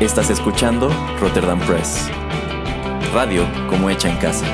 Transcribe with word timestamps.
Estás 0.00 0.28
escuchando 0.28 0.90
Rotterdam 1.18 1.58
Press. 1.60 2.10
Radio 3.14 3.44
como 3.70 3.88
hecha 3.88 4.10
en 4.10 4.18
casa. 4.18 4.44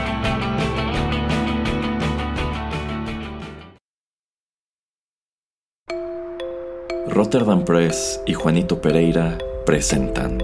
Rotterdam 7.09 7.65
Press 7.65 8.21
y 8.25 8.35
Juanito 8.35 8.81
Pereira 8.81 9.37
presentan 9.67 10.39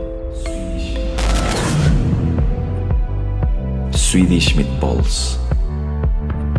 Swedish 3.92 4.56
Meatballs, 4.56 5.38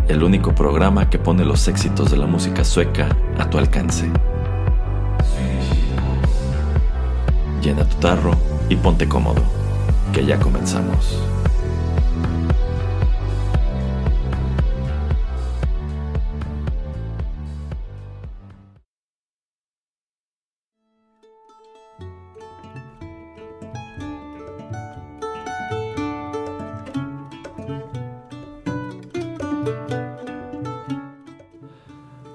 el 0.08 0.22
único 0.22 0.54
programa 0.54 1.10
que 1.10 1.18
pone 1.18 1.44
los 1.44 1.68
éxitos 1.68 2.10
de 2.10 2.16
la 2.16 2.26
música 2.26 2.64
sueca 2.64 3.14
a 3.38 3.50
tu 3.50 3.58
alcance. 3.58 4.10
Llena 7.62 7.84
tu 7.84 7.96
tarro 7.96 8.32
y 8.68 8.76
ponte 8.76 9.06
cómodo, 9.06 9.42
que 10.12 10.24
ya 10.24 10.38
comenzamos. 10.38 11.20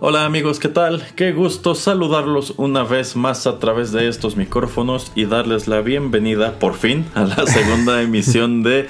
Hola 0.07 0.23
amigos, 0.23 0.59
¿qué 0.59 0.67
tal? 0.67 1.03
Qué 1.15 1.31
gusto 1.31 1.73
saludarlos 1.73 2.53
una 2.57 2.83
vez 2.83 3.15
más 3.15 3.47
a 3.47 3.57
través 3.57 3.91
de 3.91 4.07
estos 4.07 4.37
micrófonos 4.37 5.11
y 5.15 5.25
darles 5.25 5.67
la 5.67 5.81
bienvenida 5.81 6.59
por 6.59 6.75
fin 6.75 7.07
a 7.15 7.23
la 7.23 7.47
segunda 7.47 8.03
emisión 8.03 8.61
de 8.61 8.87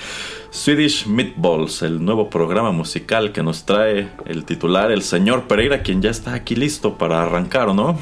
Swedish 0.50 1.08
Meatballs, 1.08 1.84
el 1.84 2.04
nuevo 2.04 2.30
programa 2.30 2.74
musical 2.74 3.32
que 3.32 3.44
nos 3.44 3.66
trae 3.66 4.10
el 4.26 4.44
titular, 4.44 4.92
el 4.92 5.04
señor 5.04 5.48
Pereira, 5.48 5.84
quien 5.84 6.02
ya 6.02 6.10
está 6.10 6.34
aquí 6.34 6.54
listo 6.54 6.98
para 6.98 7.24
arrancar, 7.24 7.70
¿o 7.70 7.74
no? 7.74 7.98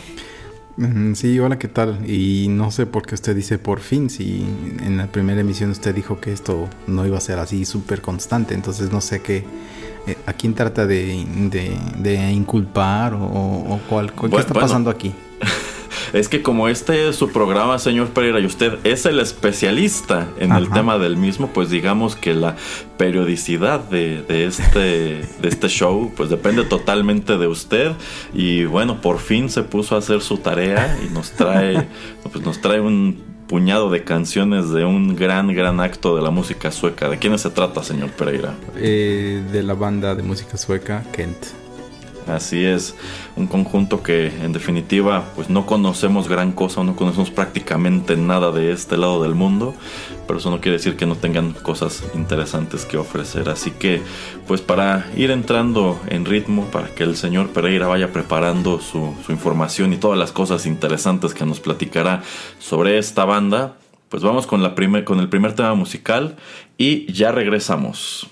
Mm, 0.77 1.13
sí, 1.13 1.37
hola, 1.37 1.59
¿qué 1.59 1.67
tal? 1.67 2.09
Y 2.09 2.47
no 2.49 2.71
sé 2.71 2.87
por 2.87 3.05
qué 3.05 3.13
usted 3.13 3.35
dice 3.35 3.59
por 3.59 3.79
fin, 3.79 4.09
si 4.09 4.43
en 4.83 4.97
la 4.97 5.05
primera 5.05 5.41
emisión 5.41 5.69
usted 5.69 5.93
dijo 5.93 6.19
que 6.19 6.33
esto 6.33 6.67
no 6.87 7.05
iba 7.05 7.19
a 7.19 7.21
ser 7.21 7.37
así 7.37 7.63
súper 7.63 8.01
constante, 8.01 8.55
entonces 8.55 8.91
no 8.91 9.01
sé 9.01 9.21
qué 9.21 9.45
¿A 10.25 10.33
quién 10.33 10.53
trata 10.53 10.85
de, 10.85 11.25
de, 11.97 12.31
inculpar 12.31 13.13
o, 13.13 13.79
cuál, 13.89 14.11
qué 14.13 14.37
está 14.37 14.53
pasando 14.53 14.89
aquí? 14.89 15.13
Es 16.13 16.29
que 16.29 16.43
como 16.43 16.67
este 16.67 17.09
es 17.09 17.15
su 17.15 17.31
programa, 17.31 17.79
señor 17.79 18.09
Pereira, 18.09 18.39
y 18.39 18.45
usted 18.45 18.77
es 18.83 19.07
el 19.07 19.19
especialista 19.19 20.27
en 20.39 20.51
el 20.51 20.69
tema 20.69 20.99
del 20.99 21.17
mismo, 21.17 21.47
pues 21.47 21.71
digamos 21.71 22.15
que 22.15 22.35
la 22.35 22.55
periodicidad 22.97 23.79
de, 23.79 24.21
de, 24.21 24.45
este, 24.45 24.79
de 24.79 25.47
este 25.47 25.69
show, 25.69 26.11
pues 26.15 26.29
depende 26.29 26.65
totalmente 26.65 27.39
de 27.39 27.47
usted. 27.47 27.93
Y 28.31 28.65
bueno, 28.65 29.01
por 29.01 29.17
fin 29.17 29.49
se 29.49 29.63
puso 29.63 29.95
a 29.95 29.99
hacer 29.99 30.21
su 30.21 30.37
tarea 30.37 30.99
y 31.03 31.11
nos 31.11 31.31
trae, 31.31 31.87
pues 32.31 32.45
nos 32.45 32.61
trae 32.61 32.79
un 32.79 33.32
puñado 33.53 33.91
de 33.91 34.03
canciones 34.03 34.71
de 34.71 34.83
un 34.83 35.15
gran, 35.15 35.53
gran 35.53 35.79
acto 35.79 36.15
de 36.15 36.23
la 36.23 36.31
música 36.31 36.71
sueca. 36.71 37.07
¿De 37.07 37.19
quiénes 37.19 37.41
se 37.41 37.51
trata, 37.51 37.83
señor 37.83 38.09
Pereira? 38.09 38.55
Eh, 38.77 39.43
de 39.51 39.61
la 39.61 39.75
banda 39.75 40.15
de 40.15 40.23
música 40.23 40.57
sueca 40.57 41.03
Kent. 41.11 41.62
Así 42.27 42.63
es, 42.63 42.95
un 43.35 43.47
conjunto 43.47 44.01
que 44.01 44.27
en 44.27 44.53
definitiva 44.53 45.25
pues 45.35 45.49
no 45.49 45.65
conocemos 45.65 46.27
gran 46.27 46.51
cosa, 46.51 46.83
no 46.83 46.95
conocemos 46.95 47.31
prácticamente 47.31 48.15
nada 48.15 48.51
de 48.51 48.71
este 48.71 48.97
lado 48.97 49.21
del 49.23 49.35
mundo, 49.35 49.73
pero 50.27 50.39
eso 50.39 50.49
no 50.49 50.61
quiere 50.61 50.77
decir 50.77 50.95
que 50.95 51.05
no 51.05 51.15
tengan 51.15 51.51
cosas 51.51 52.03
interesantes 52.15 52.85
que 52.85 52.97
ofrecer. 52.97 53.49
Así 53.49 53.71
que 53.71 54.01
pues 54.47 54.61
para 54.61 55.05
ir 55.15 55.31
entrando 55.31 55.99
en 56.07 56.25
ritmo, 56.25 56.65
para 56.65 56.87
que 56.89 57.03
el 57.03 57.15
señor 57.15 57.49
Pereira 57.49 57.87
vaya 57.87 58.11
preparando 58.11 58.79
su, 58.79 59.13
información 59.29 59.93
y 59.93 59.97
todas 59.97 60.17
las 60.17 60.31
cosas 60.31 60.65
interesantes 60.65 61.33
que 61.33 61.45
nos 61.45 61.59
platicará 61.59 62.23
sobre 62.59 62.97
esta 62.97 63.25
banda, 63.25 63.77
pues 64.09 64.23
vamos 64.23 64.47
con, 64.47 64.61
la 64.61 64.75
con 65.03 65.19
el 65.19 65.29
primer 65.29 65.53
tema 65.55 65.73
musical 65.73 66.35
y 66.77 67.11
ya 67.11 67.31
regresamos. 67.31 68.29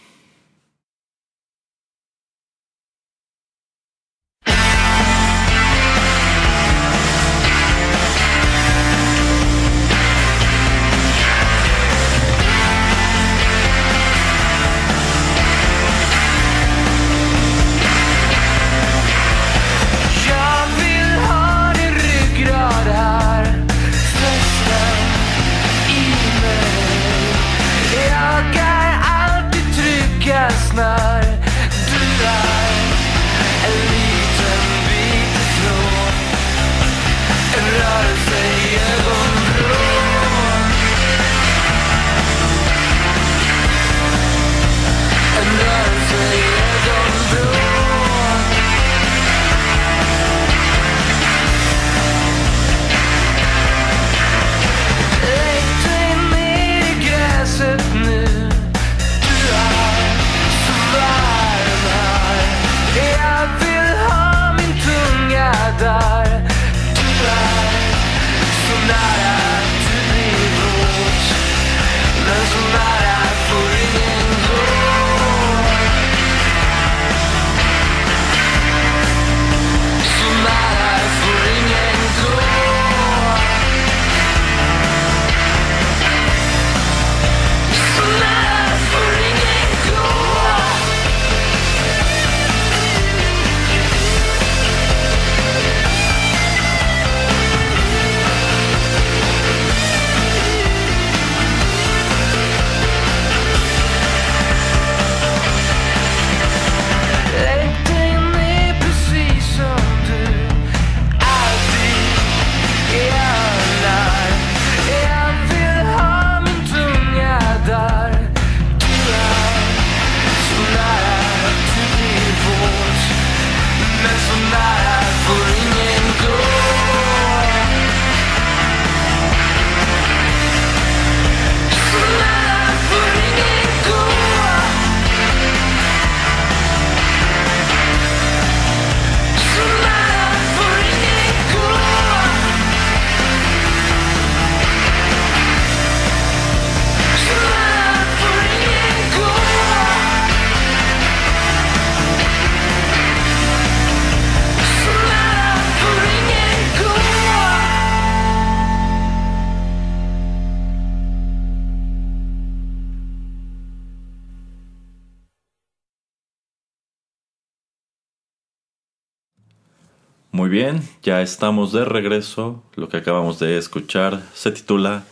Muy 170.42 170.50
bien, 170.50 170.82
ya 171.04 171.22
estamos 171.22 171.72
de 171.72 171.86
regreso. 171.86 172.64
Lo 172.76 172.90
que 172.90 172.98
acabamos 172.98 173.38
de 173.38 173.60
escuchar 173.60 174.24
se 174.34 174.50
titula 174.50 175.04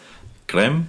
Creme 0.48 0.86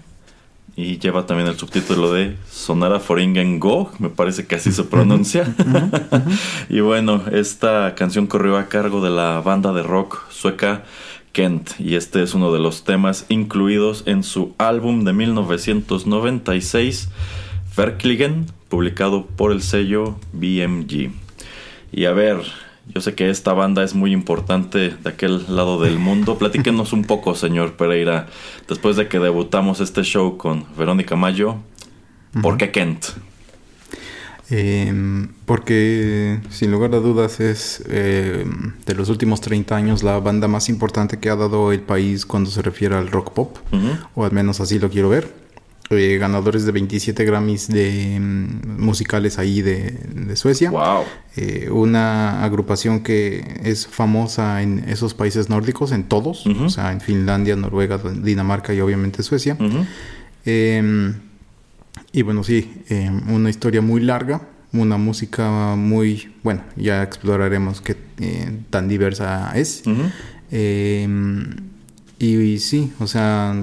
y 0.74 0.98
lleva 0.98 1.26
también 1.26 1.46
el 1.46 1.58
subtítulo 1.58 2.10
de 2.10 2.38
Sonara 2.48 3.00
Foringen 3.00 3.60
Go, 3.60 3.92
me 3.98 4.08
parece 4.08 4.46
que 4.46 4.54
así 4.54 4.72
se 4.72 4.84
pronuncia. 4.84 5.54
y 6.70 6.80
bueno, 6.80 7.22
esta 7.30 7.94
canción 7.94 8.26
corrió 8.26 8.56
a 8.56 8.68
cargo 8.68 9.02
de 9.02 9.10
la 9.10 9.42
banda 9.42 9.74
de 9.74 9.82
rock 9.82 10.22
sueca 10.30 10.84
Kent 11.32 11.78
y 11.78 11.96
este 11.96 12.22
es 12.22 12.32
uno 12.32 12.50
de 12.50 12.60
los 12.60 12.84
temas 12.84 13.26
incluidos 13.28 14.04
en 14.06 14.22
su 14.22 14.54
álbum 14.56 15.04
de 15.04 15.12
1996 15.12 17.10
Verkligen, 17.76 18.46
publicado 18.70 19.26
por 19.26 19.52
el 19.52 19.60
sello 19.60 20.18
BMG. 20.32 21.10
Y 21.92 22.04
a 22.06 22.12
ver, 22.12 22.38
yo 22.94 23.00
sé 23.00 23.14
que 23.14 23.30
esta 23.30 23.52
banda 23.52 23.82
es 23.82 23.94
muy 23.94 24.12
importante 24.12 24.90
de 24.90 25.08
aquel 25.08 25.44
lado 25.54 25.80
del 25.80 25.98
mundo. 25.98 26.38
Platíquenos 26.38 26.92
un 26.92 27.04
poco, 27.04 27.34
señor 27.34 27.74
Pereira, 27.74 28.26
después 28.68 28.96
de 28.96 29.08
que 29.08 29.18
debutamos 29.18 29.80
este 29.80 30.02
show 30.02 30.36
con 30.36 30.64
Verónica 30.76 31.16
Mayo, 31.16 31.56
¿por 32.42 32.56
qué 32.56 32.70
Kent? 32.70 33.06
Em, 34.50 35.28
porque 35.46 36.40
sin 36.50 36.72
lugar 36.72 36.92
a 36.94 36.98
dudas 36.98 37.38
es 37.38 37.84
em, 37.88 38.72
de 38.84 38.94
los 38.94 39.08
últimos 39.08 39.40
30 39.40 39.76
años 39.76 40.02
la 40.02 40.18
banda 40.18 40.48
más 40.48 40.68
importante 40.68 41.20
que 41.20 41.30
ha 41.30 41.36
dado 41.36 41.70
el 41.70 41.80
país 41.80 42.26
cuando 42.26 42.50
se 42.50 42.60
refiere 42.60 42.96
al 42.96 43.08
rock 43.08 43.32
pop, 43.32 43.56
o 44.14 44.24
al 44.24 44.32
menos 44.32 44.60
así 44.60 44.80
lo 44.80 44.90
quiero 44.90 45.08
ver. 45.08 45.39
Eh, 45.92 46.18
ganadores 46.18 46.64
de 46.64 46.70
27 46.70 47.24
Grammys 47.24 47.66
de 47.66 48.16
mm, 48.20 48.80
musicales 48.80 49.40
ahí 49.40 49.60
de, 49.60 50.36
Suecia. 50.36 50.70
Wow. 50.70 51.02
Eh, 51.36 51.68
una 51.68 52.44
agrupación 52.44 53.00
que 53.00 53.58
es 53.64 53.88
famosa 53.88 54.62
en 54.62 54.84
esos 54.88 55.14
países 55.14 55.48
nórdicos, 55.48 55.90
en 55.90 56.04
todos, 56.04 56.46
o 56.46 56.70
sea, 56.70 56.92
en 56.92 57.00
Finlandia, 57.00 57.56
Noruega, 57.56 57.98
Dinamarca 57.98 58.72
y 58.72 58.80
obviamente 58.80 59.24
Suecia. 59.24 59.56
Em, 60.44 61.14
y 62.12 62.22
bueno, 62.22 62.44
sí, 62.44 62.70
em, 62.88 63.28
una 63.28 63.50
historia 63.50 63.82
muy 63.82 64.00
larga, 64.00 64.42
una 64.72 64.96
música 64.96 65.74
muy, 65.74 66.32
bueno, 66.44 66.62
ya 66.76 67.02
exploraremos 67.02 67.80
qué 67.80 67.96
eh, 68.20 68.60
tan 68.70 68.86
diversa 68.86 69.50
es. 69.56 69.82
Y, 72.22 72.58
sí, 72.58 72.92
o 73.00 73.06
sea, 73.06 73.54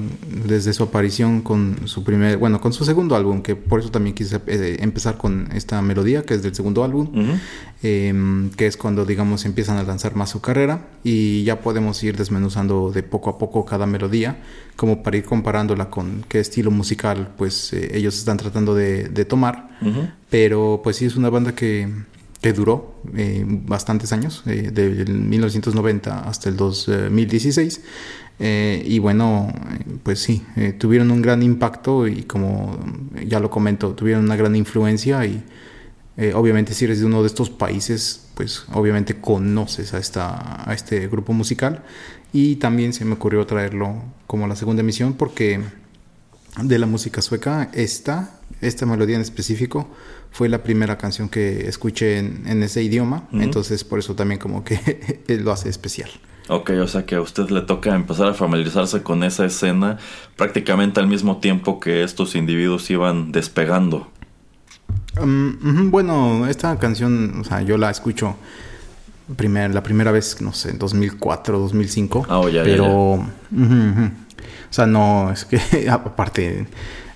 desde 0.47 0.73
su 0.73 0.81
aparición 0.81 1.41
con 1.43 1.87
su 1.87 2.03
primer, 2.03 2.37
bueno, 2.37 2.59
con 2.59 2.73
su 2.73 2.85
segundo 2.85 3.15
álbum, 3.15 3.43
que 3.43 3.55
por 3.55 3.79
eso 3.79 3.91
también 3.91 4.15
quise 4.15 4.41
eh, 4.47 4.77
empezar 4.79 5.19
con 5.19 5.47
esta 5.53 5.79
melodía, 5.83 6.23
que 6.23 6.33
es 6.33 6.41
del 6.41 6.55
segundo 6.55 6.83
álbum, 6.83 7.37
em, 7.83 8.49
que 8.49 8.65
es 8.65 8.75
cuando, 8.75 9.05
digamos, 9.05 9.45
empiezan 9.45 9.77
a 9.77 9.83
lanzar 9.83 10.15
más 10.15 10.31
su 10.31 10.41
carrera 10.41 10.87
y 11.03 11.43
ya 11.43 11.61
podemos 11.61 12.01
ir 12.03 12.17
desmenuzando 12.17 12.91
de 12.91 13.03
poco 13.03 13.29
a 13.29 13.37
poco 13.37 13.63
cada 13.63 13.85
melodía, 13.85 14.39
como 14.75 15.03
para 15.03 15.17
ir 15.17 15.25
comparándola 15.25 15.91
con 15.91 16.25
qué 16.27 16.39
estilo 16.39 16.71
musical, 16.71 17.35
pues 17.37 17.73
eh, 17.73 17.91
ellos 17.93 18.17
están 18.17 18.37
tratando 18.37 18.73
de, 18.73 19.25
tomar. 19.25 19.69
Pero 20.31 20.81
pues 20.83 20.95
sí 20.95 21.05
es 21.05 21.15
una 21.15 21.29
banda 21.29 21.53
que, 21.53 21.87
que 22.41 22.53
duró 22.53 22.95
eh, 23.15 23.43
bastantes 23.45 24.13
años, 24.13 24.43
eh, 24.45 24.69
del 24.71 25.07
1990 25.09 26.27
hasta 26.27 26.49
el 26.49 26.57
2016. 26.57 27.81
Eh, 28.39 28.83
y 28.85 28.99
bueno, 28.99 29.51
pues 30.03 30.19
sí, 30.19 30.43
eh, 30.55 30.73
tuvieron 30.73 31.11
un 31.11 31.21
gran 31.21 31.41
impacto 31.41 32.07
y 32.07 32.23
como 32.23 32.77
ya 33.25 33.39
lo 33.39 33.49
comento, 33.49 33.93
tuvieron 33.93 34.25
una 34.25 34.35
gran 34.35 34.55
influencia 34.55 35.25
y 35.25 35.43
eh, 36.17 36.33
obviamente 36.33 36.73
si 36.73 36.85
eres 36.85 36.99
de 36.99 37.05
uno 37.05 37.21
de 37.21 37.27
estos 37.27 37.49
países, 37.49 38.27
pues 38.35 38.65
obviamente 38.73 39.19
conoces 39.19 39.93
a, 39.93 39.97
esta, 39.99 40.69
a 40.69 40.73
este 40.73 41.07
grupo 41.07 41.33
musical. 41.33 41.83
Y 42.33 42.57
también 42.57 42.93
se 42.93 43.05
me 43.05 43.13
ocurrió 43.13 43.45
traerlo 43.45 43.95
como 44.27 44.47
la 44.47 44.55
segunda 44.55 44.81
emisión 44.81 45.13
porque 45.13 45.61
de 46.61 46.79
la 46.79 46.85
música 46.85 47.21
sueca, 47.21 47.69
esta, 47.73 48.31
esta 48.61 48.85
melodía 48.85 49.15
en 49.15 49.21
específico 49.21 49.87
fue 50.31 50.49
la 50.49 50.63
primera 50.63 50.97
canción 50.97 51.29
que 51.29 51.67
escuché 51.67 52.17
en, 52.19 52.63
ese 52.63 52.83
idioma, 52.83 53.27
entonces 53.31 53.83
por 53.83 53.99
eso 53.99 54.15
también 54.15 54.39
como 54.39 54.63
que 54.63 55.23
lo 55.27 55.51
hace 55.51 55.69
especial. 55.69 56.09
Ok, 56.49 56.71
o 56.81 56.87
sea 56.87 57.05
que 57.05 57.15
a 57.15 57.21
usted 57.21 57.49
le 57.49 57.61
toca 57.61 57.93
empezar 57.93 58.27
a 58.27 58.33
familiarizarse 58.33 59.03
con 59.03 59.23
esa 59.23 59.45
escena 59.45 59.97
prácticamente 60.37 60.99
al 60.99 61.07
mismo 61.07 61.37
tiempo 61.37 61.79
que 61.79 62.03
estos 62.03 62.35
individuos 62.35 62.89
iban 62.89 63.31
despegando. 63.31 64.07
Um, 65.21 65.91
bueno, 65.91 66.47
esta 66.47 66.77
canción, 66.79 67.41
o 67.41 67.43
sea, 67.43 67.61
yo 67.63 67.77
la 67.77 67.89
escucho 67.89 68.37
primer, 69.35 69.73
la 69.73 69.83
primera 69.83 70.11
vez, 70.11 70.41
no 70.41 70.53
sé, 70.53 70.69
en 70.69 70.79
2004, 70.79 71.59
2005. 71.59 72.25
Ah, 72.29 72.39
oh, 72.39 72.49
ya, 72.49 72.63
pero, 72.63 73.25
ya, 73.51 74.11
o 74.69 74.73
sea, 74.73 74.85
no, 74.85 75.31
es 75.31 75.45
que 75.45 75.89
aparte 75.89 76.67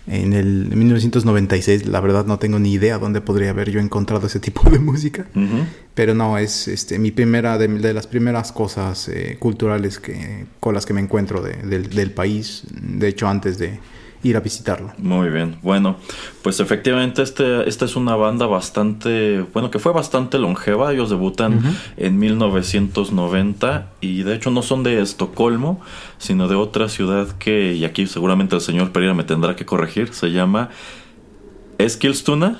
en 0.07 0.33
el 0.33 0.75
1996, 0.75 1.85
la 1.85 1.99
verdad 2.01 2.25
no 2.25 2.39
tengo 2.39 2.59
ni 2.59 2.73
idea 2.73 2.97
dónde 2.97 3.21
podría 3.21 3.51
haber 3.51 3.69
yo 3.69 3.79
encontrado 3.79 4.27
ese 4.27 4.39
tipo 4.39 4.69
de 4.69 4.79
música. 4.79 5.25
Pero 5.93 6.13
no, 6.15 6.37
es 6.37 6.67
este, 6.67 6.99
mi 6.99 7.11
primera, 7.11 7.57
de, 7.57 7.93
las 7.93 8.07
primeras 8.07 8.51
cosas 8.51 9.07
eh, 9.09 9.37
culturales 9.39 9.99
que, 9.99 10.45
con 10.59 10.73
las 10.73 10.85
que 10.85 10.93
me 10.93 11.01
encuentro 11.01 11.41
del 11.41 12.11
país. 12.11 12.63
De 12.71 13.07
hecho, 13.07 13.27
antes 13.27 13.57
de, 13.57 13.79
ir 14.23 14.37
a 14.37 14.39
visitarlo. 14.39 14.93
Muy 14.97 15.29
bien, 15.29 15.57
bueno, 15.61 15.97
pues 16.43 16.59
efectivamente 16.59 17.21
este, 17.21 17.67
esta 17.67 17.85
es 17.85 17.95
una 17.95 18.15
banda 18.15 18.45
bastante, 18.45 19.45
bueno, 19.53 19.71
que 19.71 19.79
fue 19.79 19.93
bastante 19.93 20.37
longeva, 20.37 20.91
ellos 20.93 21.09
debutan 21.09 21.61
en 21.97 22.19
1990 22.19 23.87
y 24.01 24.23
de 24.23 24.35
hecho 24.35 24.51
no 24.51 24.61
son 24.61 24.83
de 24.83 25.01
Estocolmo, 25.01 25.81
sino 26.17 26.47
de 26.47 26.55
otra 26.55 26.89
ciudad 26.89 27.27
que, 27.37 27.73
y 27.73 27.85
aquí 27.85 28.07
seguramente 28.07 28.55
el 28.55 28.61
señor 28.61 28.91
Pereira 28.91 29.13
me 29.13 29.23
tendrá 29.23 29.55
que 29.55 29.65
corregir, 29.65 30.13
se 30.13 30.31
llama 30.31 30.69
Eskilstuna. 31.83 32.59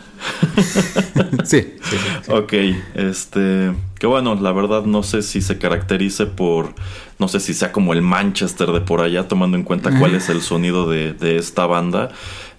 sí, 1.44 1.74
sí, 1.82 2.32
Ok, 2.32 2.54
este, 2.96 3.74
que 4.00 4.08
bueno, 4.08 4.36
la 4.36 4.52
verdad 4.52 4.86
no 4.86 5.04
sé 5.04 5.22
si 5.22 5.42
se 5.42 5.58
caracterice 5.58 6.26
por, 6.26 6.76
no 7.20 7.28
sé 7.28 7.40
si 7.40 7.54
sea 7.54 7.72
como 7.72 7.94
el 7.94 8.02
Manchester 8.02 8.72
de 8.72 8.82
por 8.82 9.02
allá, 9.02 9.28
tomando 9.28 9.58
en 9.58 9.64
cuenta 9.64 9.98
cuál 9.98 10.16
es 10.16 10.30
el 10.30 10.42
sonido 10.42 10.90
de, 10.90 11.38
esta 11.38 11.66
banda, 11.66 12.10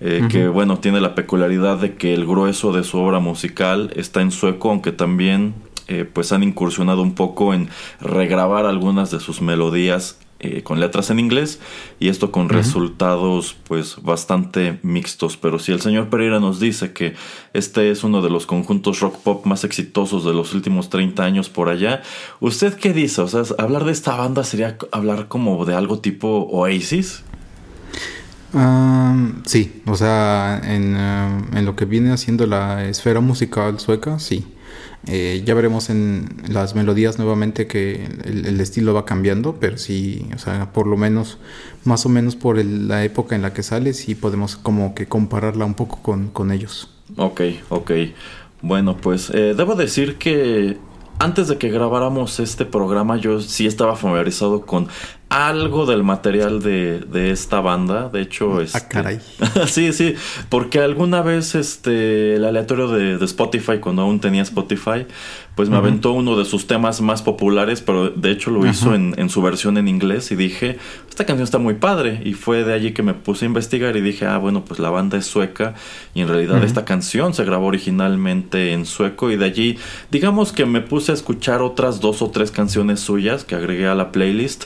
eh, 0.00 0.26
que 0.30 0.48
bueno, 0.48 0.78
tiene 0.78 1.00
la 1.00 1.14
peculiaridad 1.14 1.78
de 1.78 1.94
que 1.94 2.14
el 2.14 2.26
grueso 2.26 2.72
de 2.72 2.84
su 2.84 2.98
obra 2.98 3.20
musical 3.20 3.92
está 3.96 4.20
en 4.22 4.30
sueco, 4.30 4.70
aunque 4.70 4.92
también 4.92 5.54
eh, 5.88 6.04
pues 6.10 6.32
han 6.32 6.42
incursionado 6.42 7.02
un 7.02 7.14
poco 7.14 7.54
en 7.54 7.68
regrabar 8.00 8.66
algunas 8.66 9.10
de 9.10 9.20
sus 9.20 9.42
melodías 9.42 10.18
eh, 10.42 10.62
con 10.62 10.80
letras 10.80 11.10
en 11.10 11.20
inglés 11.20 11.60
y 12.00 12.08
esto 12.08 12.32
con 12.32 12.48
resultados 12.48 13.56
pues 13.64 13.96
bastante 14.02 14.78
mixtos. 14.82 15.36
Pero 15.36 15.58
si 15.58 15.72
el 15.72 15.80
señor 15.80 16.10
Pereira 16.10 16.40
nos 16.40 16.58
dice 16.58 16.92
que 16.92 17.14
este 17.52 17.90
es 17.90 18.04
uno 18.04 18.22
de 18.22 18.30
los 18.30 18.46
conjuntos 18.46 19.00
rock 19.00 19.16
pop 19.18 19.46
más 19.46 19.64
exitosos 19.64 20.24
de 20.24 20.32
los 20.32 20.52
últimos 20.52 20.90
30 20.90 21.22
años 21.22 21.48
por 21.48 21.68
allá, 21.68 22.02
¿usted 22.40 22.74
qué 22.74 22.92
dice? 22.92 23.22
O 23.22 23.28
sea, 23.28 23.42
hablar 23.58 23.84
de 23.84 23.92
esta 23.92 24.16
banda 24.16 24.44
sería 24.44 24.76
hablar 24.90 25.28
como 25.28 25.64
de 25.64 25.74
algo 25.74 26.00
tipo 26.00 26.48
Oasis. 26.50 27.22
sí, 29.46 29.82
o 29.86 29.94
sea, 29.94 30.60
en, 30.64 30.96
en, 30.96 31.64
lo 31.64 31.76
que 31.76 31.84
viene 31.84 32.12
haciendo 32.12 32.46
la 32.46 32.84
esfera 32.88 33.20
musical 33.20 33.78
sueca, 33.78 34.18
sí. 34.18 34.44
Eh, 35.08 35.42
ya 35.44 35.54
veremos 35.54 35.90
en 35.90 36.28
las 36.48 36.76
melodías 36.76 37.18
nuevamente 37.18 37.66
que 37.66 38.04
el, 38.24 38.60
estilo 38.60 38.94
va 38.94 39.04
cambiando, 39.04 39.56
pero 39.58 39.76
sí, 39.76 40.28
o 40.34 40.38
sea, 40.38 40.72
por 40.72 40.86
lo 40.86 40.96
menos, 40.96 41.38
más 41.84 42.06
o 42.06 42.08
menos 42.08 42.36
por 42.36 42.64
la 42.64 43.04
época 43.04 43.34
en 43.34 43.42
la 43.42 43.52
que 43.52 43.64
sale, 43.64 43.94
sí 43.94 44.14
podemos 44.14 44.56
como 44.56 44.94
que 44.94 45.06
compararla 45.06 45.64
un 45.64 45.74
poco 45.74 45.98
con, 46.02 46.52
ellos. 46.52 46.88
Ok, 47.16 47.40
ok. 47.68 47.90
Bueno, 48.60 48.96
pues 48.96 49.30
eh, 49.30 49.54
debo 49.56 49.74
decir 49.74 50.18
que 50.18 50.76
antes 51.18 51.48
de 51.48 51.58
que 51.58 51.70
grabáramos 51.70 52.40
este 52.40 52.64
programa 52.64 53.16
yo 53.16 53.40
sí 53.40 53.66
estaba 53.66 53.96
familiarizado 53.96 54.62
con 54.62 54.88
algo 55.32 55.86
del 55.86 56.02
material 56.02 56.62
de, 56.62 57.30
esta 57.30 57.60
banda. 57.60 58.10
De 58.10 58.20
hecho, 58.20 58.58
ah, 58.58 58.62
este, 58.62 58.86
caray. 58.86 59.18
sí, 59.66 59.94
sí. 59.94 60.14
Porque 60.50 60.80
alguna 60.80 61.22
vez 61.22 61.54
este 61.54 62.36
el 62.36 62.44
aleatorio 62.44 62.88
de, 62.88 63.24
Spotify, 63.24 63.78
cuando 63.80 64.02
aún 64.02 64.20
tenía 64.20 64.42
Spotify, 64.42 65.06
pues 65.54 65.70
me 65.70 65.76
aventó 65.76 66.12
uno 66.12 66.36
de 66.36 66.44
sus 66.44 66.66
temas 66.66 67.00
más 67.00 67.22
populares, 67.22 67.80
pero 67.80 68.10
de 68.10 68.30
hecho 68.30 68.50
lo 68.50 68.66
hizo 68.66 68.94
en, 68.94 69.30
su 69.30 69.40
versión 69.40 69.78
en 69.78 69.88
inglés 69.88 70.30
y 70.32 70.36
dije, 70.36 70.78
esta 71.08 71.24
canción 71.24 71.44
está 71.44 71.58
muy 71.58 71.74
padre. 71.74 72.20
Y 72.24 72.34
fue 72.34 72.64
de 72.64 72.74
allí 72.74 72.92
que 72.92 73.02
me 73.02 73.14
puse 73.14 73.46
a 73.46 73.48
investigar 73.48 73.96
y 73.96 74.02
dije, 74.02 74.26
ah, 74.26 74.36
bueno, 74.36 74.64
pues 74.66 74.80
la 74.80 74.90
banda 74.90 75.16
es 75.16 75.24
sueca 75.24 75.74
y 76.14 76.20
en 76.20 76.28
realidad 76.28 76.62
esta 76.62 76.84
canción 76.84 77.32
se 77.32 77.44
grabó 77.44 77.66
originalmente 77.66 78.72
en 78.72 78.84
sueco 78.84 79.30
y 79.30 79.36
de 79.36 79.46
allí, 79.46 79.78
digamos 80.10 80.52
que 80.52 80.66
me 80.66 80.82
puse 80.82 81.12
a 81.12 81.14
escuchar 81.14 81.62
otras 81.62 82.00
dos 82.00 82.20
o 82.20 82.30
tres 82.30 82.50
canciones 82.50 83.00
suyas 83.00 83.44
que 83.44 83.54
agregué 83.54 83.86
a 83.86 83.94
la 83.94 84.12
playlist 84.12 84.64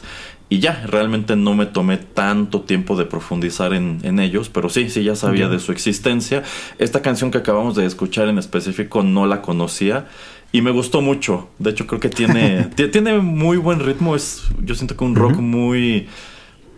y 0.49 0.61
ya, 0.61 0.85
realmente 0.87 1.35
no 1.35 1.55
me 1.55 1.67
tomé 1.67 1.97
tanto 1.97 2.61
tiempo 2.61 2.97
de 2.97 3.05
profundizar 3.05 3.75
en, 3.75 4.21
ellos, 4.21 4.49
pero 4.49 4.69
sí, 4.69 4.91
sí, 4.91 5.03
ya 5.03 5.17
sabía 5.17 5.49
de 5.49 5.59
su 5.59 5.73
existencia. 5.73 6.45
Esta 6.79 7.03
canción 7.03 7.33
que 7.33 7.39
acabamos 7.39 7.75
de 7.75 7.85
escuchar 7.85 8.29
en 8.29 8.39
específico 8.39 9.03
no 9.03 9.27
la 9.27 9.43
conocía. 9.43 10.07
y 10.53 10.63
me 10.63 10.71
gustó 10.71 11.03
mucho. 11.03 11.49
De 11.59 11.71
hecho, 11.71 11.89
creo 11.89 12.01
que 12.01 12.09
tiene, 12.09 12.65
tiene 12.93 13.19
muy 13.19 13.57
buen 13.57 13.81
ritmo. 13.81 14.15
Es, 14.15 14.45
yo 14.63 14.77
siento 14.77 14.97
que 14.97 15.03
un 15.03 15.17
rock 15.17 15.37
muy, 15.39 16.07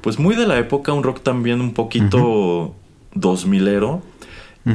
pues 0.00 0.18
muy 0.18 0.34
de 0.34 0.46
la 0.46 0.58
época, 0.58 0.94
un 0.94 1.02
rock 1.02 1.20
también 1.22 1.60
un 1.60 1.74
poquito 1.74 2.74
dos 3.14 3.46
milero. 3.46 4.02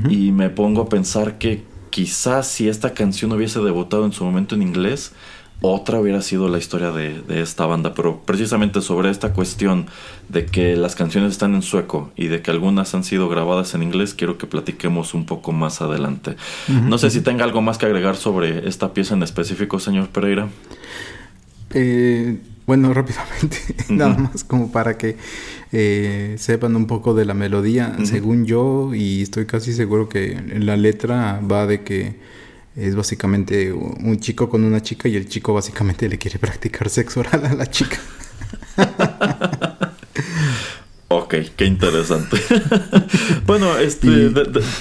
Y 0.09 0.31
me 0.31 0.49
pongo 0.49 0.81
a 0.81 0.89
pensar 0.89 1.37
que 1.37 1.63
quizás 1.91 2.47
si 2.47 2.67
esta 2.67 2.95
canción 2.95 3.31
hubiese 3.31 3.59
debutado 3.59 4.05
en 4.05 4.11
su 4.11 4.25
momento 4.25 4.55
en 4.55 4.63
inglés, 4.63 5.13
otra 5.61 5.99
hubiera 5.99 6.21
sido 6.21 6.49
la 6.49 6.57
historia 6.57 6.91
de, 6.91 7.23
esta 7.41 7.65
banda, 7.65 7.93
pero 7.93 8.21
precisamente 8.25 8.81
sobre 8.81 9.09
esta 9.09 9.33
cuestión 9.33 9.87
de 10.29 10.45
que 10.45 10.75
las 10.75 10.95
canciones 10.95 11.31
están 11.31 11.55
en 11.55 11.61
sueco 11.61 12.11
y 12.15 12.27
de 12.27 12.41
que 12.41 12.51
algunas 12.51 12.93
han 12.95 13.03
sido 13.03 13.29
grabadas 13.29 13.73
en 13.73 13.83
inglés, 13.83 14.13
quiero 14.13 14.37
que 14.37 14.45
platiquemos 14.45 15.13
un 15.13 15.25
poco 15.25 15.51
más 15.51 15.81
adelante. 15.81 16.35
no 16.67 16.97
sé 16.97 17.09
si 17.09 17.21
tenga 17.21 17.45
algo 17.45 17.61
más 17.61 17.77
que 17.77 17.85
agregar 17.85 18.15
sobre 18.15 18.67
esta 18.67 18.93
pieza 18.93 19.15
en 19.15 19.23
específico, 19.23 19.79
señor 19.79 20.09
Pereira. 20.09 20.49
Eh, 21.73 22.37
bueno, 22.65 22.93
rápidamente, 22.93 23.57
nada 23.89 24.17
más 24.17 24.43
como 24.43 24.71
para 24.71 24.97
que 24.97 25.17
eh, 25.71 26.35
sepan 26.37 26.75
un 26.75 26.87
poco 26.87 27.13
de 27.13 27.25
la 27.25 27.33
melodía. 27.33 27.95
Según 28.03 28.45
yo, 28.45 28.93
y 28.93 29.21
estoy 29.21 29.45
casi 29.45 29.73
seguro 29.73 30.09
que 30.09 30.41
la 30.59 30.77
letra 30.77 31.41
va 31.41 31.65
de 31.65 31.83
que 31.83 32.15
es 32.75 32.95
básicamente 32.95 33.71
un 33.71 34.19
chico 34.19 34.49
con 34.49 34.63
una 34.63 34.81
chica 34.81 35.07
y 35.07 35.15
el 35.15 35.27
chico 35.27 35.53
básicamente 35.53 36.09
le 36.09 36.17
quiere 36.17 36.39
practicar 36.45 36.89
sexo 36.89 37.19
oral 37.21 37.45
a 37.45 37.53
la 37.53 37.65
chica. 37.69 37.99
Ok, 41.15 41.35
qué 41.55 41.65
interesante. 41.65 42.37
bueno, 43.45 43.77
este, 43.77 44.31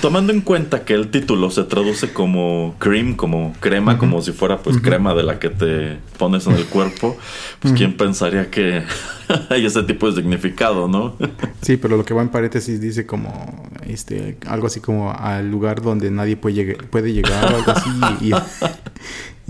tomando 0.00 0.32
en 0.32 0.40
cuenta 0.40 0.82
que 0.82 0.94
el 0.94 1.10
título 1.10 1.50
se 1.50 1.64
traduce 1.64 2.14
como 2.14 2.74
cream, 2.78 3.16
como 3.16 3.54
crema, 3.60 3.98
como 3.98 4.22
si 4.22 4.32
fuera 4.32 4.58
pues 4.58 4.78
crema 4.78 5.14
de 5.14 5.24
la 5.24 5.38
que 5.38 5.50
te 5.50 5.98
pones 6.18 6.46
en 6.46 6.54
el 6.54 6.64
cuerpo, 6.64 7.18
pues 7.60 7.74
quién 7.74 7.98
pensaría 7.98 8.50
que 8.50 8.82
hay 9.50 9.66
ese 9.66 9.82
tipo 9.82 10.10
de 10.10 10.22
significado, 10.22 10.88
¿no? 10.88 11.16
sí, 11.60 11.76
pero 11.76 11.98
lo 11.98 12.04
que 12.04 12.14
va 12.14 12.22
en 12.22 12.30
paréntesis 12.30 12.80
dice 12.80 13.04
como 13.04 13.68
este 13.86 14.38
algo 14.46 14.68
así 14.68 14.80
como 14.80 15.12
al 15.12 15.50
lugar 15.50 15.82
donde 15.82 16.10
nadie 16.10 16.36
puede, 16.38 16.54
llegar, 16.54 16.86
puede 16.86 17.12
llegar 17.12 17.52
o 17.52 17.56
algo 17.56 17.72
así 17.72 17.90
y, 18.22 18.32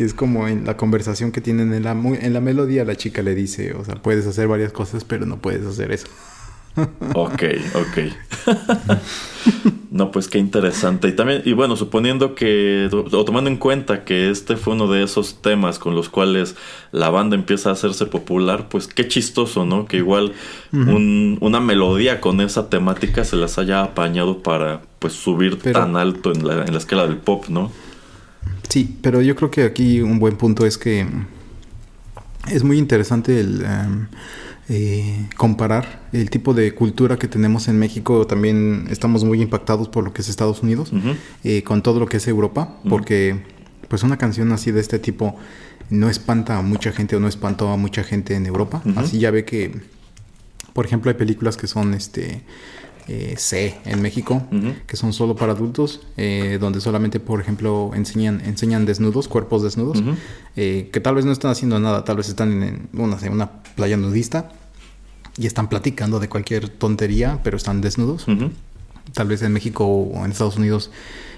es 0.03 0.15
como 0.15 0.49
en 0.49 0.65
la 0.65 0.77
conversación 0.77 1.31
que 1.31 1.41
tienen 1.41 1.73
en 1.73 1.85
la 1.85 1.93
en 1.93 2.33
la 2.33 2.41
melodía 2.41 2.85
la 2.85 2.97
chica 2.97 3.23
le 3.23 3.37
dice, 3.37 3.73
o 3.75 3.85
sea, 3.85 3.95
puedes 3.95 4.27
hacer 4.27 4.49
varias 4.49 4.73
cosas, 4.73 5.05
pero 5.05 5.27
no 5.27 5.37
puedes 5.37 5.65
hacer 5.65 5.93
eso. 5.93 6.09
Ok, 7.15 7.43
ok. 7.75 7.99
no, 9.91 10.11
pues 10.11 10.29
qué 10.29 10.39
interesante. 10.39 11.09
Y 11.09 11.13
también, 11.13 11.43
y 11.45 11.53
bueno, 11.53 11.77
suponiendo 11.77 12.35
que, 12.35 12.89
o 12.91 13.25
tomando 13.25 13.51
en 13.51 13.57
cuenta 13.57 14.05
que 14.05 14.31
este 14.31 14.57
fue 14.57 14.75
uno 14.75 14.91
de 14.91 15.03
esos 15.03 15.43
temas 15.43 15.79
con 15.79 15.95
los 15.95 16.09
cuales 16.09 16.57
la 16.91 17.11
banda 17.11 17.37
empieza 17.37 17.71
a 17.71 17.73
hacerse 17.73 18.07
popular, 18.07 18.69
pues 18.71 18.87
qué 18.87 19.07
chistoso, 19.07 19.67
¿no? 19.67 19.87
Que 19.87 19.99
igual 19.99 20.33
una 20.73 21.61
melodía 21.61 22.21
con 22.21 22.41
esa 22.41 22.71
temática 22.71 23.25
se 23.25 23.37
las 23.37 23.59
haya 23.59 23.83
apañado 23.83 24.43
para 24.43 24.83
pues 24.99 25.13
subir 25.13 25.59
tan 25.59 25.97
alto 25.97 26.33
en 26.33 26.47
la, 26.47 26.65
en 26.65 26.73
la 26.73 26.79
escala 26.79 27.07
del 27.07 27.19
pop, 27.19 27.47
¿no? 27.49 27.71
Sí, 28.69 28.97
pero 29.03 29.21
yo 29.21 29.37
creo 29.37 29.51
que 29.51 29.65
aquí 29.65 30.01
un 30.01 30.19
buen 30.19 30.37
punto 30.37 30.65
es 30.65 30.79
que 30.79 31.07
es 32.51 32.65
muy 32.65 32.79
interesante 32.79 33.39
el... 33.41 33.63
Em, 33.63 34.07
eh, 34.69 35.29
comparar 35.37 36.09
el 36.13 36.31
tipo 36.31 36.55
de 36.55 36.73
cultura 36.75 37.19
que 37.19 37.29
tenemos 37.29 37.69
en 37.69 37.79
México. 37.79 38.27
También 38.27 38.87
estamos 38.91 39.25
muy 39.25 39.43
impactados 39.43 39.89
por 39.89 40.05
lo 40.05 40.13
que 40.13 40.23
es 40.23 40.29
Estados 40.29 40.63
Unidos, 40.63 40.93
eh, 41.45 41.63
con 41.63 41.83
todo 41.83 41.99
lo 42.01 42.07
que 42.07 42.19
es 42.19 42.29
Europa, 42.29 42.77
porque 42.89 43.43
pues 43.89 44.03
una 44.03 44.17
canción 44.17 44.53
así 44.53 44.71
de 44.71 44.81
este 44.81 44.99
tipo 44.99 45.37
no 45.91 46.09
espanta 46.09 46.59
a 46.59 46.63
mucha 46.63 46.93
gente 46.93 47.17
o 47.17 47.21
no 47.21 47.29
espantó 47.29 47.69
a 47.69 47.77
mucha 47.77 48.05
gente 48.05 48.35
en 48.35 48.47
Europa. 48.47 48.83
Así 48.97 49.19
ya 49.19 49.31
ve 49.31 49.45
que, 49.45 49.81
por 50.73 50.87
ejemplo, 50.87 51.11
hay 51.11 51.17
películas 51.17 51.57
que 51.57 51.67
son 51.67 51.93
este 51.93 52.43
eh, 53.09 53.35
C 53.37 53.79
en 53.85 54.01
México, 54.03 54.43
que 54.87 54.97
son 54.97 55.13
solo 55.13 55.35
para 55.37 55.53
adultos, 55.53 56.01
eh, 56.17 56.59
donde 56.61 56.81
solamente, 56.81 57.21
por 57.21 57.41
ejemplo, 57.41 57.91
enseñan, 57.95 58.41
enseñan 58.45 58.87
desnudos, 58.87 59.29
cuerpos 59.29 59.63
desnudos, 59.63 60.03
eh, 60.57 60.91
que 60.93 61.01
tal 61.01 61.15
vez 61.15 61.25
no 61.25 61.33
están 61.33 61.51
haciendo 61.51 61.79
nada, 61.81 62.05
tal 62.05 62.17
vez 62.17 62.29
están 62.29 62.63
en, 62.63 62.89
una, 62.93 63.19
en 63.21 63.33
una 63.33 63.63
playa 63.75 63.97
nudista 63.97 64.51
y 65.37 65.47
están 65.47 65.69
platicando 65.69 66.21
de 66.21 66.29
cualquier 66.29 66.69
tontería, 66.69 67.41
pero 67.43 67.57
están 67.57 67.81
desnudos. 67.81 68.27
Tal 69.15 69.29
vez 69.29 69.43
en 69.43 69.53
México 69.53 69.85
o 69.87 70.25
en 70.25 70.31
Estados 70.31 70.57
Unidos 70.57 70.91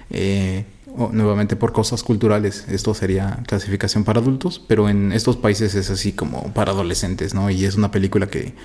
eh, 0.09 0.65
nuevamente 1.11 1.55
por 1.55 1.71
cosas 1.71 2.03
culturales, 2.03 2.65
esto 2.69 2.93
sería 2.93 3.39
clasificación 3.47 4.03
para 4.03 4.19
adultos, 4.19 4.61
pero 4.67 4.89
en 4.89 5.11
estos 5.11 5.37
países 5.37 5.75
es 5.75 5.89
así 5.89 6.13
como 6.13 6.53
para 6.53 6.71
adolescentes, 6.71 7.33
¿no? 7.33 7.49
Y 7.49 7.65
es 7.65 7.75
una 7.75 7.91
película 7.91 8.27
que 8.27 8.55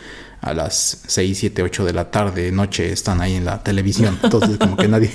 a 0.40 0.54
las 0.54 1.02
6, 1.06 1.38
7, 1.38 1.62
8 1.62 1.84
de 1.84 1.92
la 1.92 2.10
tarde, 2.10 2.50
noche, 2.52 2.92
están 2.92 3.20
ahí 3.20 3.34
en 3.34 3.44
la 3.44 3.62
televisión. 3.62 4.18
Entonces, 4.22 4.58
como 4.58 4.76
que 4.76 4.88
nadie, 4.88 5.10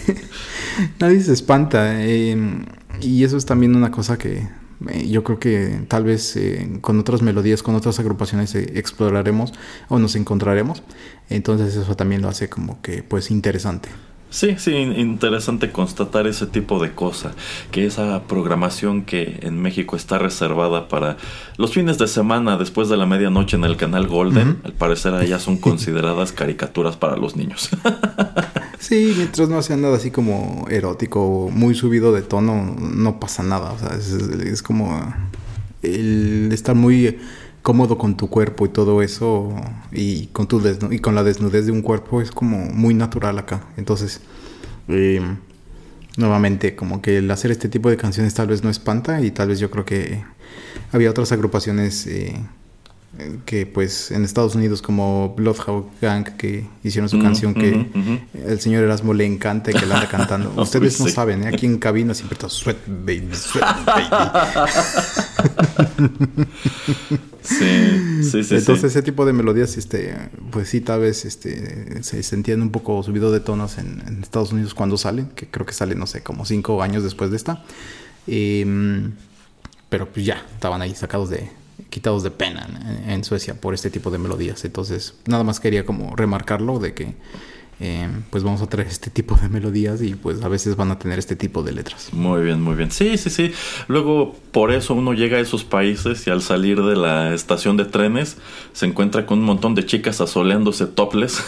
nadie 1.00 1.22
se 1.22 1.34
espanta. 1.34 2.03
Em, 2.03 2.65
y 3.01 3.24
eso 3.24 3.38
es 3.38 3.45
también 3.45 3.75
una 3.75 3.91
cosa 3.91 4.17
que 4.17 4.48
eh, 4.89 5.07
yo 5.07 5.24
creo 5.24 5.39
que 5.39 5.86
tal 5.88 6.03
vez 6.03 6.36
eh, 6.36 6.79
con 6.81 7.00
otras 7.00 7.22
melodías, 7.22 7.63
con 7.63 7.75
otras 7.75 8.00
agrupaciones 8.00 8.53
eh, 8.55 8.74
exploraremos 8.75 9.53
o 9.89 10.00
nos 10.00 10.15
encontraremos. 10.15 10.84
Entonces, 11.29 11.75
eso 11.75 11.95
también 11.95 12.22
lo 12.22 12.29
hace 12.29 12.50
como 12.50 12.81
que, 12.81 13.03
pues, 13.03 13.31
interesante. 13.31 13.89
Sí, 14.36 14.58
sí, 14.58 14.74
interesante 14.74 15.72
constatar 15.72 16.27
ese 16.27 16.46
tipo 16.46 16.77
de 16.84 16.92
cosa, 16.92 17.32
que 17.72 17.86
esa 17.86 18.24
programación 18.24 19.06
que 19.06 19.39
en 19.44 19.62
México 19.62 19.96
está 19.96 20.18
reservada 20.18 20.89
para 20.89 21.15
los 21.56 21.72
fines 21.72 21.98
de 21.98 22.10
semana 22.10 22.58
después 22.58 22.89
de 22.89 22.98
la 22.98 23.06
medianoche 23.06 23.56
en 23.56 23.63
el 23.63 23.77
canal 23.77 24.08
Golden, 24.08 24.60
al 24.65 24.74
parecer 24.74 25.13
allá 25.13 25.39
son 25.39 25.56
consideradas 25.62 26.34
caricaturas 26.34 26.98
para 26.98 27.15
los 27.15 27.38
niños. 27.38 27.70
sí, 28.77 29.13
mientras 29.15 29.48
no 29.48 29.62
sea 29.62 29.77
nada 29.77 29.96
así 29.96 30.12
como 30.12 30.68
erótico, 30.70 31.50
muy 31.50 31.74
subido 31.74 32.12
de 32.12 32.22
tono, 32.22 32.75
no 32.77 33.22
pasa 33.22 33.42
nada, 33.42 33.72
o 33.72 33.80
sea, 33.80 33.92
es 33.96 34.62
como 34.62 35.13
el 35.82 36.50
estar 36.51 36.75
muy 36.75 37.20
cómodo 37.65 37.98
con 37.98 38.15
tu 38.15 38.29
cuerpo 38.29 38.67
y 38.67 38.69
todo 38.69 39.01
eso 39.01 39.50
y 39.91 40.27
con 40.27 40.45
tu 40.48 40.62
y 40.91 41.00
con 41.00 41.15
la 41.15 41.24
desnudez 41.24 41.65
de 41.65 41.72
un 41.72 41.81
cuerpo 41.81 42.22
es 42.22 42.29
como 42.29 42.60
muy 42.60 42.93
natural 42.93 43.39
acá. 43.39 43.65
Entonces 43.75 44.22
eh, 44.88 45.19
nuevamente 46.15 46.75
como 46.75 47.01
que 47.01 47.17
el 47.17 47.31
hacer 47.31 47.50
este 47.50 47.67
tipo 47.67 47.89
de 47.89 47.98
canciones 47.98 48.36
tal 48.36 48.50
vez 48.50 48.63
no 48.63 48.69
espanta 48.69 49.19
y 49.22 49.31
tal 49.31 49.48
vez 49.48 49.57
yo 49.60 49.72
creo 49.72 49.84
que 49.84 50.24
había 50.91 51.10
otras 51.10 51.31
agrupaciones 51.31 52.05
eh, 52.05 52.36
que 53.45 53.65
pues 53.65 54.12
en 54.12 54.25
Estados 54.25 54.55
Unidos 54.55 54.81
como 54.81 55.34
Bloodhound 55.36 55.86
Gang 56.01 56.25
que 56.38 56.65
hicieron 56.84 57.07
su 57.10 57.19
canción 57.19 57.53
que 57.53 57.88
el 58.34 58.60
señor 58.60 58.84
Erasmo 58.84 59.13
le 59.13 59.25
encanta 59.25 59.72
y 59.72 59.74
que 59.74 59.86
la 59.86 59.95
anda 59.95 60.10
cantando. 60.10 60.53
Ustedes 60.62 61.00
no 61.00 61.07
saben, 61.07 61.43
¿eh? 61.43 61.48
aquí 61.48 61.65
en 61.65 61.77
cabina 61.77 62.13
siempre 62.13 62.36
está 62.36 62.50
sweat 62.50 62.77
baby, 62.88 63.29
sweat 63.34 63.86
baby. 63.86 64.07
sí, 67.41 68.24
sí, 68.24 68.43
sí. 68.43 68.55
Entonces 68.55 68.91
ese 68.91 69.01
tipo 69.01 69.25
de 69.25 69.34
melodías, 69.34 69.77
este, 69.77 70.15
pues 70.51 70.69
sí, 70.69 70.81
tal 70.81 71.01
vez 71.01 71.25
este, 71.25 72.03
se, 72.03 72.22
se 72.22 72.36
entiende 72.36 72.63
un 72.63 72.72
poco 72.72 73.01
subido 73.03 73.31
de 73.31 73.39
tonos 73.39 73.77
en, 73.77 74.19
Estados 74.22 74.51
Unidos 74.51 74.74
cuando 74.74 74.98
salen, 74.98 75.27
que 75.36 75.48
creo 75.48 75.65
que 75.65 75.74
sale, 75.74 75.95
no 75.95 76.07
sé, 76.07 76.22
como 76.22 76.45
cinco 76.45 76.81
años 76.81 77.03
después 77.03 77.29
de 77.31 77.38
esta. 77.38 77.63
Em, 78.27 79.13
pero 79.89 80.10
pues 80.12 80.25
ya, 80.25 80.45
estaban 80.53 80.81
ahí 80.81 80.95
sacados 80.95 81.29
de, 81.29 81.50
quitados 81.89 82.24
de 82.24 82.32
pena 82.32 82.68
en, 83.08 83.24
Suecia 83.24 83.60
por 83.60 83.74
este 83.74 83.89
tipo 83.89 84.12
de 84.12 84.18
melodías. 84.18 84.65
Entonces, 84.65 85.15
nada 85.27 85.44
más 85.44 85.60
quería 85.60 85.86
como 85.86 86.15
remarcarlo 86.15 86.80
de 86.80 86.94
que 86.94 87.15
eh, 87.82 88.08
pues 88.30 88.44
vamos 88.44 88.62
a 88.62 88.68
traer 88.68 88.88
este 88.88 89.10
tipo 89.10 89.36
de 89.36 89.50
melodías 89.50 90.01
y 90.01 90.15
pues 90.15 90.42
a 90.44 90.48
veces 90.48 90.77
van 90.77 90.92
a 90.92 91.00
tener 91.00 91.20
este 91.20 91.36
tipo 91.36 91.62
de 91.62 91.74
letras. 91.74 92.13
Muy 92.13 92.42
bien, 92.42 92.62
muy 92.62 92.75
bien. 92.75 92.92
Sí, 92.92 93.18
sí, 93.18 93.30
sí. 93.30 93.51
Luego 93.88 94.36
por 94.51 94.72
eso 94.72 94.94
uno 94.94 95.13
llega 95.13 95.38
a 95.38 95.42
esos 95.42 95.63
países 95.63 96.25
y 96.27 96.30
al 96.30 96.42
salir 96.42 96.82
de 96.82 96.96
la 96.96 97.34
estación 97.34 97.75
de 97.75 97.86
trenes 97.86 98.38
se 98.74 98.86
encuentra 98.86 99.25
con 99.25 99.39
un 99.39 99.46
montón 99.46 99.75
de 99.75 99.86
chicas 99.86 100.22
asoleándose 100.22 100.86
topless 100.86 101.44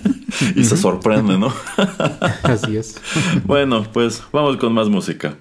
y 0.56 0.64
se 0.64 0.76
sorprende, 0.76 1.38
¿no? 1.38 1.52
Así 2.42 2.76
es. 2.76 3.00
bueno, 3.44 3.86
pues 3.92 4.22
vamos 4.32 4.58
con 4.58 4.74
más 4.74 4.88
música. 4.88 5.36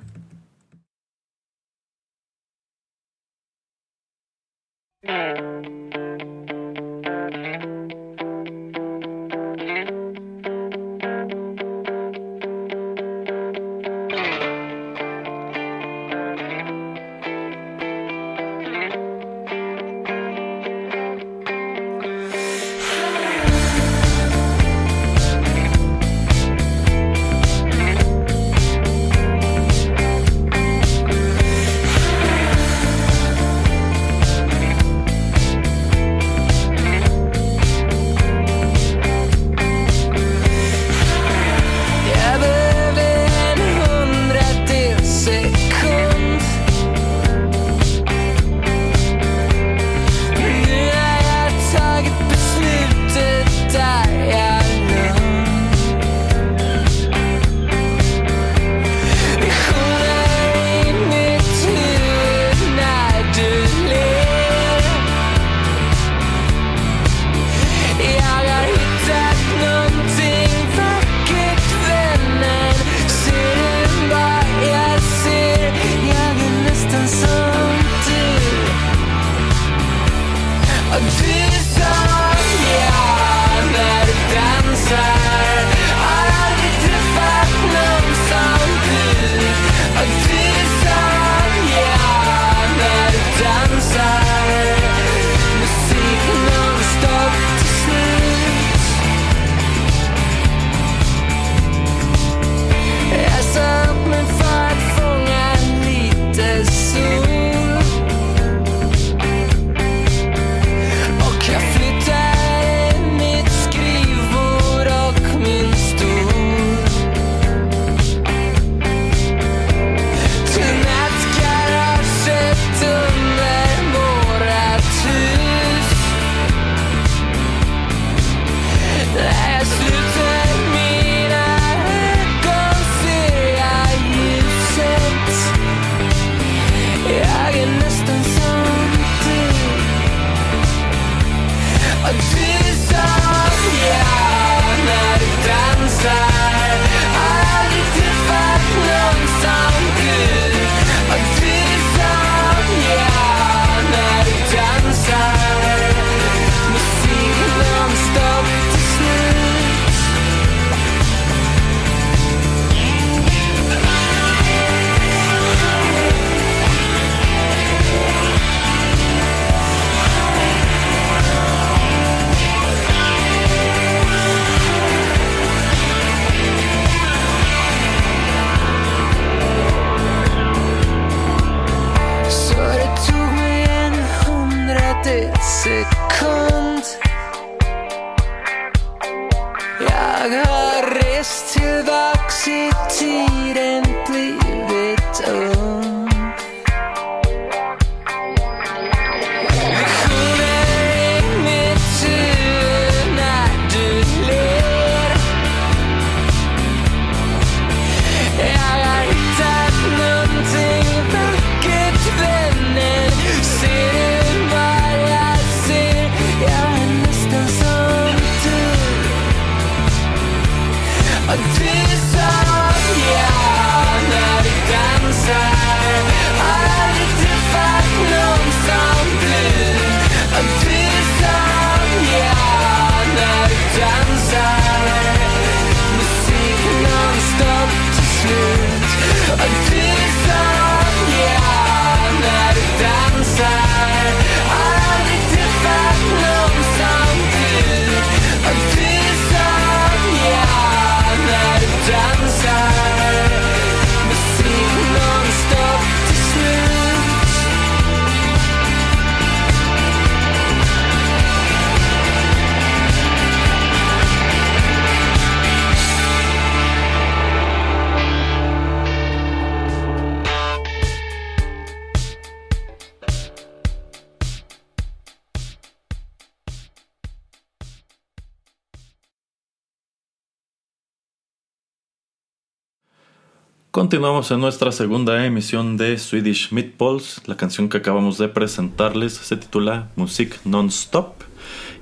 Continuamos 283.72 284.32
en 284.32 284.40
nuestra 284.40 284.72
segunda 284.72 285.24
emisión 285.27 285.77
de 285.77 285.96
Swedish 286.00 286.51
Meatballs. 286.51 287.22
La 287.27 287.38
canción 287.38 287.70
que 287.70 287.77
acabamos 287.77 288.18
de 288.18 288.27
presentarles 288.27 289.14
se 289.14 289.38
titula 289.38 289.90
Musik 289.96 290.40
Non-Stop 290.44 291.22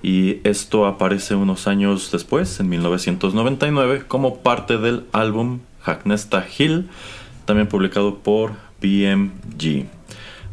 y 0.03 0.41
esto 0.43 0.85
aparece 0.85 1.35
unos 1.35 1.65
años 1.65 2.11
después, 2.11 2.59
en 2.59 2.67
1999, 2.67 4.03
como 4.05 4.39
parte 4.39 4.77
del 4.77 5.05
álbum 5.13 5.59
Hacknesta 5.79 6.45
Hill, 6.57 6.89
también 7.45 7.69
publicado 7.69 8.17
por 8.17 8.51
BMG. 8.81 9.85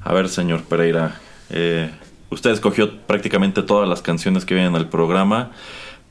A 0.03 0.15
ver, 0.15 0.29
señor 0.29 0.63
Pereira, 0.63 1.21
eh, 1.51 1.91
usted 2.31 2.51
escogió 2.51 2.97
prácticamente 3.09 3.65
todas 3.65 3.89
las 3.89 4.03
canciones 4.03 4.45
que 4.45 4.55
vienen 4.55 4.77
al 4.77 4.89
programa, 4.89 5.51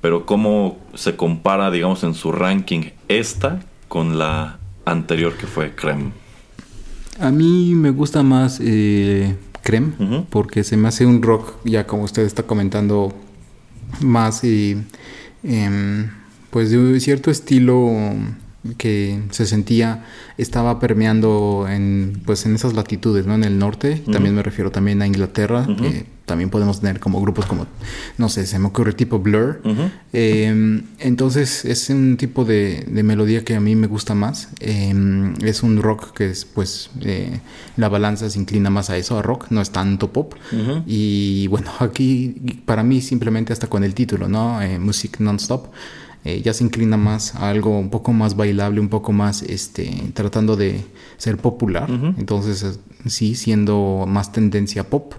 pero 0.02 0.26
¿cómo 0.26 0.80
se 0.96 1.16
compara, 1.16 1.72
digamos, 1.72 2.04
en 2.04 2.14
su 2.14 2.34
ranking 2.34 2.90
esta 3.08 3.62
con 3.88 4.20
la 4.20 4.58
anterior 4.86 5.34
que 5.34 5.48
fue 5.48 5.74
Creme? 5.76 6.12
A 7.20 7.32
mí 7.32 7.74
me 7.76 7.92
gusta 7.92 8.24
más 8.24 8.60
eh, 8.62 9.36
Creme 9.62 10.26
porque 10.30 10.64
se 10.64 10.78
me 10.78 10.88
hace 10.88 11.06
un 11.06 11.22
rock, 11.22 11.56
ya 11.64 11.86
como 11.86 12.04
usted 12.04 12.24
está 12.24 12.44
comentando, 12.44 13.14
más 14.02 14.44
eh, 14.44 14.78
em, 15.44 16.10
pues 16.50 16.72
de 16.72 17.00
cierto 17.00 17.32
estilo 17.32 17.92
que 18.78 19.22
se 19.32 19.46
sentía 19.46 20.06
estaba 20.38 20.80
permeando 20.80 21.68
en 21.70 22.22
pues 22.26 22.46
en 22.46 22.56
esas 22.56 22.74
latitudes 22.74 23.26
no 23.26 23.36
en 23.36 23.44
el 23.44 23.60
norte 23.60 24.02
también 24.12 24.36
me 24.36 24.44
refiero 24.44 24.72
también 24.72 25.02
a 25.02 25.08
Inglaterra 25.08 25.68
también 26.26 26.50
podemos 26.50 26.80
tener 26.80 27.02
como 27.02 27.22
grupos 27.22 27.46
como 27.46 27.68
no 28.18 28.30
sé 28.30 28.48
se 28.48 28.58
me 28.60 28.68
ocurre 28.68 28.94
tipo 28.94 29.20
Blur. 29.20 29.62
Em, 30.14 30.84
entonces 31.00 31.66
es 31.66 31.90
un 31.90 32.18
tipo 32.18 32.46
de, 32.46 32.86
melodía 33.04 33.44
que 33.44 33.56
a 33.56 33.60
mí 33.60 33.76
me 33.76 33.88
gusta 33.88 34.16
más. 34.16 34.50
Em, 34.60 35.34
es 35.44 35.64
un 35.64 35.82
rock 35.82 36.14
que 36.14 36.30
es 36.30 36.46
pues 36.46 36.90
eh, 37.02 37.40
la 37.76 37.90
balanza 37.90 38.30
se 38.30 38.40
inclina 38.40 38.70
más 38.70 38.90
a 38.90 38.98
eso 38.98 39.18
a 39.18 39.22
rock 39.22 39.48
no 39.50 39.62
es 39.62 39.72
tanto 39.72 40.12
pop. 40.12 40.34
Y 40.86 41.48
bueno 41.48 41.72
aquí 41.80 42.62
para 42.66 42.84
mí 42.84 43.02
simplemente 43.02 43.52
hasta 43.52 43.68
con 43.68 43.84
el 43.84 43.94
título 43.94 44.30
no 44.30 44.62
eh, 44.62 44.80
music 44.80 45.20
non-stop 45.20 45.68
eh, 46.26 46.42
ya 46.42 46.54
se 46.54 46.64
inclina 46.64 46.96
más 46.96 47.36
a 47.36 47.50
algo 47.50 47.78
un 47.78 47.90
poco 47.90 48.14
más 48.14 48.38
bailable, 48.38 48.80
un 48.80 48.88
poco 48.88 49.12
más 49.12 49.42
este, 49.44 49.92
tratando 50.14 50.56
de 50.56 50.86
ser 51.18 51.38
popular. 51.38 51.90
Entonces, 52.18 52.64
eh, 52.64 53.10
sí, 53.10 53.36
siendo 53.36 54.06
más 54.08 54.32
tendencia 54.32 54.90
pop. 54.90 55.14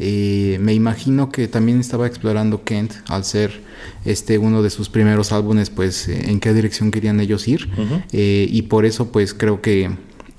Eh, 0.00 0.58
me 0.60 0.74
imagino 0.74 1.30
que 1.30 1.46
también 1.46 1.78
estaba 1.78 2.08
explorando 2.08 2.64
Kent 2.64 2.94
al 3.06 3.24
ser 3.24 3.62
este 4.04 4.38
uno 4.38 4.62
de 4.62 4.70
sus 4.70 4.88
primeros 4.88 5.30
álbumes, 5.30 5.70
pues 5.70 6.08
en 6.08 6.40
qué 6.40 6.52
dirección 6.52 6.90
querían 6.90 7.20
ellos 7.20 7.46
ir. 7.46 7.68
y 8.10 8.62
por 8.62 8.84
eso, 8.84 9.12
pues 9.12 9.34
creo 9.34 9.62
que 9.62 9.90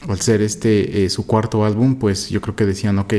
al 0.07 0.19
ser 0.19 0.41
este 0.41 1.09
su 1.09 1.25
cuarto 1.25 1.63
álbum, 1.63 1.95
pues 1.95 2.29
yo 2.29 2.41
creo 2.41 2.57
que 2.57 2.65
decían, 2.65 2.99
ok, 2.99 3.13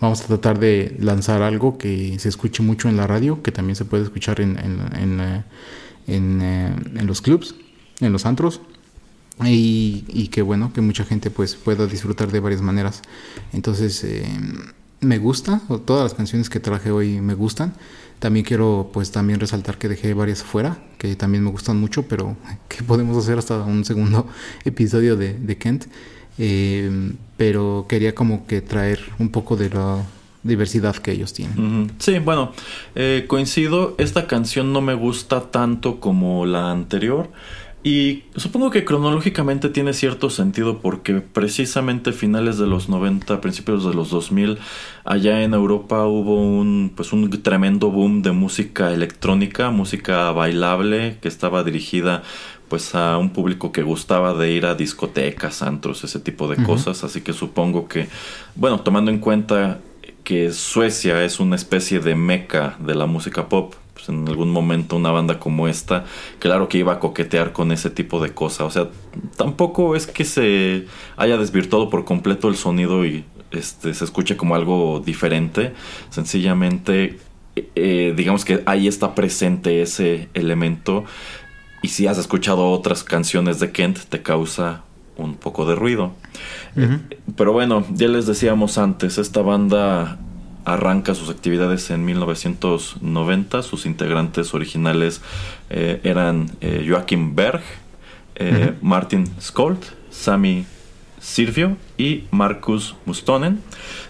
vamos 0.00 0.22
a 0.22 0.26
tratar 0.26 0.60
de 0.60 0.96
lanzar 1.00 1.42
algo 1.42 1.76
que 1.76 2.16
se 2.20 2.28
escuche 2.28 2.62
mucho 2.62 2.88
en 2.88 2.96
la 2.96 3.08
radio, 3.08 3.42
que 3.42 3.50
también 3.50 3.74
se 3.74 3.84
puede 3.84 4.04
escuchar 4.04 4.40
en, 4.40 4.56
en 4.58 5.44
eh, 6.06 6.72
en, 6.94 7.06
los 7.06 7.20
clubs, 7.20 7.54
en 8.00 8.12
los 8.12 8.26
antros. 8.26 8.60
Y, 9.44 10.28
que 10.28 10.40
bueno, 10.42 10.72
que 10.72 10.80
mucha 10.80 11.04
gente 11.04 11.30
pues 11.30 11.56
pueda 11.56 11.86
disfrutar 11.86 12.32
de 12.32 12.40
varias 12.40 12.62
maneras. 12.62 13.02
Entonces, 13.52 14.02
eh, 14.04 14.26
me 15.00 15.18
gusta, 15.18 15.60
todas 15.84 16.04
las 16.04 16.14
canciones 16.14 16.48
que 16.48 16.60
traje 16.60 16.90
hoy 16.90 17.20
me 17.20 17.34
gustan. 17.34 17.74
También 18.18 18.46
quiero 18.46 18.90
pues 18.94 19.10
también 19.10 19.40
resaltar 19.40 19.76
que 19.76 19.88
dejé 19.88 20.14
varias 20.14 20.42
fuera, 20.42 20.78
que 20.96 21.16
también 21.16 21.44
me 21.44 21.50
gustan 21.50 21.78
mucho, 21.78 22.08
pero 22.08 22.36
que 22.68 22.82
podemos 22.82 23.16
hacer 23.16 23.38
hasta 23.38 23.58
un 23.62 23.84
segundo 23.84 24.26
episodio 24.64 25.16
de, 25.16 25.58
Kent. 25.58 25.86
Eh, 26.38 27.12
pero 27.36 27.86
quería 27.88 28.14
como 28.14 28.46
que 28.46 28.60
traer 28.60 29.00
un 29.18 29.30
poco 29.30 29.56
de 29.56 29.70
la 29.70 30.02
diversidad 30.46 30.96
que 30.96 31.12
ellos 31.12 31.32
tienen. 31.32 31.92
Sí, 31.98 32.18
bueno, 32.18 32.52
eh, 32.94 33.24
coincido, 33.26 33.94
esta 33.98 34.26
canción 34.26 34.72
no 34.72 34.80
me 34.80 34.94
gusta 34.94 35.50
tanto 35.50 36.00
como 36.00 36.46
la 36.46 36.70
anterior. 36.70 37.30
Y 37.86 38.24
supongo 38.34 38.70
que 38.70 38.84
cronológicamente 38.84 39.68
tiene 39.68 39.92
cierto 39.92 40.28
sentido 40.28 40.80
porque 40.80 41.20
precisamente 41.20 42.12
finales 42.12 42.58
de 42.58 42.66
los 42.66 42.88
90, 42.88 43.40
principios 43.40 43.84
de 43.84 43.94
los 43.94 44.10
2000, 44.10 44.58
allá 45.04 45.44
en 45.44 45.54
Europa 45.54 46.04
hubo 46.04 46.34
un, 46.34 46.92
pues 46.96 47.12
un 47.12 47.30
tremendo 47.44 47.92
boom 47.92 48.22
de 48.22 48.32
música 48.32 48.92
electrónica, 48.92 49.70
música 49.70 50.32
bailable 50.32 51.18
que 51.22 51.28
estaba 51.28 51.62
dirigida 51.62 52.24
pues 52.68 52.96
a 52.96 53.18
un 53.18 53.30
público 53.30 53.70
que 53.70 53.82
gustaba 53.82 54.34
de 54.34 54.50
ir 54.50 54.66
a 54.66 54.74
discotecas, 54.74 55.62
antros, 55.62 56.02
ese 56.02 56.18
tipo 56.18 56.48
de 56.48 56.56
cosas, 56.64 57.04
así 57.04 57.20
que 57.20 57.32
supongo 57.32 57.86
que, 57.86 58.08
bueno, 58.56 58.80
tomando 58.80 59.12
en 59.12 59.18
cuenta 59.18 59.78
que 60.26 60.50
Suecia 60.50 61.22
es 61.22 61.38
una 61.38 61.54
especie 61.54 62.00
de 62.00 62.16
meca 62.16 62.76
de 62.80 62.96
la 62.96 63.06
música 63.06 63.48
pop, 63.48 63.74
pues 63.94 64.08
en 64.08 64.26
algún 64.26 64.50
momento 64.50 64.96
una 64.96 65.12
banda 65.12 65.38
como 65.38 65.68
esta, 65.68 66.04
claro 66.40 66.68
que 66.68 66.78
iba 66.78 66.94
a 66.94 66.98
coquetear 66.98 67.52
con 67.52 67.70
ese 67.70 67.90
tipo 67.90 68.20
de 68.20 68.34
cosas. 68.34 68.66
O 68.66 68.70
sea, 68.70 68.88
tampoco 69.36 69.94
es 69.94 70.08
que 70.08 70.24
se 70.24 70.86
haya 71.16 71.36
desvirtuado 71.36 71.90
por 71.90 72.04
completo 72.04 72.48
el 72.48 72.56
sonido 72.56 73.06
y 73.06 73.24
este, 73.52 73.94
se 73.94 74.04
escuche 74.04 74.36
como 74.36 74.56
algo 74.56 74.98
diferente. 74.98 75.74
Sencillamente, 76.10 77.20
eh, 77.76 78.12
digamos 78.16 78.44
que 78.44 78.64
ahí 78.66 78.88
está 78.88 79.14
presente 79.14 79.80
ese 79.80 80.28
elemento. 80.34 81.04
Y 81.82 81.88
si 81.88 82.08
has 82.08 82.18
escuchado 82.18 82.72
otras 82.72 83.04
canciones 83.04 83.60
de 83.60 83.70
Kent, 83.70 84.00
te 84.08 84.22
causa 84.22 84.82
un 85.16 85.34
poco 85.34 85.66
de 85.66 85.74
ruido. 85.74 86.12
pero 87.36 87.52
bueno, 87.52 87.84
ya 87.92 88.08
les 88.08 88.26
decíamos 88.26 88.78
antes, 88.78 89.18
esta 89.18 89.42
banda 89.42 90.18
arranca 90.66 91.14
sus 91.14 91.30
actividades 91.30 91.90
en 91.90 92.04
1990. 92.04 93.62
Sus 93.62 93.86
integrantes 93.86 94.52
originales 94.52 95.22
eh, 95.70 96.00
eran 96.02 96.50
eh, 96.60 96.84
Joachim 96.86 97.34
Berg, 97.34 97.62
eh, 98.34 98.74
Martin 98.82 99.26
Skolt, 99.40 99.82
Sami 100.10 100.66
Sirvio 101.20 101.76
y 101.96 102.24
Marcus 102.32 102.96
Mustonen. 103.06 103.60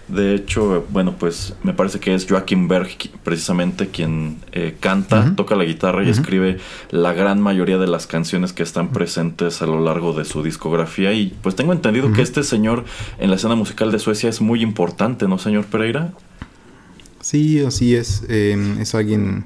De 0.07 0.35
hecho, 0.35 0.85
bueno, 0.89 1.15
pues 1.19 1.53
me 1.63 1.73
parece 1.73 1.99
que 1.99 2.15
es 2.15 2.25
Joachim 2.29 2.67
Berg 2.67 2.89
precisamente 3.23 3.89
quien 3.89 4.37
canta, 4.79 5.35
toca 5.35 5.55
la 5.55 5.65
guitarra 5.65 6.03
y 6.03 6.09
escribe 6.09 6.59
la 6.91 7.11
gran 7.13 7.41
mayoría 7.41 7.77
de 7.77 7.87
las 7.87 8.07
canciones 8.07 8.53
que 8.53 8.63
están 8.63 8.89
presentes 8.89 9.61
a 9.61 9.65
lo 9.65 9.83
largo 9.83 10.13
de 10.13 10.23
su 10.23 10.43
discografía. 10.43 11.11
Y 11.11 11.35
pues 11.41 11.55
tengo 11.55 11.73
entendido 11.73 12.13
que 12.13 12.21
este 12.21 12.43
señor 12.43 12.85
en 13.19 13.29
la 13.29 13.35
escena 13.35 13.55
musical 13.55 13.91
de 13.91 13.99
Suecia 13.99 14.29
es 14.29 14.39
muy 14.39 14.61
importante, 14.61 15.27
¿no, 15.27 15.37
señor 15.37 15.65
Pereira? 15.65 16.13
Sí, 17.21 17.59
así 17.59 17.95
es. 17.95 18.23
Em, 18.29 18.79
es 18.79 18.95
alguien 18.95 19.43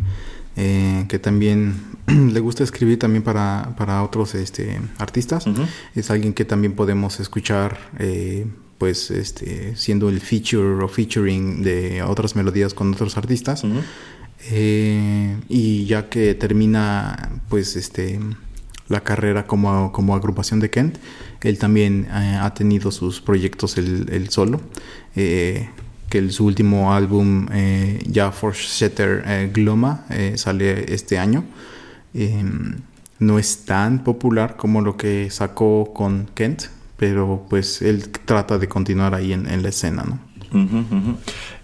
eh, 0.56 1.06
que 1.08 1.18
también 1.18 1.76
le 2.08 2.40
gusta 2.40 2.64
escribir 2.64 3.00
también 3.00 3.24
para, 3.24 3.74
para 3.78 4.04
otros 4.04 4.36
este, 4.36 4.80
artistas. 4.98 5.46
Es 5.96 6.12
alguien 6.12 6.34
que 6.34 6.46
también 6.46 6.74
podemos 6.74 7.20
escuchar, 7.20 7.80
eh, 8.00 8.46
pues, 8.82 9.12
este, 9.12 9.76
siendo 9.76 10.10
el 10.10 10.20
feature 10.20 10.84
o 10.84 10.88
featuring 10.88 11.62
de 11.62 12.02
otras 12.02 12.36
melodías 12.36 12.74
con 12.74 12.92
otros 12.92 13.16
artistas. 13.16 13.64
Eh, 14.50 15.38
y 15.50 15.86
ya 15.86 16.10
que 16.10 16.34
termina, 16.34 17.42
pues, 17.48 17.76
este 17.76 18.20
la 18.88 19.02
carrera 19.02 19.46
como, 19.46 19.92
como 19.92 20.16
agrupación 20.16 20.60
de 20.60 20.72
Kent, 20.72 20.98
él 21.44 21.60
también 21.60 22.08
ha 22.12 22.52
tenido 22.56 22.90
sus 22.92 23.22
proyectos 23.22 23.78
el, 23.78 24.30
solo 24.30 24.60
que 26.12 26.30
su 26.32 26.46
último 26.46 26.92
álbum, 26.92 27.48
eh, 27.54 28.04
ya 28.08 28.32
Forsetter 28.32 29.24
eh, 29.28 29.52
Gloma, 29.54 30.06
eh, 30.10 30.34
sale 30.38 30.92
este 30.92 31.20
año. 31.20 31.46
No 33.20 33.38
es 33.38 33.66
tan 33.66 34.04
popular 34.04 34.58
como 34.58 34.82
lo 34.82 34.98
que 34.98 35.30
sacó 35.30 35.94
con 35.94 36.28
Kent, 36.34 36.64
pero 37.02 37.48
pues 37.50 37.82
él 37.82 38.12
trata 38.12 38.60
de 38.60 38.68
continuar 38.68 39.16
ahí 39.16 39.34
en, 39.34 39.64
la 39.64 39.70
escena, 39.70 40.04
¿no? 40.04 40.20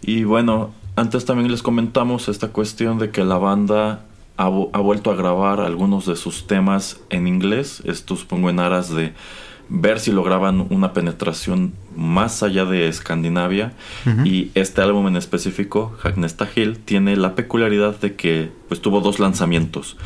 Y 0.01 0.23
bueno, 0.23 0.71
antes 0.95 1.25
también 1.25 1.51
les 1.51 1.61
comentamos 1.61 2.27
esta 2.27 2.47
cuestión 2.47 2.97
de 2.97 3.11
que 3.11 3.23
la 3.23 3.37
banda 3.37 4.03
ha, 4.35 4.45
ha, 4.45 4.79
vuelto 4.79 5.11
a 5.11 5.15
grabar 5.15 5.59
algunos 5.59 6.07
de 6.07 6.15
sus 6.15 6.47
temas 6.47 7.01
en 7.11 7.27
inglés, 7.27 7.83
esto 7.85 8.15
supongo 8.15 8.49
en 8.49 8.59
aras 8.59 8.89
de 8.89 9.13
ver 9.69 9.99
si 9.99 10.11
lograban 10.11 10.65
una 10.71 10.91
penetración 10.93 11.73
más 11.95 12.41
allá 12.41 12.65
de 12.65 12.87
Escandinavia. 12.87 13.73
Y 14.25 14.49
este 14.55 14.81
álbum 14.81 15.05
en 15.05 15.17
específico, 15.17 15.95
Hagnesta 16.01 16.49
Hill, 16.55 16.79
tiene 16.79 17.15
la 17.15 17.35
peculiaridad 17.35 17.99
de 17.99 18.15
que 18.15 18.49
pues 18.69 18.81
tuvo 18.81 19.01
dos 19.01 19.19
lanzamientos. 19.19 19.97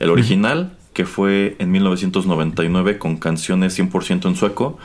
El 0.00 0.10
original, 0.10 0.72
que 0.92 1.06
fue 1.06 1.56
en 1.58 1.70
1999 1.70 2.98
con 2.98 3.16
canciones 3.16 3.78
100% 3.78 4.26
en 4.26 4.36
sueco, 4.36 4.78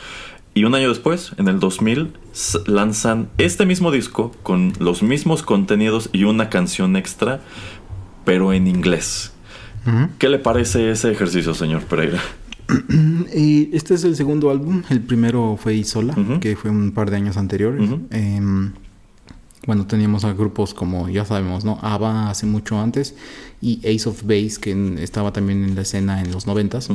y 0.53 0.63
un 0.63 0.73
año 0.73 0.87
después, 0.87 1.33
en 1.37 1.49
el 1.49 1.59
2000, 1.59 2.13
lanzan 2.65 3.29
este 3.37 3.65
mismo 3.65 3.91
disco 3.91 4.31
con 4.41 4.71
los 4.79 5.03
mismos 5.03 5.43
contenidos 5.43 6.09
y 6.13 6.23
una 6.23 6.49
canción 6.49 6.95
extra, 6.95 7.41
pero 8.23 8.53
en 8.53 8.67
inglés. 8.67 9.33
¿Qué 10.17 10.29
le 10.29 10.39
parece 10.39 10.89
ese 10.89 11.11
ejercicio, 11.11 11.53
señor 11.53 11.83
Pereira? 11.83 12.21
este 13.33 13.95
es 13.95 14.05
el 14.05 14.15
segundo 14.15 14.49
álbum. 14.49 14.81
El 14.89 15.01
primero 15.01 15.57
fue 15.61 15.75
Isola, 15.75 16.15
que 16.39 16.55
fue 16.55 16.71
un 16.71 16.91
par 16.91 17.11
de 17.11 17.17
años 17.17 17.35
anteriores. 17.35 17.89
Bueno, 19.65 19.88
teníamos 19.88 20.25
a 20.25 20.34
grupos 20.34 20.73
como, 20.73 21.10
ya 21.10 21.25
sabemos, 21.25 21.65
¿no? 21.65 21.80
ABBA 21.82 22.30
hace 22.30 22.45
mucho 22.45 22.80
antes 22.80 23.15
y 23.62 23.80
Ace 23.80 24.08
of 24.08 24.23
Base, 24.23 24.60
que 24.62 25.04
estaba 25.04 25.34
también 25.34 25.63
en 25.63 25.75
la 25.75 25.82
escena 25.82 26.21
en 26.21 26.32
los 26.32 26.45
noventas, 26.45 26.88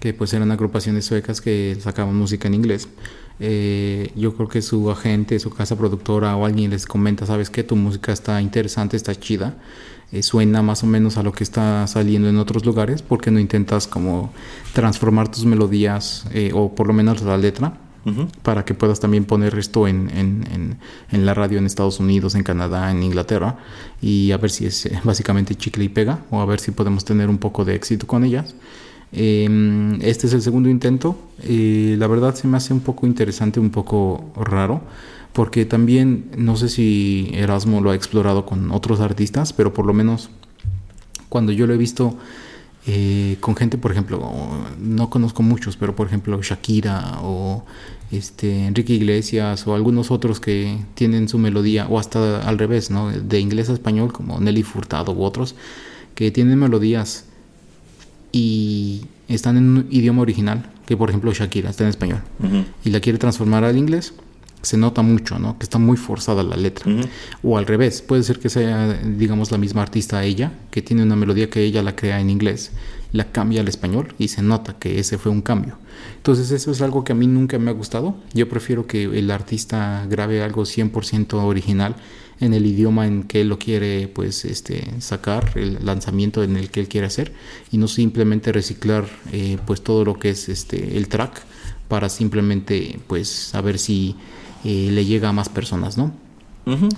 que 0.00 0.12
pues 0.12 0.32
eran 0.32 0.50
agrupaciones 0.50 1.04
suecas 1.04 1.40
que 1.40 1.76
sacaban 1.80 2.16
música 2.16 2.48
en 2.48 2.54
inglés. 2.54 2.88
Eh, 3.38 4.12
yo 4.16 4.34
creo 4.34 4.48
que 4.48 4.62
su 4.62 4.90
agente, 4.90 5.38
su 5.38 5.50
casa 5.50 5.76
productora 5.76 6.36
o 6.36 6.46
alguien 6.46 6.70
les 6.70 6.86
comenta, 6.86 7.26
¿sabes 7.26 7.50
qué? 7.50 7.62
Tu 7.62 7.76
música 7.76 8.12
está 8.12 8.40
interesante, 8.40 8.96
está 8.96 9.14
chida 9.14 9.56
eh, 10.12 10.22
suena 10.22 10.62
más 10.62 10.84
o 10.84 10.86
menos 10.86 11.16
a 11.16 11.24
lo 11.24 11.32
que 11.32 11.42
está 11.42 11.86
saliendo 11.88 12.28
en 12.28 12.36
otros 12.36 12.64
lugares, 12.64 13.02
porque 13.02 13.32
no 13.32 13.40
intentas 13.40 13.88
como 13.88 14.32
transformar 14.72 15.28
tus 15.30 15.44
melodías 15.44 16.26
eh, 16.32 16.52
o 16.54 16.74
por 16.74 16.86
lo 16.86 16.92
menos 16.92 17.22
la 17.22 17.36
letra 17.36 17.76
para 18.42 18.64
que 18.64 18.74
puedas 18.74 19.00
también 19.00 19.24
poner 19.24 19.58
esto 19.58 19.88
en, 19.88 20.10
en, 20.10 20.78
en, 21.10 21.26
la 21.26 21.34
radio 21.34 21.58
en 21.58 21.66
Estados 21.66 21.98
Unidos, 21.98 22.34
en 22.34 22.42
Canadá, 22.42 22.90
en 22.90 23.02
Inglaterra 23.02 23.58
y 24.00 24.30
a 24.30 24.36
ver 24.36 24.50
si 24.50 24.66
es 24.66 24.86
eh, 24.86 25.00
básicamente 25.04 25.54
chicle 25.54 25.84
y 25.84 25.88
pega 25.88 26.20
o 26.30 26.40
a 26.40 26.46
ver 26.46 26.60
si 26.60 26.70
podemos 26.70 27.04
tener 27.04 27.28
un 27.28 27.38
poco 27.38 27.64
de 27.64 27.74
éxito 27.74 28.06
con 28.06 28.24
ellas. 28.24 28.54
Em, 29.12 30.00
este 30.02 30.26
es 30.26 30.32
el 30.34 30.42
segundo 30.42 30.68
intento. 30.68 31.16
la 31.42 32.06
verdad 32.06 32.34
se 32.34 32.46
me 32.48 32.56
hace 32.56 32.72
un 32.72 32.80
poco 32.80 33.06
interesante, 33.06 33.60
un 33.60 33.70
poco 33.70 34.32
raro 34.36 34.82
porque 35.36 35.66
también 35.66 36.30
no 36.38 36.56
sé 36.56 36.70
si 36.70 37.28
Erasmo 37.34 37.82
lo 37.82 37.90
ha 37.90 37.94
explorado 37.94 38.46
con 38.46 38.70
otros 38.72 39.00
artistas, 39.00 39.52
pero 39.52 39.74
por 39.74 39.84
lo 39.84 39.92
menos 39.92 40.30
cuando 41.28 41.52
yo 41.52 41.66
lo 41.66 41.74
he 41.74 41.76
visto 41.76 42.16
eh, 42.86 43.36
con 43.40 43.54
gente, 43.54 43.76
por 43.76 43.90
ejemplo, 43.92 44.32
no 44.80 45.10
conozco 45.10 45.42
muchos, 45.42 45.76
pero 45.76 45.94
por 45.94 46.06
ejemplo 46.06 46.40
Shakira 46.40 47.18
o 47.20 47.66
este 48.10 48.66
Enrique 48.66 48.94
Iglesias 48.94 49.66
o 49.66 49.74
algunos 49.74 50.10
otros 50.10 50.40
que 50.40 50.78
tienen 50.94 51.28
su 51.28 51.38
melodía, 51.38 51.86
o 51.88 51.98
hasta 51.98 52.46
al 52.46 52.58
revés, 52.58 52.90
¿no? 52.90 53.10
De 53.10 53.40
inglés 53.40 53.68
a 53.68 53.72
español, 53.72 54.12
como 54.12 54.40
Nelly 54.40 54.62
Furtado 54.62 55.12
u 55.12 55.22
otros, 55.22 55.54
que 56.14 56.30
tienen 56.30 56.58
melodías 56.58 57.24
y 58.32 59.02
están 59.28 59.56
en 59.56 59.64
un 59.64 59.86
idioma 59.90 60.22
original, 60.22 60.70
que 60.86 60.96
por 60.96 61.08
ejemplo 61.08 61.32
Shakira 61.32 61.70
está 61.70 61.84
en 61.84 61.90
español, 61.90 62.22
y 62.84 62.90
la 62.90 63.00
quiere 63.00 63.18
transformar 63.18 63.64
al 63.64 63.76
inglés 63.76 64.14
se 64.66 64.76
nota 64.76 65.02
mucho, 65.02 65.38
¿no? 65.38 65.56
Que 65.58 65.64
está 65.64 65.78
muy 65.78 65.96
forzada 65.96 66.42
la 66.42 66.56
letra. 66.56 66.92
O 67.42 67.56
al 67.56 67.66
revés, 67.66 68.02
puede 68.02 68.24
ser 68.24 68.40
que 68.40 68.48
sea, 68.48 68.94
digamos, 68.94 69.52
la 69.52 69.58
misma 69.58 69.82
artista 69.82 70.24
ella, 70.24 70.52
que 70.72 70.82
tiene 70.82 71.04
una 71.04 71.14
melodía 71.14 71.48
que 71.48 71.62
ella 71.62 71.82
la 71.84 71.94
crea 71.94 72.20
en 72.20 72.30
inglés, 72.30 72.72
la 73.12 73.30
cambia 73.30 73.60
al 73.60 73.68
español 73.68 74.14
y 74.18 74.28
se 74.28 74.42
nota 74.42 74.74
que 74.76 74.98
ese 74.98 75.18
fue 75.18 75.30
un 75.30 75.40
cambio. 75.40 75.78
Entonces 76.16 76.50
eso 76.50 76.70
es 76.70 76.82
algo 76.82 77.04
que 77.04 77.12
a 77.12 77.14
mí 77.14 77.26
nunca 77.26 77.58
me 77.58 77.70
ha 77.70 77.74
gustado. 77.74 78.16
Yo 78.34 78.48
prefiero 78.48 78.86
que 78.86 79.04
el 79.04 79.30
artista 79.30 80.06
grabe 80.08 80.42
algo 80.42 80.62
100% 80.62 81.34
original 81.44 81.96
en 82.40 82.52
el 82.54 82.66
idioma 82.66 83.06
en 83.06 83.22
que 83.22 83.40
él 83.40 83.48
lo 83.48 83.58
quiere 83.58 84.08
pues 84.08 84.44
este 84.44 85.00
sacar 85.00 85.52
el 85.54 85.84
lanzamiento 85.84 86.42
en 86.42 86.56
el 86.56 86.70
que 86.70 86.80
él 86.80 86.88
quiere 86.88 87.06
hacer 87.06 87.32
y 87.72 87.78
no 87.78 87.88
simplemente 87.88 88.52
reciclar 88.52 89.06
eh, 89.32 89.56
pues 89.66 89.82
todo 89.82 90.04
lo 90.04 90.18
que 90.18 90.30
es 90.30 90.50
este 90.50 90.98
el 90.98 91.08
track 91.08 91.42
para 91.88 92.10
simplemente 92.10 92.98
pues 93.06 93.28
saber 93.28 93.78
si 93.78 94.16
eh, 94.64 94.90
le 94.90 95.04
llega 95.04 95.28
a 95.28 95.32
más 95.32 95.48
personas, 95.48 95.96
¿no? 95.96 96.12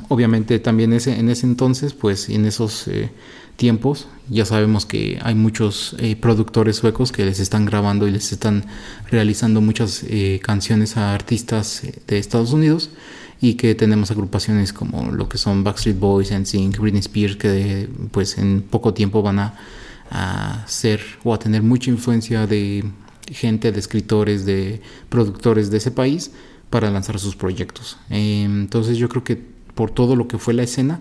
Obviamente 0.09 0.59
también 0.61 0.95
ese, 0.95 1.19
en 1.19 1.29
ese 1.29 1.45
entonces, 1.45 1.93
pues 1.93 2.31
en 2.31 2.47
esos 2.47 2.89
eh, 2.89 3.11
tiempos, 3.59 4.09
ya 4.31 4.47
sabemos 4.47 4.87
que 4.87 5.19
hay 5.23 5.35
muchos 5.35 5.95
eh, 5.99 6.17
productores 6.17 6.77
suecos 6.77 7.13
que 7.13 7.27
les 7.27 7.41
están 7.41 7.67
grabando 7.67 8.09
y 8.09 8.11
les 8.11 8.33
están 8.33 8.65
realizando 9.11 9.61
muchas 9.61 10.07
canciones 10.43 10.97
a 10.97 11.15
artistas 11.15 11.83
de 12.07 12.19
Estados 12.19 12.55
Unidos 12.55 12.91
y 13.41 13.55
que 13.55 13.75
tenemos 13.75 14.11
agrupaciones 14.11 14.73
como 14.73 15.13
lo 15.13 15.29
que 15.29 15.39
son 15.39 15.65
Backstreet 15.65 15.99
Boys, 15.99 16.33
NSYNC, 16.33 16.79
Britney 16.79 17.01
Spears, 17.01 17.37
que 17.37 17.89
pues 18.11 18.39
en 18.39 18.63
poco 18.63 18.95
tiempo 18.95 19.23
van 19.23 19.39
a, 19.39 19.55
a 20.11 20.65
ser 20.67 21.01
o 21.25 21.35
a 21.35 21.39
tener 21.39 21.63
mucha 21.63 21.91
influencia 21.91 22.47
de 22.47 22.85
gente, 23.31 23.73
de 23.73 23.79
escritores, 23.79 24.45
de 24.45 24.81
productores 25.09 25.71
de 25.71 25.79
ese 25.79 25.91
país 25.91 26.33
para 26.71 26.91
lanzar 26.91 27.19
sus 27.19 27.37
proyectos. 27.37 27.99
Em, 28.11 28.63
entonces 28.63 28.97
yo 28.99 29.09
creo 29.09 29.25
que 29.25 29.37
por 29.75 29.91
todo 29.91 30.17
lo 30.17 30.27
que 30.27 30.39
fue 30.39 30.55
la 30.55 30.65
escena, 30.65 31.01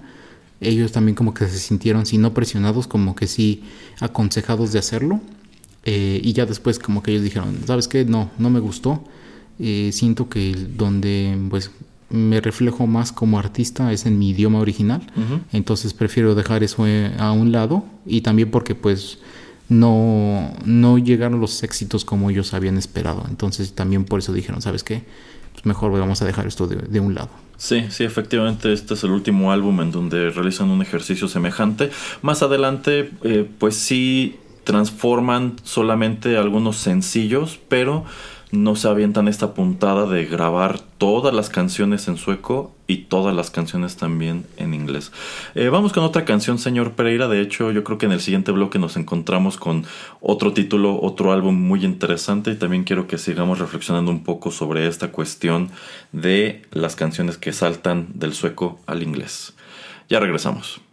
ellos 0.62 0.92
también 0.92 1.16
como 1.16 1.34
que 1.34 1.48
se 1.48 1.60
sintieron, 1.60 2.06
si 2.06 2.18
no 2.18 2.34
presionados, 2.34 2.88
como 2.88 3.16
que 3.16 3.28
sí 3.28 3.64
aconsejados 4.00 4.72
de 4.72 4.80
hacerlo. 4.80 5.22
Eh, 5.86 6.20
y 6.24 6.34
ya 6.34 6.46
después 6.46 6.80
como 6.80 7.02
que 7.02 7.12
ellos 7.12 7.24
dijeron, 7.24 7.60
¿sabes 7.66 7.88
qué? 7.88 8.06
No, 8.06 8.30
no 8.38 8.50
me 8.50 8.60
gustó. 8.60 9.04
Eh, 9.60 9.92
siento 9.94 10.30
que 10.30 10.54
donde 10.54 11.38
pues 11.50 11.72
me 12.10 12.40
reflejo 12.42 12.88
más 12.88 13.12
como 13.12 13.40
artista 13.40 13.92
es 13.92 14.06
en 14.06 14.18
mi 14.20 14.30
idioma 14.30 14.60
original. 14.60 15.02
Entonces 15.52 15.94
prefiero 15.94 16.36
dejar 16.36 16.64
eso 16.64 16.88
eh, 16.88 17.14
a 17.18 17.32
un 17.32 17.52
lado 17.52 17.86
y 18.06 18.22
también 18.22 18.52
porque 18.52 18.76
pues 18.76 19.20
no, 19.70 20.54
no 20.64 20.98
llegaron 20.98 21.42
los 21.42 21.64
éxitos 21.64 22.06
como 22.06 22.30
ellos 22.30 22.54
habían 22.54 22.78
esperado. 22.78 23.26
Entonces 23.30 23.74
también 23.74 24.06
por 24.06 24.20
eso 24.20 24.32
dijeron, 24.34 24.62
¿sabes 24.62 24.84
qué? 24.84 25.04
Pues 25.54 25.66
mejor 25.66 25.92
vamos 25.92 26.22
a 26.22 26.26
dejar 26.26 26.48
esto 26.48 26.68
de, 26.68 27.00
un 27.00 27.16
lado. 27.16 27.30
Sí, 27.58 27.88
sí, 27.90 28.04
efectivamente 28.04 28.72
este 28.72 28.94
es 28.94 29.04
el 29.04 29.10
último 29.10 29.52
álbum 29.52 29.82
en 29.82 29.92
donde 29.92 30.30
realizan 30.30 30.70
un 30.70 30.84
ejercicio 30.84 31.28
semejante. 31.28 31.90
Más 32.22 32.44
adelante, 32.44 33.12
eh, 33.24 33.50
pues 33.58 33.76
sí 33.76 34.38
transforman 34.64 35.56
solamente 35.64 36.38
algunos 36.38 36.78
sencillos, 36.78 37.60
pero 37.68 38.06
no 38.52 38.76
se 38.76 38.88
avientan 38.88 39.28
esta 39.28 39.54
puntada 39.56 40.06
de 40.06 40.26
grabar 40.26 40.80
todas 40.98 41.34
las 41.34 41.50
canciones 41.50 42.08
en 42.08 42.18
sueco 42.18 42.77
y 42.88 42.98
todas 43.10 43.36
las 43.36 43.52
canciones 43.52 43.98
también 43.98 44.46
en 44.56 44.74
inglés. 44.74 45.12
Eh, 45.56 45.68
vamos 45.70 45.94
con 45.94 46.04
otra 46.04 46.26
canción, 46.26 46.58
señor 46.58 46.94
Pereira. 46.94 47.28
De 47.28 47.42
hecho, 47.42 47.72
yo 47.72 47.84
creo 47.84 47.98
que 47.98 48.06
en 48.06 48.14
el 48.14 48.22
siguiente 48.22 48.52
bloque 48.52 48.80
nos 48.80 48.96
encontramos 48.96 49.58
con 49.58 49.86
otro 50.22 50.54
título, 50.54 51.00
otro 51.02 51.34
álbum 51.34 51.56
muy 51.56 51.84
interesante 51.84 52.52
y 52.52 52.56
también 52.56 52.86
quiero 52.86 53.06
que 53.06 53.18
sigamos 53.18 53.60
reflexionando 53.60 54.10
un 54.10 54.24
poco 54.24 54.52
sobre 54.52 54.88
esta 54.88 55.12
cuestión 55.12 55.70
de 56.14 56.64
las 56.72 56.96
canciones 56.96 57.38
que 57.38 57.52
saltan 57.52 58.08
del 58.14 58.34
sueco 58.34 58.80
al 58.88 59.04
inglés. 59.04 59.54
Ya 60.10 60.20
regresamos. 60.20 60.87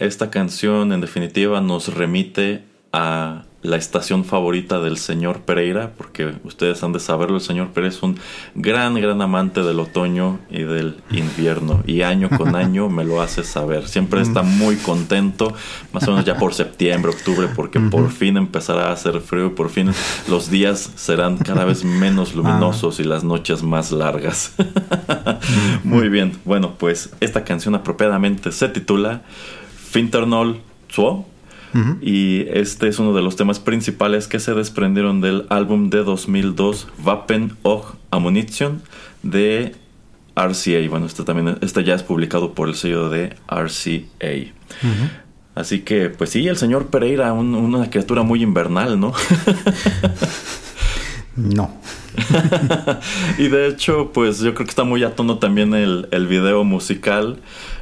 Esta 0.00 0.30
canción 0.30 0.92
en 0.92 1.00
definitiva 1.00 1.60
nos 1.60 1.94
remite 1.94 2.64
a 2.92 3.44
la 3.62 3.76
estación 3.76 4.24
favorita 4.24 4.80
del 4.80 4.96
señor 4.96 5.40
Pereira, 5.40 5.92
porque 5.94 6.32
ustedes 6.44 6.82
han 6.82 6.92
de 6.92 7.00
saberlo, 7.00 7.36
el 7.36 7.42
señor 7.42 7.68
Pereira 7.68 7.94
es 7.94 8.02
un 8.02 8.18
gran, 8.54 8.94
gran 8.94 9.20
amante 9.20 9.62
del 9.62 9.78
otoño 9.80 10.38
y 10.48 10.62
del 10.62 10.96
invierno, 11.10 11.82
y 11.86 12.00
año 12.00 12.30
con 12.30 12.56
año 12.56 12.88
me 12.88 13.04
lo 13.04 13.20
hace 13.20 13.44
saber. 13.44 13.86
Siempre 13.86 14.22
está 14.22 14.40
muy 14.40 14.76
contento, 14.76 15.52
más 15.92 16.08
o 16.08 16.12
menos 16.12 16.24
ya 16.24 16.38
por 16.38 16.54
septiembre, 16.54 17.10
octubre, 17.10 17.48
porque 17.54 17.80
por 17.80 18.10
fin 18.10 18.38
empezará 18.38 18.88
a 18.88 18.92
hacer 18.92 19.20
frío 19.20 19.48
y 19.48 19.50
por 19.50 19.68
fin 19.68 19.90
los 20.26 20.50
días 20.50 20.92
serán 20.96 21.36
cada 21.36 21.66
vez 21.66 21.84
menos 21.84 22.34
luminosos 22.34 22.98
y 22.98 23.04
las 23.04 23.24
noches 23.24 23.62
más 23.62 23.92
largas. 23.92 24.54
muy 25.84 26.08
bien, 26.08 26.32
bueno, 26.46 26.76
pues 26.78 27.10
esta 27.20 27.44
canción 27.44 27.74
apropiadamente 27.74 28.52
se 28.52 28.70
titula 28.70 29.22
Finternol 29.90 30.60
Suo 30.88 31.26
y 32.00 32.46
este 32.48 32.88
es 32.88 32.98
uno 32.98 33.12
de 33.12 33.22
los 33.22 33.36
temas 33.36 33.60
principales 33.60 34.26
que 34.26 34.40
se 34.40 34.54
desprendieron 34.54 35.20
del 35.20 35.46
álbum 35.50 35.88
de 35.88 36.02
2002 36.02 36.88
Wappen 37.04 37.56
och 37.62 37.94
Ammunition 38.10 38.82
de 39.22 39.76
RCA. 40.34 40.88
Bueno, 40.88 41.06
este 41.06 41.22
también 41.22 41.58
este 41.60 41.84
ya 41.84 41.94
es 41.94 42.02
publicado 42.02 42.54
por 42.54 42.68
el 42.68 42.74
sello 42.74 43.08
de 43.08 43.36
RCA. 43.48 44.52
Así 45.54 45.80
que, 45.80 46.08
pues 46.10 46.30
sí, 46.30 46.48
el 46.48 46.56
señor 46.56 46.86
Pereira, 46.86 47.32
una 47.32 47.90
criatura 47.90 48.22
muy 48.22 48.42
invernal, 48.42 48.98
¿no? 48.98 49.12
no. 51.36 51.70
y 53.38 53.48
de 53.48 53.68
hecho, 53.68 54.10
pues 54.12 54.40
yo 54.40 54.54
creo 54.54 54.66
que 54.66 54.70
está 54.70 54.84
muy 54.84 55.04
a 55.04 55.14
tono 55.14 55.38
también 55.38 55.74
el, 55.74 56.08
el 56.10 56.26
video 56.26 56.64
musical 56.64 57.38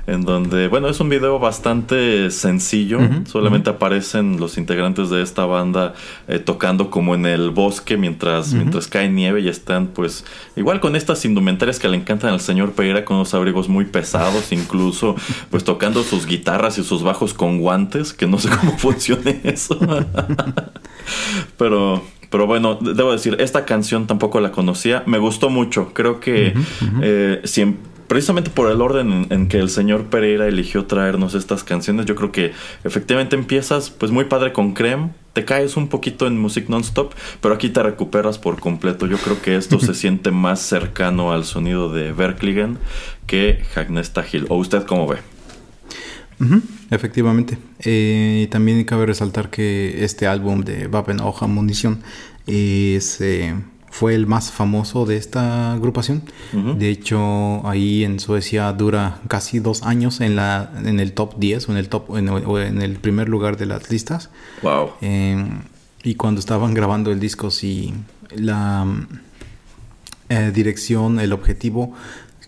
en 0.08 0.22
donde, 0.22 0.68
bueno, 0.68 0.88
es 0.88 1.00
un 1.00 1.11
video 1.11 1.38
bastante 1.38 2.30
sencillo, 2.30 2.98
solamente 3.26 3.68
aparecen 3.68 4.40
los 4.40 4.56
integrantes 4.56 5.11
de 5.11 5.20
esta 5.20 5.44
banda 5.44 5.92
eh, 6.28 6.38
tocando 6.38 6.88
como 6.88 7.14
en 7.14 7.26
el 7.26 7.50
bosque 7.50 7.98
mientras, 7.98 8.54
mientras 8.54 8.88
cae 8.88 9.11
nieve 9.11 9.42
y 9.42 9.48
están 9.48 9.88
pues 9.88 10.24
igual 10.56 10.80
con 10.80 10.96
estas 10.96 11.26
indumentarias 11.26 11.78
que 11.78 11.88
le 11.88 11.98
encantan 11.98 12.32
al 12.32 12.40
señor 12.40 12.72
Pereira 12.72 13.04
con 13.04 13.16
unos 13.16 13.34
abrigos 13.34 13.68
muy 13.68 13.84
pesados, 13.84 14.50
incluso 14.50 15.14
pues 15.50 15.62
tocando 15.62 16.02
sus 16.02 16.24
guitarras 16.24 16.78
y 16.78 16.84
sus 16.84 17.02
bajos 17.02 17.34
con 17.34 17.58
guantes, 17.58 18.14
que 18.14 18.26
no 18.26 18.38
sé 18.38 18.48
cómo 18.48 18.78
funcione 18.78 19.42
eso. 19.44 19.78
pero 21.58 22.02
pero 22.30 22.46
bueno, 22.46 22.78
debo 22.80 23.12
decir, 23.12 23.36
esta 23.40 23.64
canción 23.64 24.06
tampoco 24.06 24.40
la 24.40 24.52
conocía. 24.52 25.02
Me 25.06 25.18
gustó 25.18 25.50
mucho. 25.50 25.92
Creo 25.94 26.20
que 26.20 26.54
eh, 27.02 27.40
siempre 27.44 27.88
precisamente 28.08 28.50
por 28.50 28.70
el 28.70 28.80
orden 28.80 29.26
en, 29.30 29.48
que 29.48 29.58
el 29.58 29.68
señor 29.68 30.06
Pereira 30.06 30.48
eligió 30.48 30.86
traernos 30.86 31.34
estas 31.34 31.62
canciones, 31.62 32.06
yo 32.06 32.16
creo 32.16 32.32
que 32.32 32.52
efectivamente 32.82 33.36
empiezas 33.36 33.90
pues 33.90 34.10
muy 34.10 34.24
padre 34.24 34.52
con 34.52 34.72
Creme, 34.72 35.10
te 35.34 35.44
caes 35.44 35.76
un 35.76 35.88
poquito 35.88 36.26
en 36.26 36.38
Music 36.38 36.68
Nonstop, 36.68 37.12
pero 37.40 37.54
aquí 37.54 37.68
te 37.68 37.82
recuperas 37.82 38.38
por 38.38 38.58
completo. 38.58 39.06
Yo 39.06 39.18
creo 39.18 39.40
que 39.40 39.56
esto 39.56 39.78
se 39.78 39.94
siente 39.94 40.30
más 40.30 40.60
cercano 40.60 41.32
al 41.32 41.44
sonido 41.44 41.92
de 41.92 42.12
Berkligen 42.12 42.78
que 43.26 43.62
Hagnesta 43.76 44.24
Hill. 44.30 44.46
¿O 44.48 44.56
usted 44.56 44.84
cómo 44.84 45.06
ve? 45.06 45.18
Efectivamente. 46.90 47.59
Eh, 47.81 48.48
también 48.51 48.83
cabe 48.85 49.07
resaltar 49.07 49.51
que 49.51 50.05
este 50.05 50.27
álbum 50.27 50.62
de 50.62 50.87
Wappen 50.87 51.20
Hoja 51.20 51.46
Munición 51.46 52.01
es... 52.46 53.20
Eh, 53.20 53.55
fue 53.90 54.14
el 54.14 54.27
más 54.27 54.53
famoso 54.53 55.07
de 55.07 55.16
esta 55.16 55.72
agrupación. 55.72 56.22
De 56.53 56.90
hecho, 56.90 57.66
ahí 57.66 58.05
en 58.05 58.20
Suecia 58.20 58.70
dura 58.72 59.20
casi 59.29 59.61
dos 59.61 59.83
años 59.83 60.20
en, 60.20 60.37
la, 60.37 60.70
en 60.85 61.01
el 61.01 61.14
top 61.14 61.38
10 61.38 61.69
o 61.69 61.73
en 61.73 61.79
el, 61.79 61.88
top, 61.88 62.17
en, 62.17 62.29
en 62.29 62.83
el 62.83 62.96
primer 62.96 63.29
lugar 63.29 63.56
de 63.56 63.67
las 63.67 63.90
listas. 63.90 64.31
Wow. 64.62 64.90
Em, 65.00 65.62
y 66.02 66.15
cuando 66.15 66.38
estaban 66.38 66.75
grabando 66.75 67.10
el 67.10 67.19
disco, 67.19 67.50
sí, 67.50 67.94
la 68.31 68.87
eh, 70.29 70.52
dirección, 70.54 71.19
el 71.21 71.33
objetivo 71.33 71.94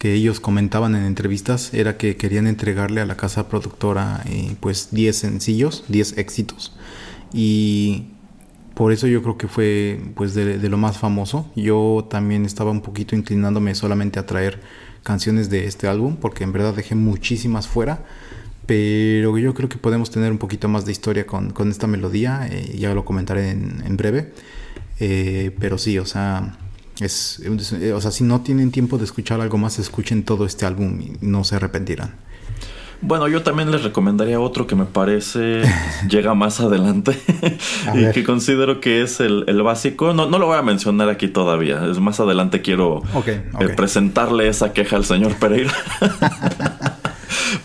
que 0.01 0.15
ellos 0.15 0.41
comentaban 0.41 0.95
en 0.97 1.05
entrevistas 1.05 1.75
era 1.75 1.99
que 1.99 2.17
querían 2.17 2.47
entregarle 2.47 3.03
a 3.03 3.07
la 3.07 3.19
casa 3.19 3.51
productora 3.51 4.23
eh, 4.25 4.57
pues 4.59 4.89
10 4.93 5.15
sencillos, 5.15 5.85
10 5.89 6.17
éxitos. 6.17 6.73
Y 7.35 8.07
por 8.73 8.93
eso 8.93 9.07
yo 9.07 9.23
creo 9.23 9.37
que 9.37 9.47
fue 9.47 10.01
pues 10.15 10.33
de, 10.33 10.57
lo 10.71 10.79
más 10.79 10.97
famoso. 10.97 11.51
Yo 11.55 12.09
también 12.09 12.47
estaba 12.47 12.71
un 12.71 12.81
poquito 12.81 13.15
inclinándome 13.15 13.75
solamente 13.75 14.19
a 14.19 14.25
traer 14.25 14.63
canciones 15.03 15.51
de 15.51 15.67
este 15.67 15.87
álbum 15.87 16.17
porque 16.17 16.45
en 16.45 16.53
verdad 16.53 16.73
dejé 16.73 16.95
muchísimas 16.95 17.69
fuera. 17.69 18.03
Pero 18.65 19.37
yo 19.37 19.53
creo 19.53 19.69
que 19.69 19.77
podemos 19.77 20.11
tener 20.11 20.33
un 20.33 20.39
poquito 20.39 20.67
más 20.67 20.87
de 20.87 20.93
historia 20.93 21.27
con, 21.27 21.53
esta 21.69 21.87
melodía. 21.87 22.49
Eh, 22.51 22.75
ya 22.79 22.95
lo 22.95 23.05
comentaré 23.05 23.51
en, 23.51 23.97
breve. 23.99 24.33
Eh, 24.99 25.55
pero 25.61 25.77
sí, 25.77 25.99
o 25.99 26.07
sea, 26.07 26.57
es, 27.05 27.41
o 27.95 28.01
sea, 28.01 28.11
si 28.11 28.25
no 28.25 28.41
tienen 28.43 28.71
tiempo 28.71 28.99
de 28.99 29.05
escuchar 29.05 29.41
algo 29.41 29.59
más, 29.59 29.79
escuchen 29.79 30.25
todo 30.25 30.47
este 30.47 30.67
álbum 30.67 31.01
y 31.01 31.13
no 31.21 31.45
se 31.45 31.57
arrepentirán. 31.57 32.15
Bueno, 33.03 33.29
yo 33.29 33.43
también 33.43 33.71
les 33.71 33.83
recomendaría 33.83 34.39
otro 34.41 34.67
que 34.67 34.75
me 34.75 34.85
parece 34.85 35.63
llega 36.09 36.35
más 36.35 36.61
adelante 36.61 37.19
y 37.95 38.11
que 38.13 38.25
considero 38.25 38.81
que 38.81 39.03
es 39.03 39.21
el, 39.21 39.63
básico. 39.63 40.13
No, 40.13 40.29
no 40.29 40.39
lo 40.39 40.47
voy 40.47 40.59
a 40.59 40.63
mencionar 40.63 41.09
aquí 41.09 41.29
todavía. 41.29 41.87
Es 41.87 41.99
más 41.99 42.21
adelante 42.21 42.61
quiero 42.61 43.03
eh, 43.27 43.69
presentarle 43.75 44.49
esa 44.49 44.73
queja 44.73 44.97
al 44.97 45.05
señor 45.05 45.35
Pereira. 45.37 45.73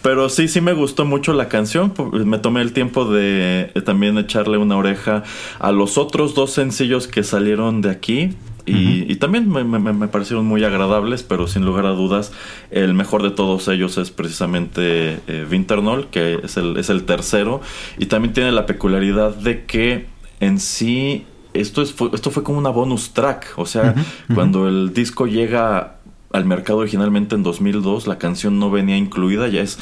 Pero 0.02 0.30
sí, 0.30 0.48
sí 0.48 0.62
me 0.62 0.74
gustó 0.74 1.04
mucho 1.04 1.34
la 1.34 1.50
canción. 1.50 1.94
Me 2.14 2.38
tomé 2.38 2.62
el 2.62 2.74
tiempo 2.74 3.06
de 3.06 3.72
eh, 3.74 3.82
también 3.82 4.18
echarle 4.18 4.58
una 4.58 4.78
oreja 4.78 5.24
a 5.60 5.72
los 5.72 5.98
otros 5.98 6.34
dos 6.36 6.52
sencillos 6.52 7.08
que 7.08 7.24
salieron 7.24 7.82
de 7.82 7.90
aquí. 7.90 8.36
Y, 8.66 9.16
también 9.18 9.50
me, 9.50 10.08
parecieron 10.08 10.46
muy 10.46 10.64
agradables, 10.64 11.24
pero 11.24 11.48
sin 11.48 11.66
lugar 11.66 11.86
a 11.86 11.92
dudas, 11.92 12.32
el 12.72 12.94
mejor 12.94 13.22
de 13.22 13.32
todos 13.32 13.68
ellos 13.68 13.98
es 13.98 14.12
precisamente 14.12 15.20
eh, 15.28 15.46
Vinternol, 15.50 16.08
que 16.08 16.40
es 16.44 16.58
el, 16.58 16.78
es 16.78 16.90
el 16.90 17.04
tercero. 17.04 17.62
Y 17.98 18.08
también 18.08 18.34
tiene 18.34 18.52
la 18.52 18.66
peculiaridad 18.66 19.36
de 19.36 19.66
que 19.66 20.08
en 20.40 20.60
sí 20.60 21.26
esto, 21.54 21.82
es, 21.82 21.96
esto 22.14 22.32
fue 22.32 22.44
como 22.44 22.58
una 22.58 22.70
bonus 22.70 23.12
track. 23.12 23.54
O 23.58 23.66
sea, 23.66 23.96
cuando 24.34 24.68
el 24.68 24.94
disco 24.94 25.28
llega 25.28 25.98
al 26.32 26.46
mercado 26.46 26.80
originalmente 26.80 27.36
en 27.36 27.44
2002, 27.44 28.08
la 28.08 28.18
canción 28.18 28.60
no 28.60 28.70
venía 28.72 28.98
incluida, 28.98 29.48
ya 29.48 29.62
es. 29.62 29.80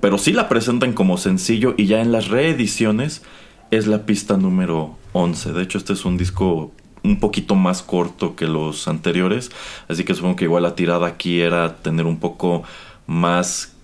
Pero 0.00 0.18
sí 0.18 0.32
la 0.32 0.48
presentan 0.48 0.92
como 0.92 1.16
sencillo 1.16 1.74
y 1.76 1.86
ya 1.86 2.00
en 2.00 2.12
las 2.12 2.28
reediciones 2.28 3.22
es 3.70 3.86
la 3.86 4.04
pista 4.04 4.36
número 4.36 4.96
11. 5.12 5.52
De 5.52 5.62
hecho, 5.62 5.78
este 5.78 5.92
es 5.94 6.04
un 6.04 6.16
disco 6.16 6.72
un 7.04 7.18
poquito 7.18 7.54
más 7.54 7.82
corto 7.82 8.36
que 8.36 8.46
los 8.46 8.88
anteriores, 8.88 9.50
así 9.88 10.04
que 10.04 10.14
supongo 10.14 10.36
que 10.36 10.44
igual 10.44 10.62
la 10.62 10.74
tirada 10.74 11.06
aquí 11.06 11.40
era 11.40 11.76
tener 11.76 12.06
un 12.06 12.18
poco 12.18 12.62
más, 13.06 13.74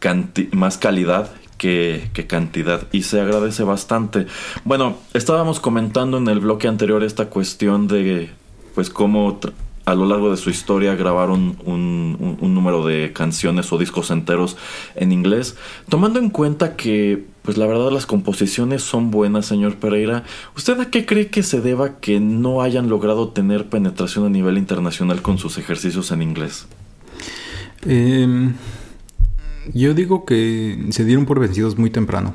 más 0.53 0.79
calidad 0.79 1.31
que, 1.57 2.11
que, 2.12 2.27
cantidad 2.27 2.87
y 2.93 3.03
se 3.03 3.21
agradece 3.21 3.64
bastante. 3.64 4.27
Bueno, 4.64 4.97
estábamos 5.14 5.59
comentando 5.59 6.19
en 6.19 6.29
el 6.29 6.41
bloque 6.41 6.69
anterior 6.69 7.03
esta 7.03 7.29
cuestión 7.29 7.89
de 7.89 8.31
pues 8.75 8.91
cómo 8.91 9.41
a 9.89 9.95
lo 9.95 10.05
largo 10.05 10.30
de 10.30 10.36
su 10.36 10.51
historia 10.51 10.95
grabaron 10.95 11.57
un, 11.64 12.36
número 12.43 12.84
de 12.84 13.12
canciones 13.14 13.72
o 13.72 13.78
discos 13.78 14.11
enteros 14.11 14.59
en 14.95 15.12
inglés, 15.12 15.57
tomando 15.89 16.18
en 16.18 16.28
cuenta 16.28 16.76
que 16.76 17.24
pues 17.43 17.57
la 17.57 17.66
verdad 17.66 17.91
las 17.91 18.05
composiciones 18.05 18.82
son 18.82 19.11
buenas, 19.11 19.47
señor 19.47 19.76
Pereira. 19.76 20.24
¿Usted 20.55 20.78
a 20.80 20.91
qué 20.91 21.07
cree 21.07 21.28
que 21.28 21.43
se 21.43 21.62
deba 21.62 22.01
que 22.01 22.20
no 22.20 22.61
hayan 22.61 22.91
logrado 22.91 23.28
tener 23.28 23.70
penetración 23.70 24.26
a 24.26 24.28
nivel 24.28 24.59
internacional 24.59 25.22
con 25.22 25.39
sus 25.39 25.57
ejercicios 25.57 26.11
en 26.11 26.20
inglés? 26.20 26.66
Em, 27.86 28.55
yo 29.75 29.95
digo 29.95 30.25
que 30.25 30.87
se 30.91 31.05
dieron 31.05 31.27
por 31.27 31.41
vencidos 31.41 31.79
muy 31.79 31.91
temprano. 31.91 32.35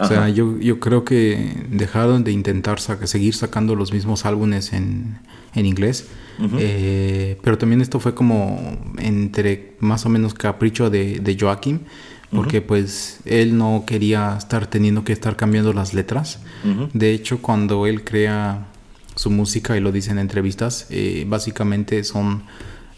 O 0.00 0.06
sea, 0.06 0.28
yo, 0.28 0.58
yo 0.58 0.80
creo 0.80 1.04
que 1.04 1.66
dejaron 1.70 2.24
de 2.24 2.32
intentar 2.32 2.80
seguir 2.80 3.34
sacando 3.34 3.74
los 3.74 3.92
mismos 3.92 4.24
álbumes 4.24 4.72
en, 4.72 5.18
en 5.54 5.66
inglés. 5.66 6.06
Eh, 6.58 7.38
pero 7.42 7.58
también 7.58 7.80
esto 7.80 8.00
fue 8.00 8.14
como 8.14 8.76
entre 8.98 9.76
más 9.78 10.04
o 10.04 10.08
menos 10.08 10.34
capricho 10.34 10.90
de, 10.90 11.20
de 11.20 11.36
Joaquim 11.38 11.78
porque 12.34 12.60
pues 12.60 13.20
él 13.24 13.56
no 13.56 13.84
quería 13.86 14.36
estar 14.36 14.66
teniendo 14.66 15.04
que 15.04 15.12
estar 15.12 15.36
cambiando 15.36 15.72
las 15.72 15.94
letras. 15.94 16.40
De 16.92 17.12
hecho, 17.12 17.38
cuando 17.38 17.86
él 17.86 18.04
crea 18.04 18.66
su 19.14 19.30
música 19.30 19.76
y 19.76 19.80
lo 19.80 19.92
dice 19.92 20.10
en 20.10 20.18
entrevistas, 20.18 20.86
eh, 20.90 21.24
básicamente 21.28 22.02
son 22.04 22.42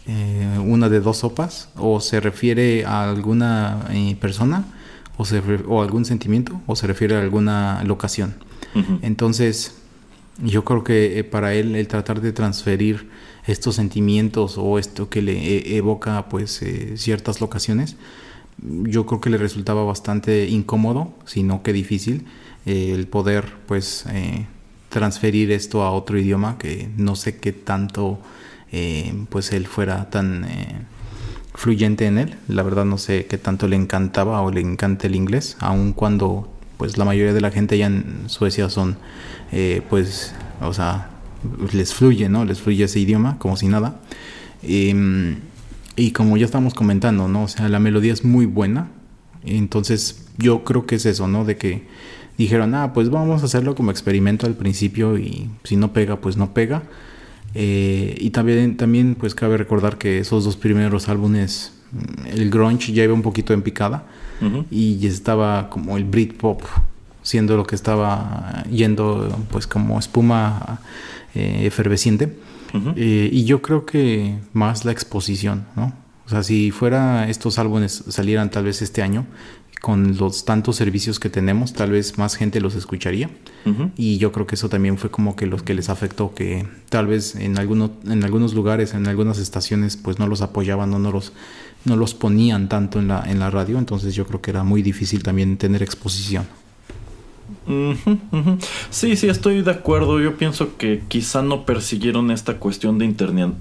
eh, 0.07 0.59
una 0.63 0.89
de 0.89 0.99
dos 0.99 1.17
sopas, 1.17 1.69
o 1.75 1.99
se 1.99 2.19
refiere 2.19 2.85
a 2.85 3.09
alguna 3.09 3.85
eh, 3.91 4.15
persona, 4.19 4.65
o, 5.17 5.25
se, 5.25 5.41
o 5.67 5.81
algún 5.81 6.05
sentimiento, 6.05 6.61
o 6.67 6.75
se 6.75 6.87
refiere 6.87 7.15
a 7.15 7.21
alguna 7.21 7.83
locación. 7.83 8.35
Entonces, 9.01 9.73
yo 10.43 10.63
creo 10.63 10.83
que 10.83 11.23
para 11.23 11.55
él 11.55 11.75
el 11.75 11.87
tratar 11.87 12.21
de 12.21 12.31
transferir 12.31 13.09
estos 13.47 13.75
sentimientos 13.75 14.59
o 14.59 14.77
esto 14.77 15.09
que 15.09 15.23
le 15.23 15.75
evoca 15.77 16.29
pues 16.29 16.63
ciertas 16.95 17.41
locaciones, 17.41 17.95
yo 18.61 19.05
creo 19.05 19.21
que 19.21 19.29
le 19.29 19.37
resultaba 19.37 19.83
bastante 19.83 20.47
incómodo, 20.47 21.13
sino 21.25 21.63
que 21.63 21.73
difícil, 21.73 22.25
eh, 22.65 22.91
el 22.93 23.07
poder 23.07 23.45
pues 23.67 24.05
eh, 24.11 24.45
transferir 24.89 25.51
esto 25.51 25.83
a 25.83 25.91
otro 25.91 26.17
idioma 26.17 26.57
que 26.57 26.89
no 26.97 27.15
sé 27.15 27.37
qué 27.37 27.53
tanto 27.53 28.19
pues 29.29 29.53
él 29.53 29.67
fuera 29.67 30.09
tan 30.09 30.45
fluyente 31.53 32.05
en 32.05 32.17
él. 32.17 32.35
La 32.47 32.63
verdad 32.63 32.85
no 32.85 32.97
sé 32.97 33.25
qué 33.25 33.37
tanto 33.37 33.67
le 33.67 33.75
encantaba 33.75 34.41
o 34.41 34.51
le 34.51 34.61
encanta 34.61 35.07
el 35.07 35.15
inglés, 35.15 35.57
aun 35.59 35.93
cuando 35.93 36.51
pues 36.77 36.97
la 36.97 37.05
mayoría 37.05 37.33
de 37.33 37.41
la 37.41 37.51
gente 37.51 37.77
ya 37.77 37.87
en 37.87 38.23
Suecia 38.27 38.69
son 38.69 38.97
eh, 39.51 39.81
pues, 39.89 40.33
o 40.61 40.73
sea, 40.73 41.09
les 41.73 41.93
fluye, 41.93 42.29
¿no? 42.29 42.45
Les 42.45 42.61
fluye 42.61 42.85
ese 42.85 42.99
idioma 42.99 43.37
como 43.39 43.57
si 43.57 43.67
nada. 43.67 43.99
Em, 44.63 45.37
y 45.95 46.11
como 46.11 46.37
ya 46.37 46.45
estamos 46.45 46.73
comentando, 46.73 47.27
¿no? 47.27 47.43
O 47.43 47.47
sea, 47.47 47.69
la 47.69 47.79
melodía 47.79 48.13
es 48.13 48.23
muy 48.23 48.45
buena. 48.45 48.89
Entonces 49.43 50.27
yo 50.37 50.63
creo 50.63 50.85
que 50.85 50.95
es 50.95 51.05
eso, 51.05 51.27
¿no? 51.27 51.45
De 51.45 51.57
que 51.57 51.87
dijeron, 52.37 52.75
ah, 52.75 52.93
pues 52.93 53.09
vamos 53.09 53.41
a 53.41 53.45
hacerlo 53.45 53.75
como 53.75 53.91
experimento 53.91 54.45
al 54.45 54.55
principio 54.55 55.17
y 55.17 55.49
si 55.63 55.75
no 55.75 55.93
pega, 55.93 56.17
pues 56.17 56.37
no 56.37 56.53
pega. 56.53 56.83
Eh, 57.59 58.15
y 58.19 58.29
también, 58.29 58.77
también 58.77 59.15
pues 59.15 59.33
cabe 59.33 59.57
recordar 59.57 59.97
que 59.97 60.19
esos 60.19 60.45
dos 60.45 60.55
primeros 60.55 61.09
álbumes, 61.09 61.73
el 62.27 62.51
grunge 62.51 62.93
ya 62.93 63.03
iba 63.03 63.15
un 63.15 63.23
poquito 63.23 63.51
en 63.51 63.63
picada 63.63 64.05
y 64.69 65.07
estaba 65.07 65.67
como 65.71 65.97
el 65.97 66.03
Britpop 66.03 66.61
siendo 67.23 67.57
lo 67.57 67.65
que 67.65 67.73
estaba 67.73 68.63
yendo 68.69 69.35
pues 69.49 69.65
como 69.65 69.97
espuma 69.97 70.81
eh, 71.33 71.63
efervesciente. 71.65 72.37
Eh, 72.95 73.29
y 73.33 73.45
yo 73.45 73.63
creo 73.63 73.87
que 73.87 74.35
más 74.53 74.85
la 74.85 74.91
exposición, 74.91 75.65
¿no? 75.75 75.93
O 76.27 76.29
sea, 76.29 76.43
si 76.43 76.69
fuera 76.69 77.27
estos 77.27 77.57
álbumes 77.57 78.03
salieran 78.09 78.51
tal 78.51 78.65
vez 78.65 78.83
este 78.83 79.01
año, 79.01 79.25
con 79.81 80.17
los 80.17 80.45
tantos 80.45 80.75
servicios 80.75 81.19
que 81.19 81.29
tenemos, 81.29 81.73
tal 81.73 81.91
vez 81.91 82.17
más 82.17 82.35
gente 82.35 82.61
los 82.61 82.75
escucharía. 82.75 83.29
Y 83.97 84.17
yo 84.17 84.31
creo 84.31 84.47
que 84.47 84.55
eso 84.55 84.69
también 84.69 84.97
fue 84.97 85.11
como 85.11 85.35
que 85.35 85.45
los 85.45 85.61
que 85.61 85.73
les 85.73 85.89
afectó, 85.89 86.33
que 86.33 86.65
tal 86.87 87.05
vez 87.05 87.35
en, 87.35 87.57
algunos 87.59 87.91
en 88.05 88.23
algunos 88.23 88.53
lugares, 88.53 88.93
en 88.93 89.07
algunas 89.07 89.39
estaciones, 89.39 89.97
pues 89.97 90.19
no 90.19 90.27
los 90.27 90.41
apoyaban 90.41 90.93
o 90.93 90.99
no 90.99 91.11
los, 91.11 91.33
no 91.83 91.97
los 91.97 92.13
ponían 92.13 92.69
tanto 92.69 92.99
en 92.99 93.09
la, 93.09 93.29
en 93.29 93.39
la 93.39 93.49
radio. 93.49 93.77
Entonces 93.77 94.15
yo 94.15 94.25
creo 94.25 94.41
que 94.41 94.51
era 94.51 94.63
muy 94.63 94.81
difícil 94.81 95.21
también 95.21 95.57
tener 95.57 95.83
exposición. 95.83 96.47
Sí, 98.89 99.15
sí, 99.15 99.27
estoy 99.27 99.61
de 99.61 99.71
acuerdo. 99.71 100.19
Yo 100.19 100.37
pienso 100.37 100.77
que 100.77 101.03
quizá 101.07 101.41
no 101.41 101.65
persiguieron 101.65 102.31
esta 102.31 102.57
cuestión 102.57 102.97
de 102.97 103.05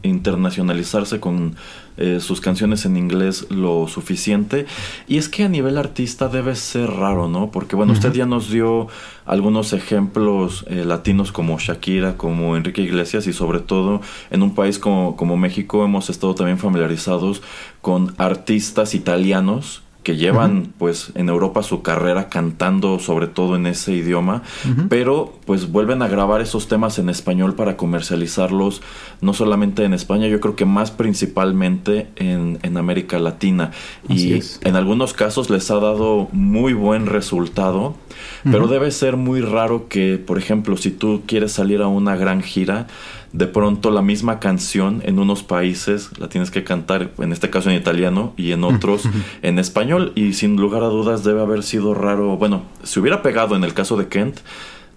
internacionalizarse 0.02 1.20
con 1.20 1.56
eh, 1.98 2.20
sus 2.20 2.42
canciones 2.42 2.84
en 2.84 2.96
inglés 2.96 3.46
lo 3.50 3.88
suficiente. 3.88 4.66
Y 5.08 5.16
es 5.16 5.30
que 5.30 5.44
a 5.44 5.48
nivel 5.48 5.78
artista 5.78 6.28
debe 6.28 6.54
ser 6.54 6.90
raro, 6.90 7.26
¿no? 7.26 7.50
Porque 7.50 7.74
bueno, 7.74 7.94
usted 7.94 8.12
ya 8.12 8.26
nos 8.26 8.50
dio 8.50 8.88
algunos 9.24 9.72
ejemplos 9.72 10.66
eh, 10.68 10.84
latinos 10.84 11.32
como 11.32 11.58
Shakira, 11.58 12.18
como 12.18 12.54
Enrique 12.56 12.82
Iglesias 12.82 13.26
y 13.26 13.32
sobre 13.32 13.60
todo 13.60 14.02
en 14.30 14.42
un 14.42 14.54
país 14.54 14.78
como, 14.78 15.16
como 15.16 15.38
México 15.38 15.84
hemos 15.84 16.10
estado 16.10 16.34
también 16.34 16.58
familiarizados 16.58 17.42
con 17.80 18.14
artistas 18.18 18.94
italianos 18.94 19.82
que 20.06 20.14
llevan 20.14 20.72
pues 20.78 21.10
en 21.16 21.28
Europa 21.28 21.64
su 21.64 21.82
carrera 21.82 22.28
cantando 22.28 23.00
sobre 23.00 23.26
todo 23.26 23.56
en 23.56 23.66
ese 23.66 23.92
idioma, 23.92 24.44
pero 24.88 25.34
pues 25.46 25.72
vuelven 25.72 26.00
a 26.00 26.06
grabar 26.06 26.40
esos 26.40 26.68
temas 26.68 27.00
en 27.00 27.08
español 27.08 27.56
para 27.56 27.76
comercializarlos 27.76 28.82
no 29.20 29.34
solamente 29.34 29.82
en 29.82 29.94
España, 29.94 30.28
yo 30.28 30.38
creo 30.38 30.54
que 30.54 30.64
más 30.64 30.92
principalmente 30.92 32.06
en, 32.14 32.60
en 32.62 32.76
América 32.76 33.18
Latina. 33.18 33.72
y 34.08 34.40
en 34.60 34.76
algunos 34.76 35.12
casos 35.12 35.50
les 35.50 35.72
ha 35.72 35.80
dado 35.80 36.28
muy 36.30 36.72
buen 36.72 37.06
resultado, 37.06 37.96
pero 38.44 38.68
debe 38.68 38.92
ser 38.92 39.16
muy 39.16 39.40
raro 39.40 39.88
que, 39.88 40.18
por 40.24 40.38
ejemplo, 40.38 40.76
si 40.76 40.92
tú 40.92 41.22
quieres 41.26 41.50
salir 41.50 41.82
a 41.82 41.88
una 41.88 42.14
gran 42.14 42.42
gira, 42.42 42.86
de 43.32 43.46
pronto 43.46 43.90
la 43.90 44.02
misma 44.02 44.40
canción 44.40 45.02
en 45.04 45.18
unos 45.18 45.42
países 45.42 46.10
la 46.18 46.28
tienes 46.28 46.50
que 46.50 46.64
cantar, 46.64 47.10
en 47.18 47.32
este 47.32 47.50
caso 47.50 47.70
en 47.70 47.76
italiano 47.76 48.32
y 48.36 48.52
en 48.52 48.64
otros 48.64 49.02
en 49.42 49.58
español. 49.58 50.12
Y 50.14 50.32
sin 50.32 50.56
lugar 50.56 50.82
a 50.82 50.88
dudas 50.88 51.24
debe 51.24 51.40
haber 51.40 51.62
sido 51.62 51.94
raro, 51.94 52.36
bueno, 52.36 52.62
si 52.82 53.00
hubiera 53.00 53.22
pegado 53.22 53.56
en 53.56 53.64
el 53.64 53.74
caso 53.74 53.96
de 53.96 54.08
Kent, 54.08 54.38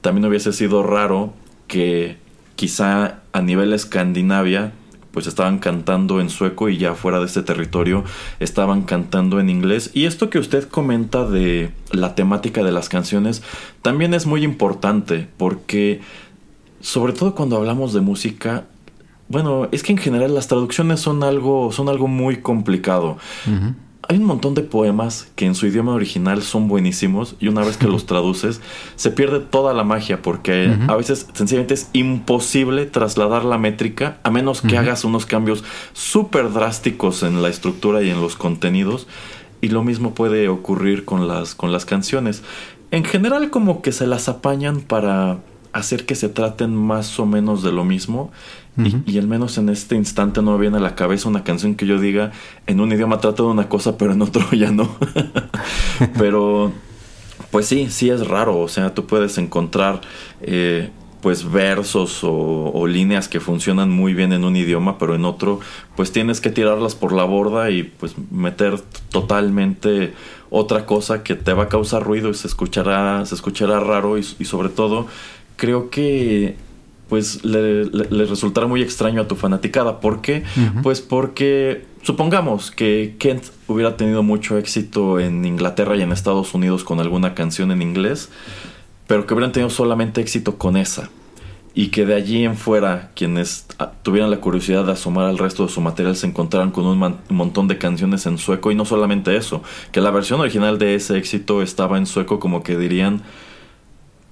también 0.02 0.26
hubiese 0.26 0.54
sido 0.54 0.84
raro 0.84 1.34
que 1.68 2.18
quizá 2.56 3.20
a 3.34 3.42
nivel 3.42 3.74
Escandinavia 3.74 4.74
pues 5.12 5.28
estaban 5.28 5.60
cantando 5.60 6.22
en 6.22 6.30
sueco 6.30 6.70
y 6.70 6.78
ya 6.78 6.94
fuera 6.94 7.20
de 7.20 7.26
este 7.26 7.42
territorio 7.42 8.04
estaban 8.40 8.84
cantando 8.84 9.40
en 9.40 9.50
inglés. 9.50 9.92
Y 9.94 10.06
esto 10.06 10.30
que 10.30 10.40
usted 10.40 10.68
comenta 10.68 11.26
de 11.26 11.72
la 11.92 12.16
temática 12.16 12.64
de 12.64 12.72
las 12.72 12.90
canciones 12.90 13.42
también 13.82 14.14
es 14.14 14.26
muy 14.26 14.44
importante 14.44 15.28
porque 15.38 16.02
sobre 16.82 17.14
todo 17.14 17.36
cuando 17.36 17.58
hablamos 17.58 17.94
de 17.94 18.02
música, 18.02 18.66
bueno, 19.28 19.68
es 19.72 19.84
que 19.84 19.92
en 19.92 19.98
general 19.98 20.34
las 20.34 20.48
traducciones 20.48 21.00
son 21.00 21.24
algo, 21.24 21.72
son 21.72 21.88
algo 21.88 22.08
muy 22.08 22.38
complicado. 22.38 23.18
Hay 24.08 24.18
un 24.18 24.24
montón 24.24 24.56
de 24.56 24.64
poemas 24.64 25.30
que 25.36 25.46
en 25.46 25.54
su 25.54 25.68
idioma 25.68 25.94
original 25.94 26.42
son 26.42 26.68
buenísimos 26.68 27.36
y 27.40 27.48
una 27.48 27.62
vez 27.62 27.78
que 27.78 27.86
los 27.86 28.06
traduces 28.08 28.60
se 28.96 29.12
pierde 29.12 29.40
toda 29.40 29.76
la 29.76 29.84
magia 29.84 30.24
porque 30.24 30.76
a 30.88 30.96
veces 30.96 31.28
sencillamente 31.34 31.76
es 31.76 31.90
imposible 31.94 32.88
trasladar 32.88 33.46
la 33.46 33.60
métrica 33.60 34.18
a 34.24 34.32
menos 34.32 34.62
que 34.62 34.80
hagas 34.80 35.04
unos 35.04 35.28
cambios 35.28 35.64
súper 35.94 36.52
drásticos 36.52 37.22
en 37.22 37.44
la 37.44 37.50
estructura 37.50 38.02
y 38.02 38.10
en 38.10 38.20
los 38.20 38.36
contenidos 38.36 39.06
y 39.62 39.68
lo 39.68 39.84
mismo 39.84 40.16
puede 40.16 40.48
ocurrir 40.50 41.06
con 41.06 41.28
las, 41.28 41.54
con 41.54 41.72
las 41.72 41.86
canciones. 41.86 42.42
En 42.90 43.04
general 43.04 43.52
como 43.52 43.84
que 43.84 43.92
se 43.92 44.08
las 44.08 44.28
apañan 44.28 44.82
para 44.82 45.38
hacer 45.74 46.06
que 46.06 46.16
se 46.16 46.30
traten 46.30 46.76
más 46.76 47.20
o 47.20 47.26
menos 47.26 47.64
de 47.64 47.72
lo 47.72 47.86
mismo. 47.86 48.32
y, 49.06 49.18
al 49.18 49.28
menos 49.28 49.58
en 49.58 49.68
este 49.68 49.96
instante 49.96 50.42
no 50.42 50.54
me 50.54 50.62
viene 50.62 50.78
a 50.78 50.80
la 50.80 50.96
cabeza 50.96 51.28
una 51.28 51.44
canción 51.44 51.76
que 51.76 51.86
yo 51.86 52.00
diga 52.00 52.32
en 52.66 52.80
un 52.80 52.94
idioma 52.94 53.20
trata 53.20 53.44
de 53.44 53.50
una 53.50 53.68
cosa, 53.68 53.98
pero 53.98 54.14
en 54.14 54.22
otro 54.22 54.46
ya 54.52 54.72
no. 54.72 54.90
pero, 56.18 56.72
pues 57.52 57.66
sí, 57.66 57.88
sí 57.90 58.10
es 58.10 58.26
raro. 58.28 58.60
O 58.60 58.68
sea, 58.68 58.94
tú 58.94 59.06
puedes 59.06 59.38
encontrar 59.38 60.02
eh, 60.42 60.92
pues 61.22 61.50
versos 61.52 62.24
o, 62.24 62.32
o, 62.74 62.88
líneas 62.88 63.28
que 63.28 63.42
funcionan 63.42 63.90
muy 63.90 64.14
bien 64.14 64.32
en 64.32 64.46
un 64.46 64.56
idioma, 64.56 64.98
pero 64.98 65.16
en 65.16 65.26
otro, 65.26 65.60
pues 65.98 66.14
tienes 66.14 66.40
que 66.40 66.50
tirarlas 66.50 66.96
por 66.96 67.12
la 67.12 67.26
borda 67.26 67.70
y 67.72 67.84
pues 67.84 68.16
meter 68.32 68.80
totalmente 69.12 70.14
otra 70.50 70.86
cosa 70.86 71.24
que 71.24 71.36
te 71.36 71.54
va 71.54 71.64
a 71.64 71.70
causar 71.70 72.04
ruido 72.04 72.30
y 72.30 72.34
se 72.34 72.48
escuchará, 72.48 73.26
se 73.26 73.36
escuchará 73.36 73.80
raro 73.80 74.18
y, 74.18 74.22
y 74.40 74.46
sobre 74.46 74.70
todo 74.70 75.08
creo 75.60 75.92
que 75.92 76.56
pues 77.10 77.44
le, 77.44 77.84
resultará 78.10 78.68
muy 78.68 78.82
extraño 78.82 79.22
a 79.22 79.28
tu 79.28 79.36
fanaticada. 79.36 80.00
¿Por 80.00 80.22
qué? 80.22 80.44
Pues 80.84 81.02
porque 81.02 81.86
supongamos 82.04 82.72
que 82.72 83.16
Kent 83.20 83.46
hubiera 83.68 83.98
tenido 83.98 84.24
mucho 84.24 84.58
éxito 84.58 85.20
en 85.20 85.44
Inglaterra 85.44 85.98
y 85.98 86.02
en 86.02 86.12
Estados 86.12 86.54
Unidos 86.54 86.84
con 86.84 87.00
alguna 87.00 87.34
canción 87.34 87.72
en 87.72 87.82
inglés, 87.82 88.30
pero 89.08 89.26
que 89.26 89.34
hubieran 89.34 89.52
tenido 89.52 89.70
solamente 89.70 90.22
éxito 90.22 90.58
con 90.58 90.78
esa. 90.78 91.10
Y 91.74 91.88
que 91.88 92.06
de 92.06 92.16
allí 92.16 92.44
en 92.44 92.58
fuera 92.58 93.12
quienes 93.16 93.66
ah, 93.78 93.92
tuvieran 94.04 94.32
la 94.32 94.42
curiosidad 94.42 94.86
de 94.86 94.92
asomar 94.92 95.26
al 95.26 95.38
resto 95.38 95.66
de 95.66 95.72
su 95.72 95.82
material 95.82 96.16
se 96.16 96.28
encontraran 96.28 96.72
con 96.72 96.86
un 96.86 97.18
montón 97.30 97.68
de 97.68 97.78
canciones 97.78 98.26
en 98.26 98.38
sueco 98.38 98.72
y 98.72 98.76
no 98.76 98.86
solamente 98.86 99.36
eso, 99.36 99.62
que 99.92 100.02
la 100.02 100.12
versión 100.12 100.42
original 100.42 100.78
de 100.78 100.96
ese 100.96 101.18
éxito 101.18 101.62
estaba 101.62 101.98
en 101.98 102.06
sueco 102.06 102.40
como 102.40 102.64
que 102.64 102.76
dirían 102.76 103.22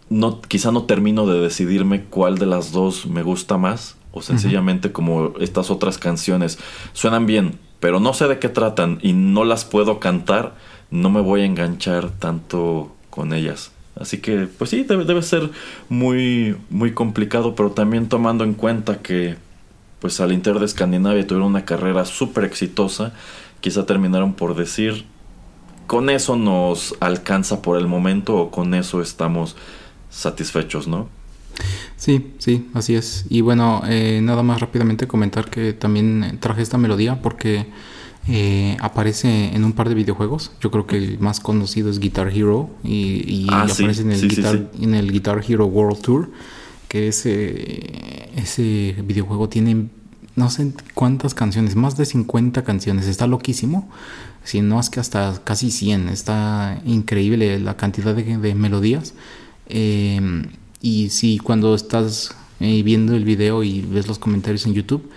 no, 0.09 0.41
quizá 0.41 0.71
no 0.71 0.83
termino 0.83 1.27
de 1.27 1.39
decidirme 1.39 2.03
cuál 2.03 2.37
de 2.37 2.45
las 2.45 2.71
dos 2.71 3.05
me 3.07 3.23
gusta 3.23 3.57
más. 3.57 3.95
O 4.13 4.21
sencillamente 4.23 4.91
como 4.91 5.33
estas 5.39 5.69
otras 5.69 5.99
canciones 5.99 6.57
suenan 6.93 7.27
bien, 7.27 7.59
pero 7.79 7.99
no 7.99 8.13
sé 8.13 8.27
de 8.27 8.39
qué 8.39 8.49
tratan 8.49 8.97
y 9.03 9.13
no 9.13 9.43
las 9.43 9.63
puedo 9.63 9.99
cantar, 9.99 10.55
no 10.89 11.11
me 11.11 11.21
voy 11.21 11.41
a 11.41 11.45
enganchar 11.45 12.09
tanto 12.09 12.95
con 13.11 13.31
ellas. 13.31 13.71
Así 13.99 14.17
que, 14.17 14.47
pues 14.47 14.71
sí, 14.71 14.83
debe, 14.83 15.05
debe 15.05 15.21
ser 15.21 15.51
muy, 15.89 16.55
muy 16.71 16.93
complicado, 16.93 17.53
pero 17.53 17.71
también 17.71 18.09
tomando 18.09 18.43
en 18.43 18.53
cuenta 18.53 19.03
que, 19.03 19.35
pues 19.99 20.19
al 20.19 20.31
Inter 20.31 20.59
de 20.59 20.65
Escandinavia 20.65 21.27
tuvieron 21.27 21.49
una 21.49 21.65
carrera 21.65 22.05
súper 22.05 22.43
exitosa, 22.43 23.13
quizá 23.61 23.85
terminaron 23.85 24.33
por 24.33 24.55
decir, 24.55 25.05
con 25.87 26.09
eso 26.09 26.35
nos 26.35 26.95
alcanza 26.99 27.61
por 27.61 27.77
el 27.77 27.87
momento 27.87 28.35
o 28.35 28.51
con 28.51 28.73
eso 28.73 29.01
estamos 29.01 29.55
satisfechos, 30.17 30.87
¿no? 30.87 31.07
Sí, 31.95 32.33
sí, 32.37 32.67
así 32.73 32.95
es. 32.95 33.25
Y 33.29 33.41
bueno, 33.41 33.81
eh, 33.87 34.19
nada 34.21 34.43
más 34.43 34.59
rápidamente 34.59 35.07
comentar 35.07 35.49
que 35.49 35.73
también 35.73 36.37
traje 36.39 36.61
esta 36.61 36.77
melodía 36.77 37.21
porque 37.21 37.67
eh, 38.27 38.77
aparece 38.79 39.55
en 39.55 39.63
un 39.63 39.73
par 39.73 39.89
de 39.89 39.95
videojuegos. 39.95 40.51
Yo 40.59 40.71
creo 40.71 40.85
que 40.85 40.97
el 40.97 41.19
más 41.19 41.39
conocido 41.39 41.89
es 41.89 41.99
Guitar 41.99 42.29
Hero 42.29 42.69
y, 42.83 43.47
ah, 43.49 43.63
aparece 43.63 44.01
en, 44.01 44.11
el 44.11 44.27
Guitar, 44.27 44.71
en 44.79 44.93
el 44.93 45.11
Guitar 45.11 45.43
Hero 45.47 45.65
World 45.65 46.01
Tour, 46.01 46.31
que 46.87 47.07
ese, 47.07 48.29
ese 48.35 48.95
videojuego 49.03 49.49
tiene 49.49 49.87
no 50.37 50.51
sé 50.51 50.71
cuántas 50.93 51.33
canciones, 51.33 51.75
más 51.75 51.97
de 51.97 52.05
50 52.05 52.63
canciones, 52.63 53.07
está 53.07 53.25
loquísimo, 53.25 53.89
si 54.43 54.61
no 54.61 54.79
es 54.79 54.91
que 54.91 54.99
hasta 54.99 55.41
casi 55.43 55.71
100, 55.71 56.09
está 56.09 56.79
increíble 56.85 57.59
la 57.59 57.75
cantidad 57.75 58.15
de, 58.15 58.55
melodías. 58.55 59.15
Em, 59.69 60.45
y 60.81 61.09
si 61.09 61.39
cuando 61.39 61.75
estás 61.75 62.35
eh, 62.59 62.81
viendo 62.83 63.15
el 63.15 63.25
video 63.25 63.63
y 63.63 63.81
ves 63.81 64.07
los 64.07 64.19
comentarios 64.19 64.65
en 64.65 64.73
YouTube, 64.73 65.09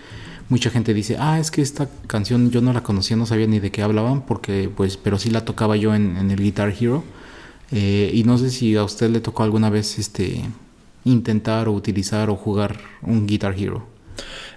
mucha 0.49 0.71
gente 0.71 0.95
dice, 0.95 1.17
ah, 1.19 1.39
es 1.39 1.51
que 1.51 1.63
esta 1.63 1.89
canción 2.07 2.51
yo 2.51 2.61
no 2.61 2.73
la 2.73 2.83
conocía, 2.83 3.17
no 3.17 3.27
sabía 3.27 3.47
ni 3.47 3.61
de 3.61 3.71
qué 3.71 3.83
hablaban, 3.83 4.27
porque 4.27 4.69
pues, 4.75 4.97
pero 4.97 5.19
sí 5.19 5.31
la 5.31 5.45
tocaba 5.45 5.77
yo 5.77 5.95
en, 5.95 6.17
el 6.31 6.41
Guitar 6.41 6.75
Hero. 6.79 7.05
Eh, 7.73 8.11
y 8.13 8.25
no 8.25 8.37
sé 8.37 8.51
si 8.51 8.77
a 8.77 8.83
usted 8.83 9.11
le 9.11 9.21
tocó 9.21 9.45
alguna 9.45 9.71
vez 9.71 9.99
este 9.99 10.43
intentar 11.05 11.69
o 11.69 11.73
utilizar 11.73 12.29
o 12.29 12.37
jugar 12.37 12.79
un 13.03 13.27
Guitar 13.27 13.55
Hero. 13.57 13.87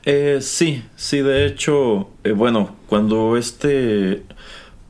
Eh, 0.04 0.40
sí, 0.42 0.84
sí, 0.96 1.20
de 1.20 1.46
hecho, 1.46 2.10
bueno, 2.36 2.76
cuando 2.88 3.38
este 3.38 4.24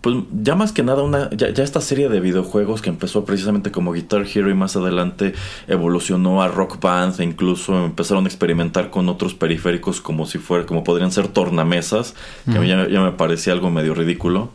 pues 0.03 0.17
ya 0.43 0.55
más 0.55 0.73
que 0.73 0.83
nada 0.83 1.01
una 1.01 1.29
ya, 1.29 1.47
esta 1.47 1.79
serie 1.79 2.09
de 2.09 2.19
videojuegos 2.19 2.81
que 2.81 2.89
empezó 2.89 3.23
precisamente 3.23 3.71
como 3.71 3.93
Guitar 3.93 4.25
Hero 4.27 4.49
y 4.49 4.53
más 4.53 4.75
adelante 4.75 5.33
evolucionó 5.69 6.43
a 6.43 6.49
Rock 6.49 6.81
Band 6.81 7.21
e 7.21 7.23
incluso 7.23 7.85
empezaron 7.85 8.25
a 8.25 8.27
experimentar 8.27 8.89
con 8.89 9.07
otros 9.07 9.33
periféricos 9.33 10.01
como 10.01 10.25
si 10.25 10.39
fuera 10.39 10.65
como 10.65 10.83
podrían 10.83 11.13
ser 11.13 11.29
tornamesas 11.29 12.15
que 12.43 12.67
ya, 12.67 12.85
me 12.99 13.13
parecía 13.13 13.53
algo 13.53 13.71
medio 13.71 13.93
ridículo. 13.93 14.49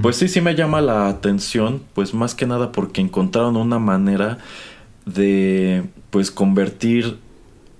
Pues 0.00 0.14
sí 0.14 0.28
sí 0.28 0.40
me 0.40 0.54
llama 0.54 0.80
la 0.80 1.08
atención 1.08 1.82
pues 1.94 2.14
más 2.14 2.36
que 2.36 2.46
nada 2.46 2.70
porque 2.70 3.00
encontraron 3.00 3.56
una 3.56 3.80
manera 3.80 4.38
de 5.06 5.82
pues 6.10 6.30
convertir 6.30 7.18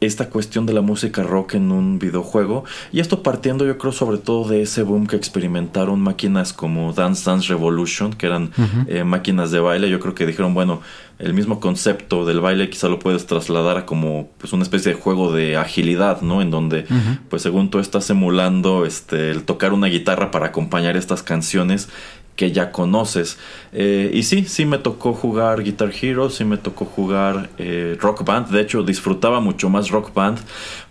esta 0.06 0.30
cuestión 0.30 0.66
de 0.66 0.72
la 0.72 0.80
música 0.80 1.22
rock 1.22 1.54
en 1.54 1.72
un 1.72 1.98
videojuego. 1.98 2.64
Y 2.92 3.00
esto 3.00 3.22
partiendo 3.22 3.66
yo 3.66 3.78
creo 3.78 3.92
sobre 3.92 4.18
todo 4.18 4.48
de 4.48 4.62
ese 4.62 4.82
boom 4.82 5.06
que 5.06 5.16
experimentaron 5.16 6.00
máquinas 6.00 6.52
como 6.52 6.92
Dance 6.92 7.28
Dance 7.28 7.48
Revolution, 7.48 8.12
que 8.12 8.26
eran 8.26 8.50
eh, 8.88 9.04
máquinas 9.04 9.50
de 9.50 9.60
baile. 9.60 9.90
Yo 9.90 10.00
creo 10.00 10.14
que 10.14 10.26
dijeron, 10.26 10.54
bueno, 10.54 10.80
el 11.18 11.32
mismo 11.32 11.60
concepto 11.60 12.24
del 12.24 12.40
baile 12.40 12.68
quizá 12.70 12.88
lo 12.88 12.98
puedes 12.98 13.26
trasladar 13.26 13.76
a 13.76 13.86
como 13.86 14.30
pues 14.38 14.52
una 14.52 14.64
especie 14.64 14.94
de 14.94 15.00
juego 15.00 15.32
de 15.32 15.56
agilidad, 15.56 16.22
¿no? 16.22 16.42
En 16.42 16.50
donde 16.50 16.86
pues 17.28 17.42
según 17.42 17.70
tú 17.70 17.78
estás 17.78 18.10
emulando 18.10 18.84
este 18.84 19.30
el 19.30 19.44
tocar 19.44 19.72
una 19.72 19.86
guitarra 19.86 20.30
para 20.30 20.46
acompañar 20.46 20.96
estas 20.96 21.22
canciones 21.22 21.88
que 22.36 22.52
ya 22.52 22.72
conoces. 22.72 23.38
Eh, 23.72 24.10
y 24.12 24.22
sí, 24.24 24.44
sí 24.44 24.66
me 24.66 24.78
tocó 24.78 25.12
jugar 25.12 25.62
Guitar 25.62 25.92
Hero, 26.00 26.30
sí 26.30 26.44
me 26.44 26.56
tocó 26.56 26.84
jugar 26.84 27.50
eh, 27.58 27.96
Rock 28.00 28.24
Band. 28.24 28.48
De 28.48 28.60
hecho, 28.60 28.82
disfrutaba 28.82 29.40
mucho 29.40 29.70
más 29.70 29.90
Rock 29.90 30.12
Band 30.14 30.38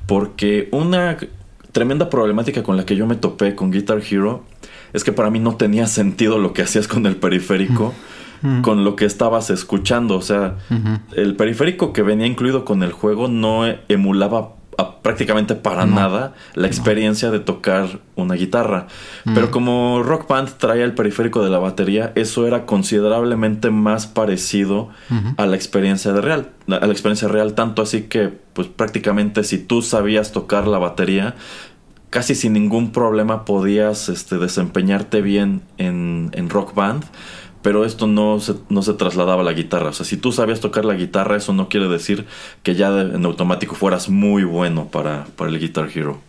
porque 0.06 0.70
una 0.72 1.18
tremenda 1.72 2.10
problemática 2.10 2.64
con 2.64 2.78
la 2.78 2.86
que 2.86 2.96
yo 2.96 3.08
me 3.08 3.16
topé 3.16 3.56
con 3.56 3.72
Guitar 3.72 4.02
Hero 4.10 4.44
es 4.94 5.04
que 5.04 5.12
para 5.12 5.30
mí 5.30 5.40
no 5.40 5.56
tenía 5.56 5.88
sentido 5.88 6.38
lo 6.38 6.54
que 6.54 6.62
hacías 6.62 6.88
con 6.88 7.06
el 7.06 7.16
periférico. 7.16 7.94
con 8.62 8.84
lo 8.84 8.98
que 8.98 9.06
estabas 9.06 9.50
escuchando. 9.50 10.18
O 10.18 10.22
sea, 10.22 10.58
el 11.16 11.38
periférico 11.38 11.94
que 11.94 12.02
venía 12.02 12.28
incluido 12.28 12.66
con 12.66 12.84
el 12.84 12.92
juego 12.92 13.30
no 13.30 13.64
emulaba 13.88 14.56
prácticamente 15.02 15.56
para 15.56 15.86
nada 15.86 16.34
la 16.56 16.68
experiencia 16.68 17.30
de 17.30 17.40
tocar 17.40 18.00
una 18.16 18.36
guitarra. 18.36 18.88
Mm. 19.26 19.34
Pero 19.34 19.52
como 19.52 20.02
Rock 20.04 20.28
Band 20.28 20.50
traía 20.58 20.86
el 20.86 20.94
periférico 20.94 21.44
de 21.44 21.50
la 21.50 21.60
batería, 21.60 22.12
eso 22.16 22.48
era 22.48 22.66
considerablemente 22.66 23.70
más 23.70 24.08
parecido 24.08 24.90
a 25.38 25.46
la 25.46 25.56
experiencia 25.56 26.14
de 26.14 26.22
real, 26.22 26.50
a 26.68 26.86
la 26.86 26.92
experiencia 26.92 27.28
real, 27.28 27.54
tanto 27.54 27.82
así 27.82 28.04
que 28.04 28.34
pues 28.54 28.68
prácticamente 28.68 29.44
si 29.44 29.58
tú 29.58 29.82
sabías 29.82 30.32
tocar 30.32 30.68
la 30.68 30.78
batería, 30.78 31.36
casi 32.10 32.36
sin 32.36 32.54
ningún 32.54 32.92
problema 32.92 33.44
podías 33.44 34.08
este, 34.08 34.38
desempeñarte 34.38 35.22
bien 35.22 35.62
en, 35.78 36.30
en 36.34 36.50
Rock 36.50 36.76
Band 36.76 37.04
pero 37.64 37.86
esto 37.86 38.06
no 38.06 38.40
se, 38.40 38.56
no 38.70 38.84
se 38.84 38.94
trasladaba 38.94 39.42
a 39.42 39.46
la 39.46 39.54
guitarra. 39.54 39.90
O 39.90 39.94
sea, 39.94 40.06
si 40.06 40.18
tú 40.18 40.32
sabías 40.32 40.60
tocar 40.60 40.86
la 40.86 40.94
guitarra, 40.94 41.38
eso 41.38 41.54
no 41.54 41.70
quiere 41.70 41.88
decir 41.88 42.26
que 42.62 42.76
ya 42.76 42.90
en 43.02 43.26
automático 43.26 43.74
fueras 43.74 44.10
muy 44.10 44.44
bueno 44.44 44.90
para, 44.90 45.26
para 45.38 45.50
el 45.50 45.60
Guitar 45.60 45.90
Hero. 45.96 46.20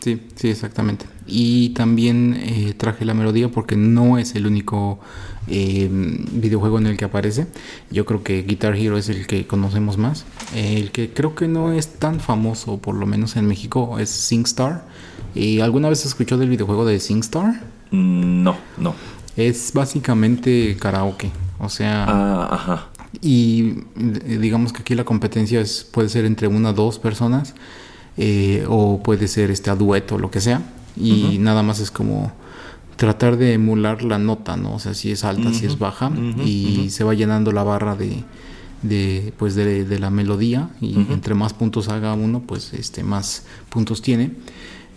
Sí, 0.00 0.22
sí, 0.34 0.48
exactamente. 0.48 1.06
Y 1.26 1.70
también 1.70 2.34
eh, 2.34 2.74
traje 2.76 3.04
la 3.04 3.14
melodía 3.14 3.50
porque 3.50 3.76
no 3.76 4.18
es 4.18 4.34
el 4.34 4.46
único 4.46 4.98
eh, 5.46 5.88
videojuego 5.90 6.78
en 6.78 6.86
el 6.86 6.96
que 6.96 7.04
aparece. 7.04 7.46
Yo 7.90 8.06
creo 8.06 8.22
que 8.22 8.42
Guitar 8.42 8.76
Hero 8.76 8.96
es 8.96 9.08
el 9.08 9.26
que 9.26 9.46
conocemos 9.46 9.98
más. 9.98 10.24
el 10.54 10.90
que 10.90 11.10
creo 11.10 11.34
que 11.34 11.48
no 11.48 11.72
es 11.72 11.94
tan 11.94 12.20
famoso, 12.20 12.78
por 12.78 12.94
lo 12.94 13.06
menos 13.06 13.36
en 13.36 13.46
México, 13.46 13.98
es 13.98 14.10
SingStar. 14.10 14.86
¿Y 15.34 15.60
¿Alguna 15.60 15.88
vez 15.90 16.06
escuchó 16.06 16.38
del 16.38 16.48
videojuego 16.48 16.86
de 16.86 16.98
SingStar? 16.98 17.62
Mm, 17.90 18.42
no, 18.42 18.56
no. 18.78 18.94
Es 19.36 19.72
básicamente 19.72 20.76
karaoke. 20.78 21.30
O 21.58 21.68
sea. 21.68 22.04
Ah, 22.08 22.48
ajá. 22.52 22.88
Y 23.22 23.74
digamos 23.94 24.72
que 24.72 24.82
aquí 24.82 24.94
la 24.94 25.04
competencia 25.04 25.60
es, 25.60 25.84
puede 25.84 26.08
ser 26.08 26.24
entre 26.24 26.48
una 26.48 26.70
o 26.70 26.72
dos 26.72 26.98
personas. 26.98 27.54
Eh, 28.18 28.64
o 28.68 29.02
puede 29.02 29.28
ser 29.28 29.50
este 29.50 29.68
a 29.68 29.76
dueto 29.76 30.14
o 30.14 30.18
lo 30.18 30.30
que 30.30 30.40
sea. 30.40 30.62
Y 30.96 31.36
nada 31.38 31.62
más 31.62 31.80
es 31.80 31.90
como 31.90 32.32
tratar 32.96 33.36
de 33.36 33.52
emular 33.52 34.02
la 34.02 34.18
nota, 34.18 34.56
¿no? 34.56 34.76
O 34.76 34.78
sea, 34.78 34.94
si 34.94 35.10
es 35.10 35.24
alta, 35.24 35.52
si 35.52 35.66
es 35.66 35.78
baja. 35.78 36.10
y 36.44 36.88
se 36.90 37.04
va 37.04 37.14
llenando 37.14 37.52
la 37.52 37.62
barra 37.62 37.94
de, 37.94 38.24
de 38.82 39.34
pues 39.36 39.54
de, 39.54 39.84
de, 39.84 39.98
la 39.98 40.10
melodía. 40.10 40.70
Y 40.80 40.96
entre 41.10 41.34
más 41.34 41.52
puntos 41.52 41.88
haga 41.88 42.14
uno, 42.14 42.40
pues 42.40 42.72
este 42.72 43.02
más 43.02 43.44
puntos 43.68 44.00
tiene. 44.00 44.32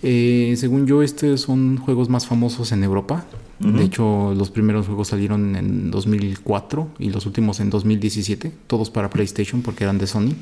Eh, 0.02 0.56
según 0.58 0.88
yo, 0.88 1.04
estos 1.04 1.42
son 1.42 1.78
juegos 1.78 2.08
más 2.08 2.26
famosos 2.26 2.72
en 2.72 2.84
Europa. 2.84 3.26
De 3.60 3.84
hecho, 3.84 4.34
los 4.38 4.50
primeros 4.50 4.86
juegos 4.86 5.10
salieron 5.10 5.58
en 5.58 5.92
2004 5.92 6.88
y 6.98 7.10
los 7.10 7.26
últimos 7.26 7.60
en 7.60 7.70
2017, 7.70 8.54
todos 8.68 8.90
para 8.90 9.10
PlayStation 9.10 9.62
porque 9.62 9.84
eran 9.84 9.98
de 9.98 10.08
Sony. 10.08 10.34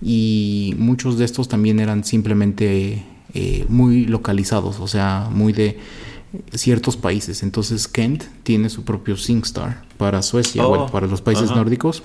Y 0.00 0.76
muchos 0.78 1.18
de 1.18 1.24
estos 1.24 1.48
también 1.48 1.80
eran 1.80 2.04
simplemente 2.04 3.04
eh, 3.34 3.66
muy 3.68 4.06
localizados, 4.06 4.78
o 4.78 4.86
sea, 4.86 5.28
muy 5.32 5.52
de 5.52 5.78
ciertos 6.54 6.96
países. 6.96 7.42
Entonces 7.42 7.88
Kent 7.88 8.24
tiene 8.44 8.68
su 8.68 8.84
propio 8.84 9.16
SingStar 9.16 9.82
para 9.98 10.22
Suecia, 10.22 10.64
bueno, 10.64 10.84
oh, 10.84 10.90
para 10.92 11.08
los 11.08 11.22
países 11.22 11.50
nórdicos. 11.50 12.04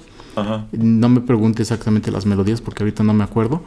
No 0.71 1.09
me 1.09 1.21
pregunte 1.21 1.61
exactamente 1.61 2.11
las 2.11 2.25
melodías 2.25 2.61
porque 2.61 2.83
ahorita 2.83 3.03
no 3.03 3.13
me 3.13 3.23
acuerdo, 3.23 3.61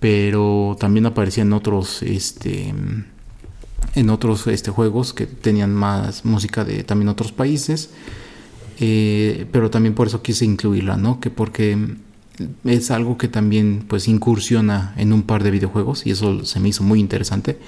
pero 0.00 0.76
también 0.80 1.06
aparecían 1.06 1.52
otros, 1.52 2.02
este 2.02 2.72
en 3.94 4.10
otros 4.10 4.46
este, 4.46 4.70
juegos 4.70 5.12
que 5.12 5.26
tenían 5.26 5.74
más 5.74 6.24
música 6.24 6.64
de 6.64 6.84
también 6.84 7.08
otros 7.08 7.32
países. 7.32 7.90
Eh, 8.80 9.46
pero 9.50 9.70
también 9.70 9.94
por 9.94 10.06
eso 10.06 10.22
quise 10.22 10.44
incluirla, 10.44 10.96
¿no? 10.96 11.18
Que 11.18 11.30
porque 11.30 11.76
es 12.64 12.90
algo 12.90 13.18
que 13.18 13.26
también 13.28 13.84
pues 13.88 14.06
incursiona 14.06 14.94
en 14.96 15.12
un 15.12 15.22
par 15.22 15.42
de 15.42 15.50
videojuegos 15.50 16.06
y 16.06 16.12
eso 16.12 16.44
se 16.44 16.60
me 16.60 16.68
hizo 16.68 16.84
muy 16.84 17.00
interesante 17.00 17.58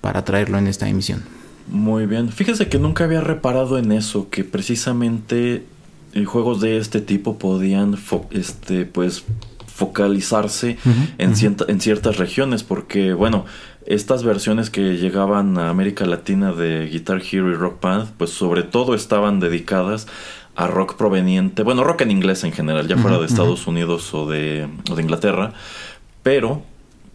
para 0.00 0.24
traerlo 0.24 0.58
en 0.58 0.66
esta 0.66 0.88
emisión. 0.88 1.22
Muy 1.68 2.06
bien. 2.06 2.30
Fíjese 2.30 2.68
que 2.68 2.78
nunca 2.78 3.04
había 3.04 3.20
reparado 3.20 3.78
en 3.78 3.92
eso, 3.92 4.28
que 4.30 4.44
precisamente 4.44 5.64
eh, 6.12 6.24
juegos 6.24 6.60
de 6.60 6.78
este 6.78 7.00
tipo 7.00 7.38
podían 7.38 7.96
este 8.30 8.84
pues 8.84 9.24
focalizarse 9.66 10.76
en, 11.18 11.34
en 11.68 11.80
ciertas 11.80 12.16
regiones 12.16 12.64
porque 12.64 13.12
bueno 13.12 13.44
estas 13.88 14.22
versiones 14.22 14.68
que 14.68 14.98
llegaban 14.98 15.56
a 15.56 15.70
América 15.70 16.04
Latina 16.04 16.52
de 16.52 16.86
Guitar 16.86 17.22
Hero 17.22 17.50
y 17.50 17.54
Rock 17.54 17.80
Band, 17.80 18.10
pues 18.18 18.30
sobre 18.30 18.62
todo 18.62 18.94
estaban 18.94 19.40
dedicadas 19.40 20.06
a 20.56 20.66
rock 20.66 20.96
proveniente, 20.96 21.62
bueno, 21.62 21.84
rock 21.84 22.02
en 22.02 22.10
inglés 22.10 22.44
en 22.44 22.52
general, 22.52 22.86
ya 22.86 22.98
fuera 22.98 23.18
de 23.18 23.24
Estados 23.24 23.66
Unidos 23.66 24.12
o 24.12 24.28
de, 24.28 24.68
de 24.94 25.02
Inglaterra, 25.02 25.54
pero 26.22 26.62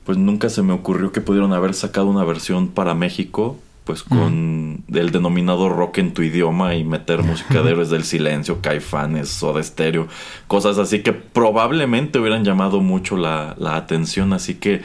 pues 0.04 0.18
nunca 0.18 0.50
se 0.50 0.64
me 0.64 0.74
ocurrió 0.74 1.12
que 1.12 1.22
pudieron 1.22 1.54
haber 1.54 1.76
sacado 1.76 2.08
una 2.08 2.24
versión 2.24 2.70
para 2.70 2.96
México, 2.96 3.60
pues 3.84 4.02
con 4.02 4.84
el 4.92 5.12
denominado 5.12 5.70
rock 5.70 6.00
en 6.00 6.14
tu 6.14 6.22
idioma 6.24 6.74
y 6.76 6.84
meter 6.84 7.22
música 7.22 7.62
de 7.62 7.72
héroes 7.72 7.90
del 7.90 8.06
silencio, 8.06 8.62
caifanes, 8.62 9.44
o 9.44 9.54
de 9.54 9.62
estéreo, 9.62 10.08
cosas 10.48 10.80
así 10.80 11.04
que 11.04 11.14
probablemente 11.14 12.18
hubieran 12.18 12.46
llamado 12.46 12.80
mucho 12.80 13.18
la, 13.18 13.56
la 13.60 13.76
atención, 13.76 14.34
así 14.34 14.56
que 14.56 14.82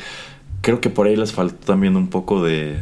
creo 0.61 0.81
que 0.81 0.91
por 0.91 1.07
ahí 1.07 1.17
les 1.17 1.33
falta 1.33 1.67
también 1.67 1.97
un 1.97 2.09
poco 2.09 2.43
de, 2.43 2.81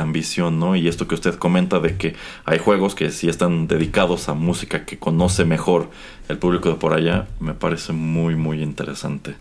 ambición, 0.00 0.58
¿no? 0.58 0.76
Y 0.76 0.88
esto 0.88 1.08
que 1.08 1.14
usted 1.14 1.34
comenta 1.34 1.80
de 1.80 1.96
que 1.96 2.14
hay 2.44 2.58
juegos 2.58 2.94
que 2.94 3.10
sí 3.10 3.28
están 3.28 3.66
dedicados 3.66 4.28
a 4.28 4.34
música 4.34 4.84
que 4.84 4.98
conoce 4.98 5.44
mejor 5.44 5.90
el 6.28 6.38
público 6.38 6.68
de 6.68 6.76
por 6.76 6.94
allá, 6.94 7.26
me 7.40 7.54
parece 7.54 7.92
muy, 7.92 8.36
muy 8.36 8.62
interesante. 8.62 9.36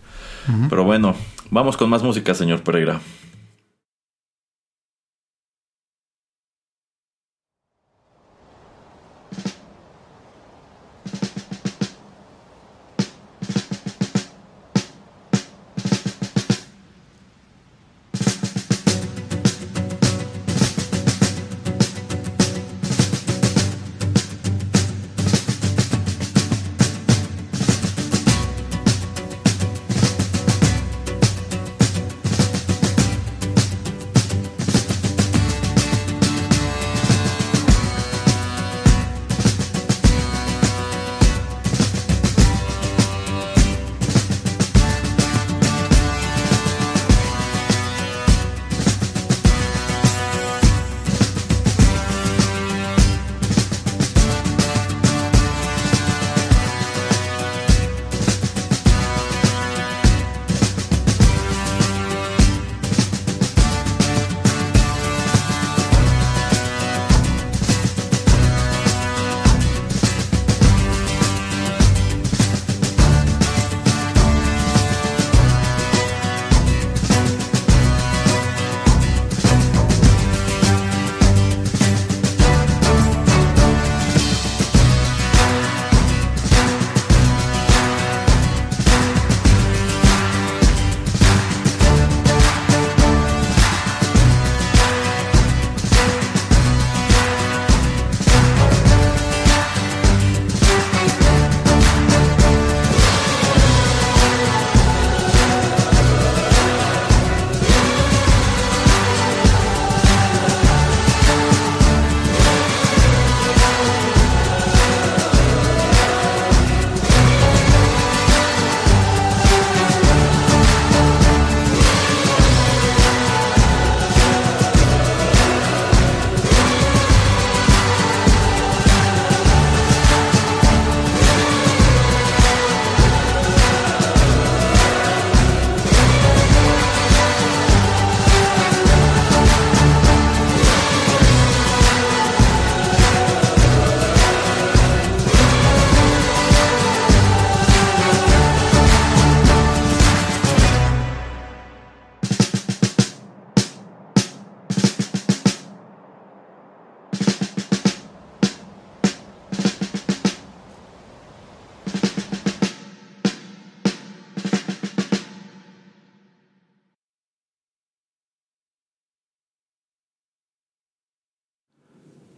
Pero 0.70 0.84
bueno, 0.84 1.16
vamos 1.52 1.78
con 1.78 1.90
más 1.90 2.04
música, 2.04 2.34
señor 2.34 2.64
Pereira. 2.64 3.00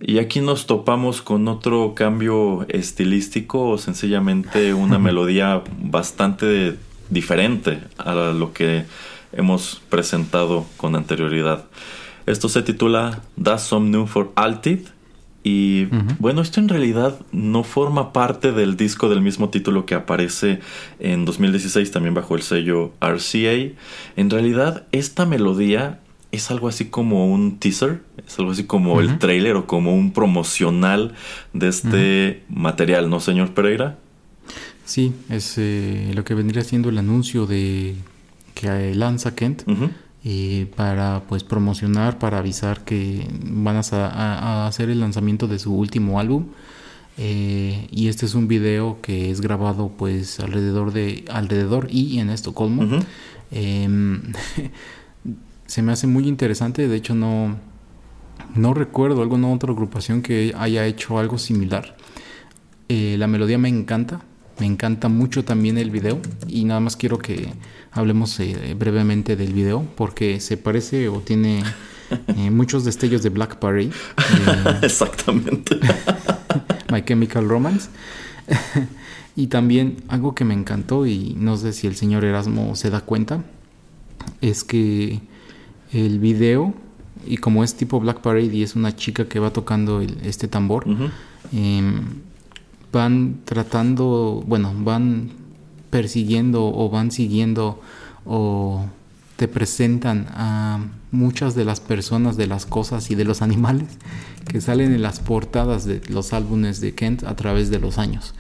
Y 0.08 0.20
aquí 0.20 0.40
nos 0.40 0.68
topamos 0.68 1.24
con 1.24 1.48
otro 1.48 1.96
cambio 1.96 2.68
estilístico 2.70 3.70
o 3.70 3.78
sencillamente 3.80 4.76
una 4.76 5.00
melodía 5.00 5.64
bastante 5.82 6.78
diferente 7.10 7.80
a 7.98 8.14
lo 8.14 8.54
que 8.54 8.86
hemos 9.34 9.82
presentado 9.90 10.68
con 10.78 10.96
anterioridad. 10.96 11.66
Esto 12.28 12.50
se 12.50 12.62
titula 12.62 13.24
Das 13.36 13.64
Some 13.64 13.90
New 13.90 14.06
for 14.06 14.32
Altid. 14.36 14.82
Y 15.44 15.86
bueno, 16.20 16.42
esto 16.42 16.60
en 16.60 16.70
realidad 16.70 17.20
no 17.32 17.64
forma 17.64 18.14
parte 18.14 18.52
del 18.52 18.78
disco 18.78 19.10
del 19.10 19.22
mismo 19.22 19.50
título 19.50 19.88
que 19.88 19.96
aparece 19.96 20.60
en 21.00 21.26
2016 21.26 21.92
también 21.92 22.14
bajo 22.14 22.36
el 22.36 22.44
sello 22.44 22.94
RCA. 23.00 23.74
En 24.16 24.30
realidad, 24.30 24.86
esta 24.92 25.26
melodía 25.26 26.00
es 26.36 26.52
algo 26.52 26.68
así 26.68 26.86
como 26.86 27.32
un 27.32 27.58
teaser, 27.58 28.02
es 28.26 28.38
algo 28.40 28.52
así 28.52 28.66
como 28.66 29.02
el 29.02 29.20
trailer 29.20 29.56
o 29.56 29.68
como 29.68 29.96
un 29.96 30.12
promocional 30.12 31.14
de 31.54 31.68
este 31.68 32.44
material, 32.50 33.10
¿no, 33.10 33.20
señor 33.20 33.54
Pereira? 33.54 33.98
Sí, 34.86 35.14
es 35.30 35.56
eh, 35.58 36.12
lo 36.14 36.24
que 36.24 36.36
vendría 36.36 36.64
siendo 36.64 36.90
el 36.90 36.98
anuncio 36.98 37.48
de 37.48 37.96
que 38.54 38.96
lanza 38.96 39.36
Kent 39.36 39.64
eh, 40.24 40.72
para 40.76 41.24
pues 41.28 41.44
promocionar, 41.44 42.20
para 42.20 42.38
avisar 42.38 42.86
que 42.86 43.28
van 43.44 43.78
a, 43.78 44.68
hacer 44.68 44.90
el 44.90 45.00
lanzamiento 45.00 45.48
de 45.48 45.60
su 45.60 45.74
último 45.74 46.20
álbum. 46.20 46.48
Eh, 47.18 47.88
y 47.92 48.10
este 48.10 48.26
es 48.26 48.36
un 48.36 48.48
video 48.48 49.00
que 49.02 49.32
es 49.32 49.40
grabado 49.40 49.90
pues 49.90 50.40
alrededor 50.40 50.92
de 50.92 51.26
alrededor 51.30 51.88
y 51.90 52.20
en 52.20 52.30
Estocolmo. 52.30 53.00
Se 55.66 55.82
me 55.82 55.92
hace 55.92 56.08
muy 56.08 56.28
interesante, 56.28 56.88
de 56.88 56.96
hecho 56.96 57.16
no 57.16 57.58
no 58.56 58.74
recuerdo 58.74 59.22
alguna 59.22 59.50
otra 59.50 59.72
agrupación 59.72 60.22
que 60.22 60.54
haya 60.58 60.86
hecho 60.86 61.20
algo 61.20 61.38
similar. 61.38 61.96
Eh, 62.88 63.16
la 63.18 63.28
melodía 63.28 63.58
me 63.58 63.70
encanta, 63.70 64.22
me 64.60 64.66
encanta 64.66 65.10
mucho 65.10 65.44
también 65.44 65.78
el 65.78 65.90
video 65.90 66.20
y 66.48 66.64
nada 66.66 66.80
más 66.80 66.96
quiero 66.96 67.18
que 67.18 67.50
hablemos 67.92 68.40
eh, 68.40 68.76
brevemente 68.78 69.36
del 69.36 69.54
video 69.54 69.86
porque 69.96 70.40
se 70.40 70.58
parece 70.58 71.10
o 71.10 71.20
tiene 71.20 71.64
eh, 72.38 72.52
muchos 72.52 72.86
destellos 72.86 73.24
de 73.24 73.30
Black 73.30 73.58
Parade. 73.58 73.92
Exactamente. 74.82 75.80
My 76.92 77.04
Chemical 77.04 77.50
Romance. 77.50 77.90
y 79.36 79.48
también 79.48 79.98
algo 80.08 80.36
que 80.36 80.46
me 80.46 80.54
encantó 80.54 81.06
y 81.08 81.36
no 81.38 81.58
sé 81.58 81.74
si 81.74 81.88
el 81.88 81.96
señor 81.96 82.24
Erasmo 82.24 82.76
se 82.76 82.90
da 82.90 83.02
cuenta 83.02 83.44
es 84.40 84.64
que 84.64 85.20
el 85.96 86.20
video 86.20 86.74
y 87.26 87.38
como 87.38 87.64
es 87.64 87.76
tipo 87.76 88.00
Black 88.00 88.20
Parade 88.20 88.54
y 88.54 88.64
es 88.64 88.76
una 88.76 88.96
chica 88.96 89.28
que 89.28 89.40
va 89.40 89.52
tocando 89.52 90.02
este 90.02 90.48
tambor, 90.48 90.86
van 92.92 93.40
tratando, 93.46 94.44
bueno, 94.46 94.74
van 94.78 95.32
persiguiendo 95.90 96.66
o 96.66 96.90
van 96.90 97.12
siguiendo 97.12 97.82
o 98.26 98.86
te 99.38 99.48
presentan 99.48 100.28
a 100.32 100.80
muchas 101.12 101.56
de 101.56 101.66
las 101.66 101.80
personas, 101.80 102.38
de 102.38 102.48
las 102.48 102.66
cosas 102.66 103.12
y 103.12 103.16
de 103.16 103.26
los 103.26 103.42
animales 103.50 103.98
que 104.48 104.62
salen 104.62 104.94
en 104.94 105.02
las 105.02 105.20
portadas 105.20 105.86
de 105.86 106.02
los 106.10 106.34
álbumes 106.34 106.82
de 106.82 106.94
Kent 106.94 107.24
a 107.24 107.36
través 107.36 107.70
de 107.70 107.80
los 107.80 107.98
años. 107.98 108.34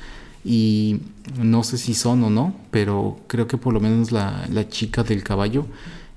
Y 0.44 1.00
no 1.42 1.64
sé 1.64 1.80
si 1.80 1.96
son 1.96 2.24
o 2.24 2.30
no, 2.30 2.54
pero 2.70 3.20
creo 3.28 3.48
que 3.48 3.58
por 3.58 3.74
lo 3.74 3.80
menos 3.80 4.12
la, 4.12 4.46
la 4.52 4.70
chica 4.70 5.04
del 5.04 5.24
caballo 5.24 5.66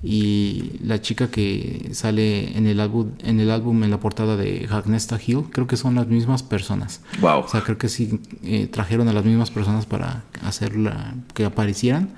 y 0.02 0.78
la 0.84 1.00
chica 1.00 1.28
que 1.28 1.90
sale 1.92 2.56
en 2.56 2.66
el 2.66 2.78
álbum 2.78 3.10
en 3.24 3.40
el 3.40 3.50
álbum 3.50 3.82
en 3.82 3.90
la 3.90 3.98
portada 3.98 4.36
de 4.36 4.68
Agnesta 4.70 5.18
Hill 5.24 5.44
creo 5.50 5.66
que 5.66 5.76
son 5.76 5.96
las 5.96 6.06
mismas 6.06 6.42
personas. 6.42 7.00
Wow 7.20 7.40
o 7.40 7.48
sea 7.48 7.62
creo 7.62 7.78
que 7.78 7.88
sí 7.88 8.20
eh, 8.44 8.68
trajeron 8.68 9.08
a 9.08 9.12
las 9.12 9.24
mismas 9.24 9.50
personas 9.50 9.86
para 9.86 10.24
hacerla 10.44 11.14
que 11.34 11.44
aparecieran. 11.44 12.10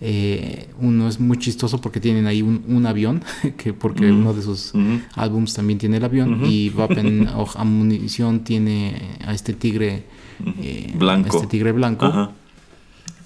Eh, 0.00 0.68
uno 0.80 1.08
es 1.08 1.18
muy 1.18 1.38
chistoso 1.38 1.80
porque 1.80 1.98
tienen 1.98 2.28
ahí 2.28 2.40
un, 2.40 2.86
avión 2.86 3.20
que 3.56 3.72
porque 3.72 4.10
uno 4.12 4.32
de 4.32 4.42
sus 4.42 4.72
álbums 5.16 5.54
también 5.54 5.78
tiene 5.78 5.96
el 5.96 6.04
avión 6.04 6.46
y 6.46 6.70
Wapen 6.70 7.28
of 7.28 7.56
Ammunition 7.58 8.44
tiene 8.44 9.16
a 9.26 9.34
este 9.34 9.54
tigre 9.54 10.04
eh, 10.62 10.94
blanco. 10.96 11.36
este 11.36 11.48
tigre 11.48 11.72
blanco 11.72 12.32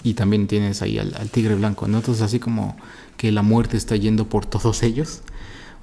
y 0.04 0.14
también 0.14 0.46
tienes 0.46 0.82
ahí 0.82 0.98
al, 0.98 1.14
al 1.14 1.28
tigre 1.30 1.54
blanco 1.54 1.86
¿no? 1.86 1.98
entonces 1.98 2.22
así 2.22 2.38
como 2.38 2.76
que 3.16 3.30
la 3.30 3.42
muerte 3.42 3.76
está 3.76 3.94
yendo 3.94 4.28
por 4.28 4.46
todos 4.46 4.82
ellos, 4.82 5.20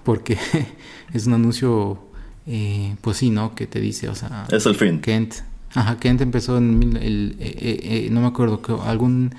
porque 0.03 0.37
es 1.13 1.25
un 1.25 1.33
anuncio, 1.33 1.99
eh, 2.45 2.95
pues 3.01 3.17
sí, 3.17 3.29
¿no? 3.29 3.55
Que 3.55 3.65
te 3.65 3.79
dice, 3.79 4.09
o 4.09 4.15
sea... 4.15 4.45
Es 4.51 4.65
el 4.65 4.75
fin. 4.75 4.99
Kent. 4.99 5.35
Ajá, 5.73 5.97
Kent 5.99 6.19
empezó 6.19 6.57
en 6.57 6.97
el, 7.01 7.37
eh, 7.39 7.79
eh, 7.83 8.09
no 8.11 8.21
me 8.21 8.27
acuerdo, 8.27 8.59
algún, 8.83 9.35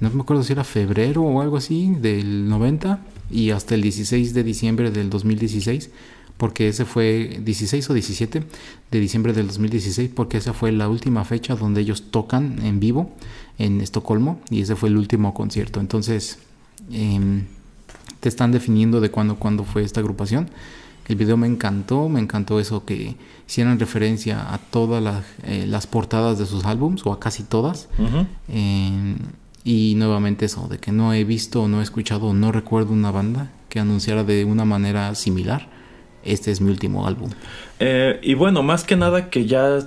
no 0.00 0.10
me 0.10 0.22
acuerdo 0.22 0.42
si 0.42 0.52
era 0.52 0.64
febrero 0.64 1.22
o 1.22 1.42
algo 1.42 1.58
así, 1.58 1.94
del 2.00 2.48
90 2.48 3.00
y 3.30 3.50
hasta 3.50 3.74
el 3.74 3.82
16 3.82 4.34
de 4.34 4.42
diciembre 4.42 4.90
del 4.90 5.10
2016 5.10 5.90
porque 6.38 6.68
ese 6.68 6.86
fue 6.86 7.40
16 7.44 7.90
o 7.90 7.94
17 7.94 8.42
de 8.90 9.00
diciembre 9.00 9.34
del 9.34 9.48
2016, 9.48 10.10
porque 10.14 10.38
esa 10.38 10.54
fue 10.54 10.72
la 10.72 10.88
última 10.88 11.24
fecha 11.26 11.54
donde 11.54 11.82
ellos 11.82 12.10
tocan 12.10 12.64
en 12.64 12.80
vivo 12.80 13.12
en 13.58 13.82
Estocolmo 13.82 14.40
y 14.48 14.62
ese 14.62 14.76
fue 14.76 14.88
el 14.88 14.96
último 14.96 15.34
concierto. 15.34 15.80
Entonces, 15.80 16.38
Em, 16.90 17.44
te 18.20 18.28
están 18.28 18.52
definiendo 18.52 19.00
de 19.00 19.10
cuándo, 19.10 19.36
cuándo 19.36 19.64
fue 19.64 19.82
esta 19.82 20.00
agrupación. 20.00 20.48
El 21.06 21.16
video 21.16 21.36
me 21.36 21.46
encantó, 21.46 22.08
me 22.08 22.20
encantó 22.20 22.60
eso 22.60 22.84
que 22.84 23.16
hicieran 23.46 23.78
referencia 23.78 24.52
a 24.52 24.58
todas 24.58 25.24
eh, 25.44 25.66
las, 25.66 25.86
portadas 25.86 26.38
de 26.38 26.46
sus 26.46 26.64
álbums, 26.64 27.06
o 27.06 27.12
a 27.12 27.20
casi 27.20 27.44
todas. 27.44 27.88
Em, 28.48 29.16
y 29.64 29.94
nuevamente 29.96 30.46
eso, 30.46 30.68
de 30.68 30.78
que 30.78 30.92
no 30.92 31.12
he 31.14 31.24
visto, 31.24 31.68
no 31.68 31.80
he 31.80 31.82
escuchado, 31.82 32.34
no 32.34 32.52
recuerdo 32.52 32.92
una 32.92 33.10
banda 33.10 33.50
que 33.68 33.80
anunciara 33.80 34.24
de 34.24 34.44
una 34.44 34.64
manera 34.64 35.14
similar. 35.14 35.77
Este 36.32 36.50
es 36.50 36.60
mi 36.60 36.70
último 36.70 37.06
álbum. 37.06 37.30
Eh, 37.80 38.18
y 38.22 38.34
bueno, 38.34 38.62
más 38.62 38.84
que 38.84 38.96
nada 38.96 39.30
que 39.30 39.46
ya 39.46 39.78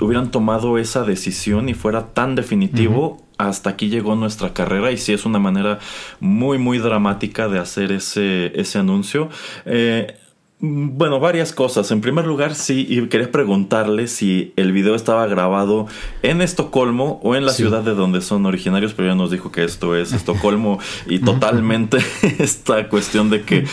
hubieran 0.00 0.30
tomado 0.30 0.78
esa 0.78 1.04
decisión 1.04 1.68
y 1.68 1.74
fuera 1.74 2.14
tan 2.14 2.34
definitivo, 2.34 3.22
hasta 3.38 3.70
aquí 3.70 3.88
llegó 3.88 4.14
nuestra 4.14 4.54
carrera 4.54 4.92
y 4.92 4.96
sí 4.96 5.12
es 5.12 5.26
una 5.26 5.38
manera 5.38 5.78
muy 6.20 6.58
muy 6.58 6.78
dramática 6.78 7.48
de 7.48 7.58
hacer 7.58 7.92
ese, 7.92 8.52
ese 8.58 8.78
anuncio. 8.78 9.28
Eh, 9.64 10.16
bueno, 10.64 11.18
varias 11.18 11.52
cosas. 11.52 11.90
En 11.90 12.00
primer 12.00 12.24
lugar, 12.24 12.54
sí, 12.54 12.86
y 12.88 13.08
quería 13.08 13.32
preguntarle 13.32 14.06
si 14.06 14.52
el 14.54 14.70
video 14.70 14.94
estaba 14.94 15.26
grabado 15.26 15.88
en 16.22 16.40
Estocolmo 16.40 17.20
o 17.24 17.34
en 17.34 17.44
la 17.44 17.50
ciudad 17.50 17.82
de 17.82 17.94
donde 17.94 18.20
son 18.20 18.46
originarios, 18.46 18.94
pero 18.94 19.08
ya 19.08 19.16
nos 19.16 19.32
dijo 19.32 19.50
que 19.50 19.64
esto 19.64 19.96
es 19.96 20.12
Estocolmo 20.12 20.78
y 21.06 21.18
totalmente 21.18 21.98
esta 22.38 22.88
cuestión 22.88 23.28
de 23.28 23.42
que 23.42 23.64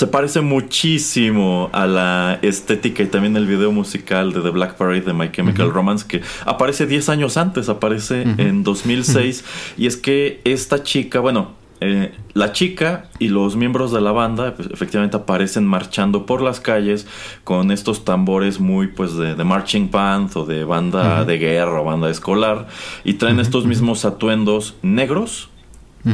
se 0.00 0.06
parece 0.06 0.40
muchísimo 0.40 1.68
a 1.74 1.86
la 1.86 2.38
estética 2.40 3.02
y 3.02 3.06
también 3.08 3.36
el 3.36 3.46
video 3.46 3.70
musical 3.70 4.32
de 4.32 4.40
The 4.40 4.48
Black 4.48 4.76
Parade 4.78 5.02
de 5.02 5.12
My 5.12 5.30
Chemical 5.30 5.70
Romance 5.70 6.06
que 6.08 6.22
aparece 6.46 6.86
10 6.86 7.10
años 7.10 7.36
antes, 7.36 7.68
aparece 7.68 8.22
en 8.22 8.64
2006 8.64 9.44
y 9.76 9.86
es 9.86 9.98
que 9.98 10.40
esta 10.44 10.82
chica, 10.82 11.20
bueno, 11.20 11.50
eh, 11.82 12.14
la 12.32 12.52
chica 12.52 13.10
y 13.18 13.28
los 13.28 13.56
miembros 13.56 13.92
de 13.92 14.00
la 14.00 14.12
banda 14.12 14.54
pues, 14.54 14.70
efectivamente 14.72 15.18
aparecen 15.18 15.66
marchando 15.66 16.24
por 16.24 16.40
las 16.40 16.60
calles 16.60 17.06
con 17.44 17.70
estos 17.70 18.02
tambores 18.02 18.58
muy 18.58 18.86
pues 18.86 19.16
de, 19.16 19.34
marching 19.44 19.90
band 19.90 20.34
o 20.34 20.46
de 20.46 20.64
banda 20.64 21.26
de 21.26 21.36
guerra 21.36 21.78
o 21.78 21.84
banda 21.84 22.08
escolar. 22.08 22.68
Y 23.04 23.14
traen 23.14 23.38
estos 23.38 23.66
mismos 23.66 24.06
atuendos 24.06 24.76
negros 24.80 25.50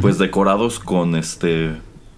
pues 0.01 0.19
decorados 0.19 0.81
con 0.81 1.15
este 1.15 1.71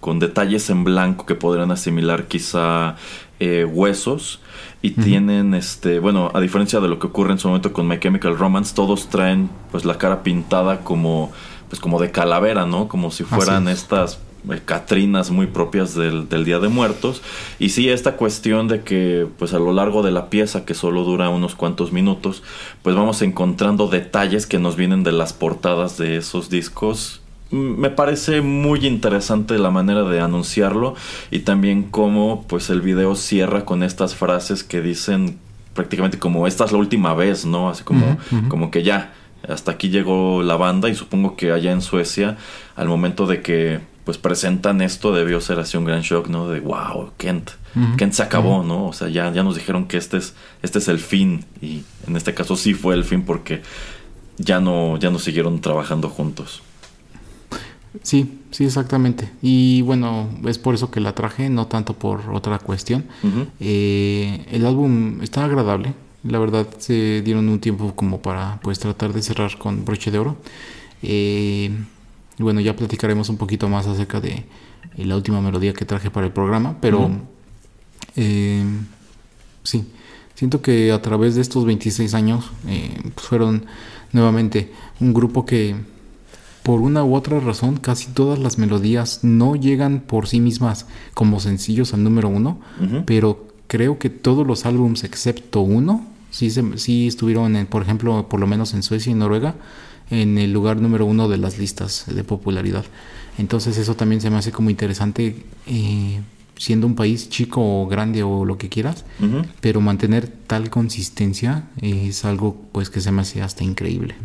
con 0.09 0.21
detalles 0.21 0.71
en 0.71 0.85
blanco 0.85 1.27
que 1.27 1.35
podrían 1.35 1.71
asimilar 1.71 2.29
quizá 2.29 2.97
eh, 3.41 3.67
huesos 3.67 4.41
y 4.81 4.93
tienen 4.93 5.53
este 5.53 5.99
bueno 5.99 6.31
a 6.33 6.41
diferencia 6.41 6.81
de 6.81 6.89
lo 6.89 6.99
que 6.99 7.09
ocurre 7.09 7.33
en 7.33 7.39
su 7.39 7.49
momento 7.49 7.75
con 7.75 7.87
My 7.87 8.01
Chemical 8.01 8.39
Romance 8.39 8.75
todos 8.75 9.11
traen 9.11 9.51
pues 9.71 9.85
la 9.85 9.99
cara 9.99 10.23
pintada 10.23 10.81
como 10.81 11.31
pues 11.69 11.79
como 11.79 12.01
de 12.01 12.11
calavera 12.11 12.65
no 12.65 12.89
como 12.89 13.11
si 13.11 13.25
fueran 13.25 13.69
estas 13.69 14.19
eh, 14.51 14.63
catrinas 14.65 15.31
muy 15.31 15.47
propias 15.47 15.95
del, 15.95 16.27
del, 16.31 16.47
Día 16.47 16.59
de 16.59 16.69
Muertos. 16.69 17.21
Y 17.59 17.71
sí 17.71 17.91
esta 17.91 18.17
cuestión 18.17 18.67
de 18.69 18.83
que 18.83 19.27
pues 19.39 19.53
a 19.53 19.59
lo 19.59 19.75
largo 19.75 20.03
de 20.03 20.13
la 20.13 20.31
pieza 20.31 20.65
que 20.65 20.73
solo 20.73 21.05
dura 21.05 21.29
unos 21.29 21.55
cuantos 21.55 21.93
minutos 21.93 22.43
pues 22.83 22.97
vamos 22.97 23.21
encontrando 23.21 23.89
detalles 23.89 24.47
que 24.47 24.59
nos 24.59 24.77
vienen 24.77 25.03
de 25.03 25.13
las 25.13 25.35
portadas 25.35 25.99
de 25.99 26.17
esos 26.17 26.49
discos 26.49 27.18
me 27.51 27.91
parece 27.91 28.41
muy 28.41 28.87
interesante 28.87 29.59
la 29.59 29.71
manera 29.71 30.03
de 30.05 30.21
anunciarlo 30.21 30.95
y 31.31 31.41
también 31.41 31.85
cómo 31.85 32.45
pues 32.47 32.69
el 32.71 32.83
video 32.83 33.15
cierra 33.15 33.65
con 33.65 33.83
estas 33.83 34.15
frases 34.15 34.65
que 34.65 34.83
dicen 34.83 35.39
prácticamente 35.75 36.19
como 36.19 36.47
esta 36.47 36.65
es 36.65 36.73
la 36.73 36.79
última 36.79 37.15
vez, 37.15 37.47
¿no? 37.47 37.71
Así 37.71 37.85
como, 37.85 38.19
como 38.49 38.71
que 38.71 38.83
ya, 38.83 39.15
hasta 39.49 39.73
aquí 39.73 39.89
llegó 39.89 40.43
la 40.43 40.57
banda 40.57 40.89
y 40.89 40.95
supongo 40.95 41.37
que 41.37 41.53
allá 41.53 41.73
en 41.73 41.81
Suecia 41.81 42.37
al 42.77 42.89
momento 42.89 43.27
de 43.27 43.41
que 43.43 43.81
pues 44.05 44.17
presentan 44.17 44.81
esto, 44.81 45.13
debió 45.13 45.39
ser 45.41 45.59
así 45.59 45.77
un 45.77 45.85
gran 45.85 46.01
shock, 46.01 46.29
¿no? 46.29 46.49
De 46.49 46.61
wow, 46.61 47.13
Kent, 47.19 47.51
Kent 47.99 48.15
se 48.15 48.23
acabó, 48.23 48.63
¿no? 48.63 48.87
O 48.87 48.93
sea, 48.95 49.09
ya, 49.09 49.31
ya 49.33 49.43
nos 49.43 49.55
dijeron 49.55 49.87
que 49.87 49.99
este 49.99 50.17
es, 50.17 50.35
este 50.63 50.79
es 50.79 50.89
el 50.89 50.99
fin. 50.99 51.45
Y 51.61 51.83
en 52.07 52.17
este 52.17 52.33
caso 52.33 52.57
sí 52.57 52.73
fue 52.73 52.95
el 52.95 53.05
fin 53.05 53.23
porque 53.23 53.61
ya 54.39 54.61
no, 54.61 54.97
ya 54.97 55.11
no 55.11 55.19
siguieron 55.19 55.61
trabajando 55.61 56.09
juntos. 56.09 56.63
Sí, 58.03 58.41
sí, 58.51 58.65
exactamente. 58.65 59.31
Y 59.43 59.83
bueno, 59.83 60.29
es 60.47 60.59
por 60.59 60.75
eso 60.75 60.91
que 60.91 61.01
la 61.01 61.15
traje, 61.15 61.49
no 61.49 61.67
tanto 61.67 61.95
por 61.95 62.31
otra 62.31 62.59
cuestión. 62.59 63.05
Eh, 63.61 64.47
el 64.51 64.67
álbum 64.67 65.21
está 65.23 65.45
agradable. 65.45 65.95
La 66.25 66.39
verdad, 66.39 66.67
se 66.79 67.23
dieron 67.23 67.49
un 67.49 67.61
tiempo 67.61 67.95
como 67.95 68.21
para 68.21 68.61
pues 68.63 68.79
tratar 68.79 69.13
de 69.13 69.23
cerrar 69.23 69.57
con 69.59 69.85
broche 69.85 70.11
de 70.11 70.19
oro. 70.19 70.37
Eh, 71.03 71.71
y 72.39 72.43
bueno, 72.43 72.61
ya 72.61 72.77
platicaremos 72.77 73.29
un 73.29 73.37
poquito 73.37 73.69
más 73.69 73.87
acerca 73.87 74.21
de 74.21 74.45
eh, 74.97 75.05
la 75.05 75.17
última 75.17 75.41
melodía 75.41 75.73
que 75.73 75.85
traje 75.85 76.11
para 76.11 76.27
el 76.27 76.33
programa, 76.33 76.77
pero 76.81 77.11
eh, 78.17 78.65
sí, 79.65 79.85
siento 80.35 80.63
que 80.63 80.93
a 80.93 81.03
través 81.03 81.35
de 81.35 81.41
estos 81.41 81.65
26 81.65 82.15
años 82.15 82.51
eh, 82.67 82.97
pues 83.15 83.27
fueron 83.27 83.67
nuevamente 84.13 84.73
un 85.01 85.13
grupo 85.13 85.45
que 85.45 85.77
por 86.69 86.83
una 86.83 87.03
u 87.03 87.15
otra 87.15 87.41
razón 87.41 87.79
casi 87.79 88.09
todas 88.09 88.39
las 88.39 88.59
melodías 88.59 89.21
no 89.23 89.57
llegan 89.57 90.01
por 90.01 90.29
sí 90.29 90.39
mismas 90.39 90.85
como 91.15 91.41
sencillos 91.41 91.95
al 91.95 92.05
número 92.05 92.29
uno, 92.29 92.61
pero 93.07 93.49
creo 93.69 93.99
que 93.99 94.11
todos 94.11 94.47
los 94.47 94.67
álbums 94.67 95.03
excepto 95.03 95.63
uno 95.63 96.07
sí, 96.31 96.51
sí 96.77 97.07
estuvieron, 97.07 97.57
en, 97.57 97.65
por 97.65 97.81
ejemplo, 97.81 98.29
por 98.29 98.39
lo 98.39 98.47
menos 98.47 98.75
en 98.75 98.83
Suecia 98.83 99.11
y 99.11 99.15
Noruega, 99.15 99.55
en 100.11 100.37
el 100.37 100.53
lugar 100.53 100.79
número 100.79 101.07
uno 101.07 101.27
de 101.31 101.39
las 101.39 101.57
listas 101.57 102.05
de 102.07 102.23
popularidad. 102.23 102.85
Entonces 103.39 103.79
eso 103.79 103.97
también 103.97 104.21
se 104.21 104.29
me 104.29 104.37
hace 104.37 104.53
como 104.53 104.69
interesante, 104.69 105.43
eh, 105.67 106.21
siendo 106.59 106.87
un 106.87 106.97
país 106.97 107.31
chico 107.31 107.63
o 107.63 107.87
grande 107.87 108.23
o 108.23 108.45
lo 108.45 108.59
que 108.59 108.69
quieras, 108.69 109.07
pero 109.63 109.81
mantener 109.81 110.29
tal 110.47 110.69
consistencia 110.69 111.65
es 111.81 112.27
algo 112.27 112.61
pues 112.73 112.91
que 112.91 113.01
se 113.01 113.11
me 113.11 113.23
hace 113.23 113.41
hasta 113.41 113.65
increíble. 113.65 114.17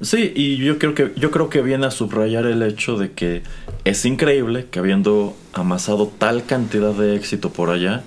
Sí, 0.00 0.32
y 0.34 0.56
yo 0.56 0.78
creo 0.78 0.94
que 0.94 1.12
yo 1.16 1.30
creo 1.30 1.48
que 1.48 1.62
viene 1.62 1.86
a 1.86 1.90
subrayar 1.90 2.46
el 2.46 2.62
hecho 2.62 2.98
de 2.98 3.12
que 3.12 3.42
es 3.84 4.04
increíble 4.04 4.66
que 4.70 4.78
habiendo 4.78 5.36
amasado 5.52 6.12
tal 6.18 6.44
cantidad 6.44 6.92
de 6.92 7.16
éxito 7.16 7.50
por 7.50 7.70
allá, 7.70 8.02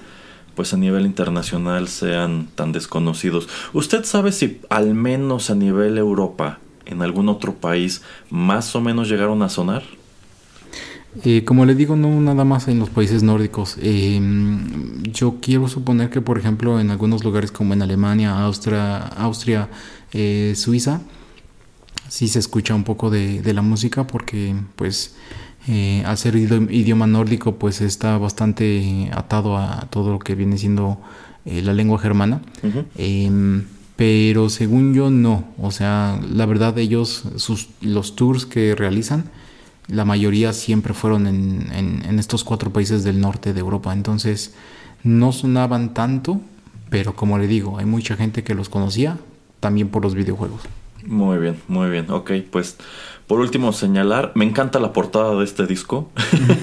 pues 0.55 0.73
a 0.73 0.77
nivel 0.77 1.05
internacional 1.05 1.87
sean 1.87 2.47
tan 2.55 2.71
desconocidos. 2.71 3.47
¿Usted 3.73 4.03
sabe 4.03 4.31
si 4.31 4.59
al 4.69 4.93
menos 4.93 5.49
a 5.49 5.55
nivel 5.55 5.97
Europa 5.97 6.59
en 6.85 7.01
algún 7.01 7.29
otro 7.29 7.53
país 7.53 8.01
más 8.29 8.75
o 8.75 8.81
menos 8.81 9.09
llegaron 9.09 9.41
a 9.41 9.49
sonar? 9.49 9.83
Eh, 11.23 11.43
como 11.45 11.65
le 11.65 11.73
digo, 11.73 11.95
no 11.95 12.09
nada 12.21 12.43
más 12.43 12.67
en 12.67 12.79
los 12.79 12.89
países 12.89 13.23
nórdicos. 13.23 13.77
Eh, 13.81 14.19
yo 15.11 15.37
quiero 15.41 15.67
suponer 15.67 16.09
que, 16.09 16.21
por 16.21 16.37
ejemplo, 16.37 16.79
en 16.79 16.91
algunos 16.91 17.23
lugares 17.23 17.51
como 17.51 17.73
en 17.73 17.81
Alemania, 17.81 18.39
Austria, 18.43 18.97
Austria 18.97 19.69
eh, 20.13 20.53
Suiza, 20.55 21.01
sí 22.09 22.27
se 22.27 22.39
escucha 22.39 22.75
un 22.75 22.83
poco 22.83 23.09
de, 23.09 23.53
la 23.53 23.61
música 23.61 24.07
porque, 24.07 24.55
pues, 24.75 25.15
al 26.05 26.17
ser 26.17 26.35
idioma 26.35 27.07
nórdico, 27.07 27.55
pues 27.55 27.81
está 27.81 28.17
bastante 28.17 29.09
atado 29.13 29.57
a 29.57 29.87
todo 29.89 30.11
lo 30.13 30.19
que 30.19 30.35
viene 30.35 30.57
siendo 30.57 30.99
la 31.45 31.73
lengua 31.73 31.99
germana. 31.99 32.41
Pero 33.97 34.49
según 34.49 34.93
yo 34.93 35.09
no, 35.09 35.43
o 35.59 35.71
sea, 35.71 36.21
la 36.31 36.45
verdad 36.45 36.77
ellos, 36.77 37.23
sus, 37.37 37.69
los 37.81 38.15
tours 38.15 38.45
que 38.45 38.75
realizan, 38.75 39.31
la 39.87 40.05
mayoría 40.05 40.53
siempre 40.53 40.93
fueron 40.93 41.25
en, 41.25 41.71
en, 41.73 42.19
estos 42.19 42.43
cuatro 42.43 42.71
países 42.71 43.03
del 43.03 43.19
norte 43.19 43.53
de 43.53 43.59
Europa. 43.59 43.91
Entonces 43.93 44.53
no 45.03 45.31
sonaban 45.31 45.95
tanto, 45.95 46.39
pero 46.91 47.15
como 47.15 47.39
le 47.39 47.47
digo, 47.47 47.79
hay 47.79 47.85
mucha 47.85 48.15
gente 48.15 48.43
que 48.43 48.53
los 48.53 48.69
conocía 48.69 49.17
también 49.59 49.89
por 49.89 50.03
los 50.03 50.13
videojuegos. 50.13 50.61
Muy 51.05 51.37
bien, 51.37 51.57
muy 51.67 51.89
bien. 51.89 52.09
Ok, 52.09 52.31
pues 52.51 52.77
por 53.27 53.41
último, 53.41 53.73
señalar, 53.73 54.31
me 54.35 54.45
encanta 54.45 54.79
la 54.79 54.93
portada 54.93 55.35
de 55.35 55.43
este 55.43 55.67
disco, 55.67 56.09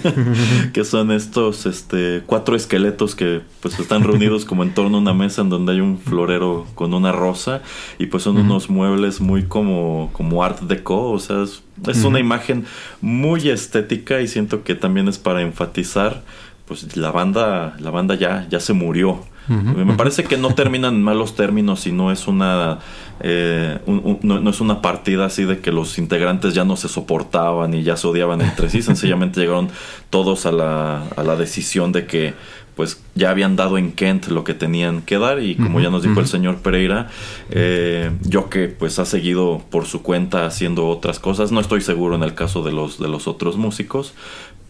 que 0.72 0.85
son 0.85 1.12
estos 1.12 1.66
este, 1.66 2.22
cuatro 2.24 2.57
esqueletos 2.57 3.14
que 3.14 3.43
pues 3.61 3.78
están 3.78 4.03
reunidos 4.03 4.47
como 4.47 4.62
en 4.62 4.72
torno 4.72 4.97
a 4.97 5.01
una 5.03 5.12
mesa 5.12 5.43
en 5.43 5.51
donde 5.51 5.72
hay 5.72 5.80
un 5.80 5.99
florero 5.99 6.66
con 6.74 6.95
una 6.95 7.12
rosa 7.12 7.61
y 7.99 8.07
pues 8.07 8.22
son 8.22 8.39
unos 8.39 8.70
muebles 8.70 9.20
muy 9.20 9.43
como, 9.43 10.09
como 10.14 10.43
art 10.43 10.62
deco, 10.62 11.11
o 11.11 11.18
sea, 11.18 11.43
es, 11.43 12.03
una 12.03 12.18
imagen 12.18 12.64
muy 13.03 13.51
estética 13.51 14.22
y 14.22 14.26
siento 14.26 14.64
que 14.64 14.74
también 14.74 15.07
es 15.07 15.18
para 15.18 15.43
enfatizar 15.43 16.22
pues 16.67 16.97
la 16.97 17.11
banda 17.11 17.77
la 17.79 17.91
banda 17.91 18.15
ya 18.15 18.47
ya 18.49 18.61
se 18.61 18.73
murió 18.73 19.21
me 19.47 19.95
parece 19.95 20.25
que 20.25 20.39
no 20.39 20.55
terminan 20.55 20.95
en 20.95 21.03
malos 21.11 21.35
términos 21.35 21.87
y 21.87 21.93
no 21.93 22.11
es 22.11 22.27
una 22.27 22.79
eh, 23.21 23.79
no, 23.87 24.51
es 24.51 24.61
una 24.61 24.83
partida 24.83 25.27
así 25.27 25.45
de 25.45 25.61
que 25.61 25.71
los 25.71 25.99
integrantes 25.99 26.55
ya 26.55 26.65
no 26.65 26.77
se 26.77 26.89
soportaban 26.89 27.75
y 27.75 27.83
ya 27.83 27.97
se 27.97 28.07
odiaban 28.07 28.41
entre 28.41 28.71
sí. 28.71 28.83
Sencillamente 28.83 29.41
llegaron 29.41 29.69
todos 30.11 30.47
a 30.47 30.53
la, 30.53 31.03
a 31.17 31.23
la 31.23 31.37
decisión 31.37 31.93
de 31.93 32.07
que 32.07 32.35
pues 32.75 33.01
ya 33.15 33.31
habían 33.31 33.55
dado 33.55 33.79
en 33.79 33.93
Kent 33.93 34.27
lo 34.29 34.43
que 34.43 34.53
tenían 34.53 35.03
que 35.03 35.19
dar 35.19 35.41
y 35.41 35.55
como 35.55 35.81
ya 35.81 35.91
nos 35.91 36.03
dijo 36.03 36.19
el 36.19 36.27
señor 36.27 36.57
Pereira, 36.57 37.09
eh, 37.51 38.11
yo 38.23 38.51
que 38.51 38.67
pues 38.67 38.99
ha 38.99 39.05
seguido 39.05 39.62
por 39.71 39.87
su 39.87 40.03
cuenta 40.03 40.45
haciendo 40.45 40.89
otras 40.89 41.21
cosas, 41.21 41.53
no 41.53 41.61
estoy 41.61 41.83
seguro 41.83 42.17
en 42.17 42.25
el 42.25 42.35
caso 42.35 42.65
de 42.65 42.73
los, 42.73 42.99
de 42.99 43.07
los 43.07 43.29
otros 43.29 43.57
músicos, 43.57 44.15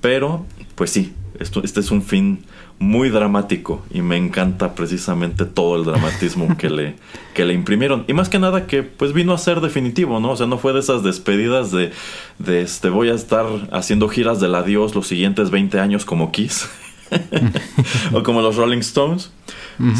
pero 0.04 0.44
pues 0.74 0.90
sí, 0.90 1.14
esto, 1.38 1.64
este 1.64 1.80
es 1.80 1.90
un 1.90 2.02
fin 2.02 2.44
muy 2.78 3.08
dramático 3.08 3.82
y 3.90 4.02
me 4.02 4.18
encanta 4.18 4.74
precisamente 4.74 5.46
todo 5.46 5.76
el 5.76 5.84
dramatismo 5.86 6.58
que 6.58 6.68
le, 6.68 6.96
que 7.32 7.46
le 7.46 7.54
imprimieron. 7.54 8.04
Y 8.06 8.12
más 8.12 8.28
que 8.28 8.38
nada 8.38 8.66
que 8.66 8.82
pues 8.82 9.14
vino 9.14 9.32
a 9.32 9.38
ser 9.38 9.62
definitivo, 9.62 10.20
¿no? 10.20 10.32
O 10.32 10.36
sea, 10.36 10.46
no 10.46 10.58
fue 10.58 10.74
de 10.74 10.80
esas 10.80 11.02
despedidas 11.02 11.72
de, 11.72 11.90
de 12.38 12.60
este 12.60 12.90
voy 12.90 13.08
a 13.08 13.14
estar 13.14 13.46
haciendo 13.72 14.10
giras 14.10 14.40
del 14.40 14.54
adiós 14.56 14.94
los 14.94 15.06
siguientes 15.06 15.48
20 15.48 15.80
años 15.80 16.04
como 16.04 16.32
Kiss. 16.32 16.68
o 18.12 18.22
como 18.22 18.42
los 18.42 18.56
Rolling 18.56 18.80
Stones, 18.80 19.32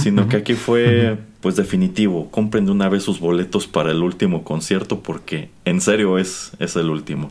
sino 0.03 0.29
que 0.29 0.37
aquí 0.37 0.53
fue 0.53 1.17
pues 1.45 1.57
definitivo. 1.57 2.31
Compren 2.31 2.65
de 2.65 2.73
una 2.73 2.89
vez 2.89 3.03
sus 3.03 3.21
boletos 3.21 3.67
para 3.67 3.91
el 3.91 4.03
último 4.03 4.45
concierto 4.45 5.01
porque 5.01 5.51
en 5.67 5.83
serio 5.83 6.17
es, 6.17 6.53
es 6.59 6.75
el 6.75 6.89
último. 6.89 7.31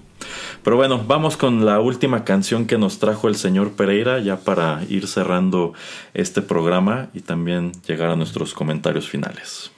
Pero 0.63 0.75
bueno, 0.75 1.03
vamos 1.07 1.35
con 1.35 1.65
la 1.65 1.79
última 1.79 2.23
canción 2.23 2.67
que 2.67 2.77
nos 2.77 2.99
trajo 2.99 3.27
el 3.27 3.35
señor 3.35 3.71
Pereira 3.71 4.19
ya 4.19 4.37
para 4.37 4.83
ir 4.87 5.07
cerrando 5.07 5.73
este 6.13 6.43
programa 6.43 7.09
y 7.15 7.21
también 7.21 7.71
llegar 7.87 8.11
a 8.11 8.15
nuestros 8.15 8.53
comentarios 8.53 9.09
finales. 9.09 9.72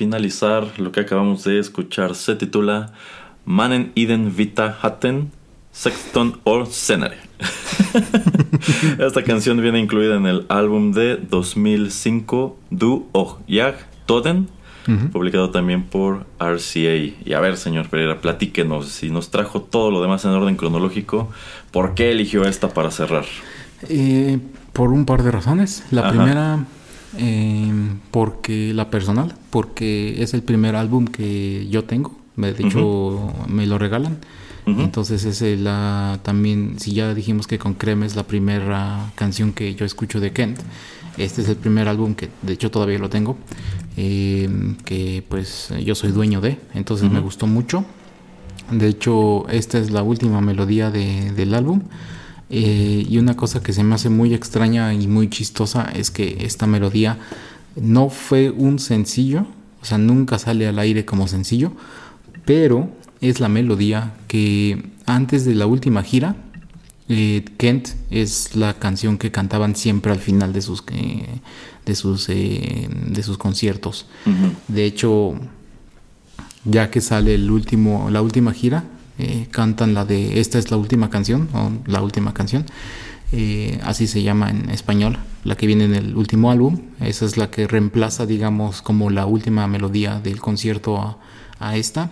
Finalizar, 0.00 0.66
lo 0.78 0.92
que 0.92 1.00
acabamos 1.00 1.44
de 1.44 1.58
escuchar 1.58 2.14
se 2.14 2.34
titula 2.34 2.94
Mannen 3.44 3.92
Iden 3.94 4.34
Vita 4.34 4.78
Hatten 4.80 5.30
Sexton 5.72 6.40
or 6.44 6.66
Scenare. 6.68 7.18
Esta 8.98 9.22
canción 9.22 9.60
viene 9.60 9.78
incluida 9.78 10.16
en 10.16 10.24
el 10.26 10.46
álbum 10.48 10.92
de 10.92 11.18
2005 11.18 12.56
Du 12.70 13.08
och 13.12 13.40
jag 13.46 13.74
Toden, 14.06 14.48
publicado 15.12 15.50
también 15.50 15.82
por 15.82 16.24
RCA. 16.38 16.96
Y 17.22 17.34
a 17.34 17.40
ver, 17.40 17.58
señor 17.58 17.90
Pereira, 17.90 18.22
platíquenos, 18.22 18.88
si 18.88 19.10
nos 19.10 19.30
trajo 19.30 19.60
todo 19.60 19.90
lo 19.90 20.00
demás 20.00 20.24
en 20.24 20.30
orden 20.30 20.56
cronológico, 20.56 21.28
¿por 21.72 21.92
qué 21.92 22.10
eligió 22.10 22.44
esta 22.44 22.70
para 22.70 22.90
cerrar? 22.90 23.26
Eh, 23.90 24.38
por 24.72 24.92
un 24.92 25.04
par 25.04 25.22
de 25.22 25.30
razones. 25.30 25.84
La 25.90 26.00
Ajá. 26.00 26.10
primera, 26.10 26.64
eh, 27.18 27.72
porque 28.10 28.72
la 28.74 28.90
personal, 28.90 29.34
porque 29.50 30.22
es 30.22 30.34
el 30.34 30.42
primer 30.42 30.76
álbum 30.76 31.06
que 31.06 31.66
yo 31.70 31.84
tengo. 31.84 32.16
Me- 32.36 32.52
De 32.52 32.66
hecho, 32.66 33.32
me 33.48 33.66
lo 33.66 33.78
regalan. 33.78 34.18
Ujú. 34.66 34.80
Entonces 34.82 35.24
es 35.24 35.60
la, 35.60 36.20
también, 36.22 36.74
si 36.78 36.92
ya 36.92 37.14
dijimos 37.14 37.46
que 37.46 37.58
con 37.58 37.74
Creme 37.74 38.06
es 38.06 38.14
la 38.14 38.24
primera 38.24 39.10
canción 39.14 39.52
que 39.52 39.74
yo 39.74 39.84
escucho 39.86 40.20
de 40.20 40.32
Kent, 40.32 40.58
este 41.16 41.42
es 41.42 41.48
el 41.48 41.56
primer 41.56 41.88
álbum 41.88 42.14
que 42.14 42.28
de 42.42 42.52
hecho 42.52 42.70
todavía 42.70 42.98
lo 42.98 43.08
tengo, 43.08 43.36
eh, 43.96 44.48
que 44.84 45.24
pues 45.28 45.72
yo 45.84 45.94
soy 45.94 46.12
dueño 46.12 46.40
de, 46.40 46.58
entonces 46.74 47.08
me 47.10 47.16
Ujú. 47.18 47.24
gustó 47.24 47.46
mucho. 47.46 47.84
De 48.70 48.86
hecho, 48.88 49.48
esta 49.48 49.78
es 49.78 49.90
la 49.90 50.02
última 50.02 50.40
melodía 50.40 50.90
de- 50.90 51.32
del 51.32 51.54
álbum. 51.54 51.80
Eh, 52.50 53.06
y 53.08 53.18
una 53.18 53.36
cosa 53.36 53.62
que 53.62 53.72
se 53.72 53.84
me 53.84 53.94
hace 53.94 54.10
muy 54.10 54.34
extraña 54.34 54.92
y 54.92 55.06
muy 55.06 55.30
chistosa 55.30 55.90
es 55.94 56.10
que 56.10 56.38
esta 56.44 56.66
melodía 56.66 57.18
no 57.76 58.08
fue 58.08 58.50
un 58.50 58.78
sencillo, 58.78 59.46
o 59.80 59.84
sea, 59.84 59.98
nunca 59.98 60.38
sale 60.38 60.66
al 60.66 60.78
aire 60.78 61.04
como 61.04 61.28
sencillo, 61.28 61.72
pero 62.44 62.90
es 63.20 63.40
la 63.40 63.48
melodía 63.48 64.14
que 64.26 64.90
antes 65.06 65.44
de 65.44 65.54
la 65.54 65.66
última 65.66 66.02
gira, 66.02 66.36
eh, 67.08 67.44
Kent 67.56 67.88
es 68.10 68.54
la 68.54 68.74
canción 68.74 69.18
que 69.18 69.32
cantaban 69.32 69.74
siempre 69.74 70.12
al 70.12 70.20
final 70.20 70.52
de 70.52 70.62
sus, 70.62 70.84
eh, 70.92 71.26
de 71.84 71.94
sus, 71.96 72.28
eh, 72.28 72.88
de 72.88 73.22
sus 73.22 73.36
conciertos. 73.36 74.06
De 74.68 74.84
hecho, 74.84 75.34
ya 76.64 76.90
que 76.90 77.00
sale 77.00 77.34
el 77.34 77.50
último, 77.50 78.10
la 78.10 78.22
última 78.22 78.52
gira, 78.52 78.84
eh, 79.20 79.46
cantan 79.50 79.94
la 79.94 80.04
de 80.04 80.40
esta 80.40 80.58
es 80.58 80.70
la 80.70 80.76
última 80.76 81.10
canción, 81.10 81.48
o 81.52 81.70
la 81.86 82.02
última 82.02 82.34
canción, 82.34 82.66
eh, 83.32 83.78
así 83.82 84.06
se 84.06 84.22
llama 84.22 84.50
en 84.50 84.70
español, 84.70 85.18
la 85.44 85.56
que 85.56 85.66
viene 85.66 85.84
en 85.84 85.94
el 85.94 86.16
último 86.16 86.50
álbum, 86.50 86.80
esa 87.00 87.24
es 87.24 87.36
la 87.36 87.50
que 87.50 87.66
reemplaza, 87.66 88.26
digamos, 88.26 88.82
como 88.82 89.10
la 89.10 89.26
última 89.26 89.66
melodía 89.66 90.20
del 90.20 90.40
concierto 90.40 90.98
a, 90.98 91.18
a 91.58 91.76
esta, 91.76 92.10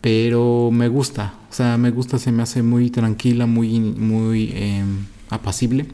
pero 0.00 0.70
me 0.70 0.88
gusta, 0.88 1.34
o 1.50 1.54
sea, 1.54 1.78
me 1.78 1.90
gusta, 1.90 2.18
se 2.18 2.30
me 2.32 2.42
hace 2.42 2.62
muy 2.62 2.90
tranquila, 2.90 3.46
muy, 3.46 3.80
muy 3.80 4.50
eh, 4.52 4.82
apacible. 5.30 5.86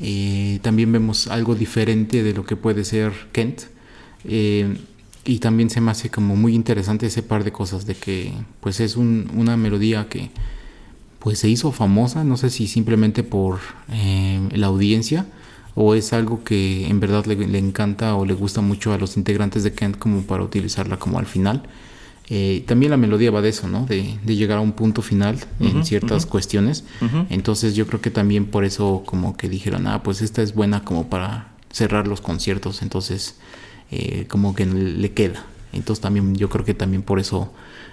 Eh, 0.00 0.58
también 0.62 0.90
vemos 0.90 1.28
algo 1.28 1.54
diferente 1.54 2.22
de 2.22 2.32
lo 2.34 2.44
que 2.44 2.56
puede 2.56 2.84
ser 2.84 3.12
Kent. 3.32 3.62
Y 5.24 5.38
también 5.38 5.70
se 5.70 5.80
me 5.80 5.90
hace 5.92 6.10
como 6.10 6.34
muy 6.36 6.54
interesante 6.54 7.06
ese 7.06 7.22
par 7.22 7.44
de 7.44 7.52
cosas 7.52 7.86
de 7.86 7.94
que 7.94 8.32
pues 8.60 8.80
es 8.80 8.96
un- 8.96 9.30
una 9.36 9.56
melodía 9.56 10.08
que 10.08 10.30
pues 11.20 11.38
se 11.38 11.48
hizo 11.48 11.70
famosa, 11.70 12.24
no 12.24 12.36
sé 12.36 12.50
si 12.50 12.66
simplemente 12.66 13.22
por 13.22 13.60
eh, 13.92 14.40
la 14.52 14.66
audiencia 14.66 15.26
o 15.76 15.94
es 15.94 16.12
algo 16.12 16.42
que 16.42 16.88
en 16.88 16.98
verdad 16.98 17.24
le, 17.26 17.36
le 17.36 17.58
encanta 17.58 18.16
o 18.16 18.26
le 18.26 18.34
gusta 18.34 18.60
mucho 18.60 18.92
a 18.92 18.98
los 18.98 19.16
integrantes 19.16 19.62
de 19.62 19.72
Kent 19.72 19.96
como 19.98 20.22
para 20.22 20.42
utilizarla 20.42 20.98
como 20.98 21.18
al 21.20 21.26
final. 21.26 21.62
Eh, 22.28 22.64
también 22.66 22.90
la 22.90 22.96
melodía 22.96 23.30
va 23.30 23.40
de 23.42 23.50
eso, 23.50 23.68
¿no? 23.68 23.84
De, 23.86 24.18
de 24.24 24.36
llegar 24.36 24.58
a 24.58 24.60
un 24.60 24.72
punto 24.72 25.02
final 25.02 25.38
en 25.60 25.84
ciertas 25.84 26.24
cuestiones. 26.26 26.84
Entonces 27.30 27.74
yo 27.76 27.86
creo 27.86 28.00
que 28.00 28.10
también 28.10 28.46
por 28.46 28.64
eso 28.64 29.02
como 29.06 29.36
que 29.36 29.48
dijeron, 29.48 29.86
ah, 29.86 30.02
pues 30.02 30.22
esta 30.22 30.42
es 30.42 30.54
buena 30.54 30.82
como 30.84 31.08
para 31.08 31.52
cerrar 31.70 32.08
los 32.08 32.20
conciertos. 32.20 32.82
Entonces 32.82 33.36
eh, 33.92 34.26
como 34.28 34.54
que 34.54 34.66
le 34.66 35.12
queda. 35.12 35.44
Entonces 35.72 36.02
también 36.02 36.34
yo 36.34 36.48
creo 36.48 36.64
que 36.64 36.74
también 36.74 37.02
por 37.02 37.20
eso 37.20 37.52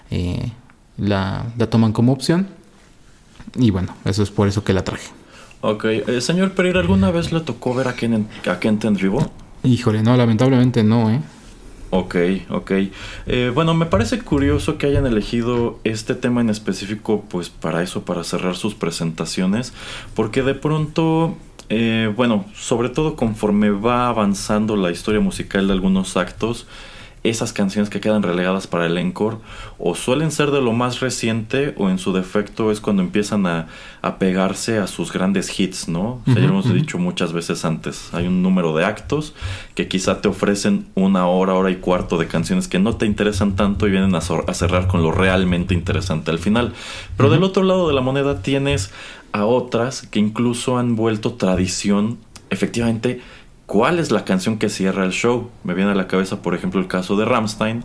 eh, 0.09 0.51
la, 0.97 1.45
la 1.57 1.69
toman 1.69 1.93
como 1.93 2.13
opción. 2.13 2.47
Y 3.55 3.69
bueno, 3.69 3.95
eso 4.05 4.23
es 4.23 4.31
por 4.31 4.47
eso 4.47 4.63
que 4.63 4.73
la 4.73 4.83
traje. 4.83 5.09
Ok, 5.61 5.85
eh, 5.85 6.21
señor 6.21 6.53
Pereira, 6.53 6.79
¿alguna 6.79 7.11
vez 7.11 7.31
le 7.31 7.41
tocó 7.41 7.75
ver 7.75 7.89
a 7.89 7.95
Kent 7.95 8.13
en, 8.13 8.49
a 8.49 8.59
Kent 8.59 8.85
en 8.85 8.93
vivo? 8.95 9.29
Híjole, 9.63 10.01
no, 10.01 10.15
lamentablemente 10.15 10.83
no, 10.83 11.11
¿eh? 11.11 11.19
Ok, 11.89 12.15
ok. 12.49 12.71
Eh, 13.25 13.51
bueno, 13.53 13.73
me 13.73 13.87
parece 13.87 14.19
curioso 14.19 14.77
que 14.77 14.85
hayan 14.85 15.05
elegido 15.05 15.79
este 15.83 16.15
tema 16.15 16.39
en 16.39 16.49
específico, 16.49 17.25
pues 17.27 17.49
para 17.49 17.81
eso, 17.81 18.03
para 18.03 18.23
cerrar 18.23 18.55
sus 18.55 18.75
presentaciones, 18.75 19.73
porque 20.15 20.43
de 20.43 20.53
pronto, 20.53 21.35
eh, 21.69 22.11
bueno, 22.15 22.45
sobre 22.55 22.89
todo 22.89 23.15
conforme 23.15 23.69
va 23.69 24.07
avanzando 24.07 24.75
la 24.75 24.91
historia 24.91 25.21
musical 25.21 25.67
de 25.67 25.73
algunos 25.73 26.17
actos, 26.17 26.67
esas 27.23 27.51
canciones 27.51 27.89
que 27.89 27.99
quedan 27.99 28.23
relegadas 28.23 28.67
para 28.67 28.85
el 28.85 28.97
encore 28.97 29.37
o 29.77 29.95
suelen 29.95 30.31
ser 30.31 30.51
de 30.51 30.61
lo 30.61 30.71
más 30.71 31.01
reciente 31.01 31.73
o 31.77 31.89
en 31.89 31.97
su 31.97 32.13
defecto 32.13 32.71
es 32.71 32.79
cuando 32.79 33.01
empiezan 33.01 33.45
a, 33.45 33.67
a 34.01 34.17
pegarse 34.17 34.77
a 34.77 34.87
sus 34.87 35.11
grandes 35.11 35.59
hits, 35.59 35.89
¿no? 35.89 36.21
O 36.21 36.21
sea, 36.25 36.35
ya 36.35 36.47
hemos 36.47 36.73
dicho 36.73 36.97
muchas 36.97 37.33
veces 37.33 37.65
antes. 37.65 38.13
Hay 38.13 38.27
un 38.27 38.41
número 38.41 38.75
de 38.75 38.85
actos 38.85 39.33
que 39.75 39.87
quizá 39.87 40.21
te 40.21 40.29
ofrecen 40.29 40.87
una 40.95 41.27
hora, 41.27 41.53
hora 41.55 41.71
y 41.71 41.75
cuarto 41.75 42.17
de 42.17 42.27
canciones 42.27 42.67
que 42.67 42.79
no 42.79 42.95
te 42.95 43.05
interesan 43.05 43.55
tanto 43.55 43.87
y 43.87 43.91
vienen 43.91 44.15
a 44.15 44.21
cerrar 44.21 44.87
con 44.87 45.03
lo 45.03 45.11
realmente 45.11 45.73
interesante 45.73 46.31
al 46.31 46.39
final. 46.39 46.73
Pero 47.17 47.29
del 47.29 47.43
otro 47.43 47.63
lado 47.63 47.87
de 47.87 47.93
la 47.93 48.01
moneda 48.01 48.41
tienes 48.41 48.91
a 49.31 49.45
otras 49.45 50.07
que 50.07 50.19
incluso 50.19 50.77
han 50.77 50.95
vuelto 50.95 51.33
tradición, 51.33 52.17
efectivamente. 52.49 53.21
¿Cuál 53.69 53.99
es 53.99 54.09
la 54.09 54.25
canción 54.25 54.57
que 54.57 54.67
cierra 54.67 55.05
el 55.05 55.11
show? 55.11 55.51
Me 55.63 55.75
viene 55.75 55.91
a 55.91 55.93
la 55.93 56.07
cabeza, 56.07 56.41
por 56.41 56.55
ejemplo, 56.55 56.81
el 56.81 56.87
caso 56.87 57.15
de 57.17 57.25
Rammstein, 57.25 57.83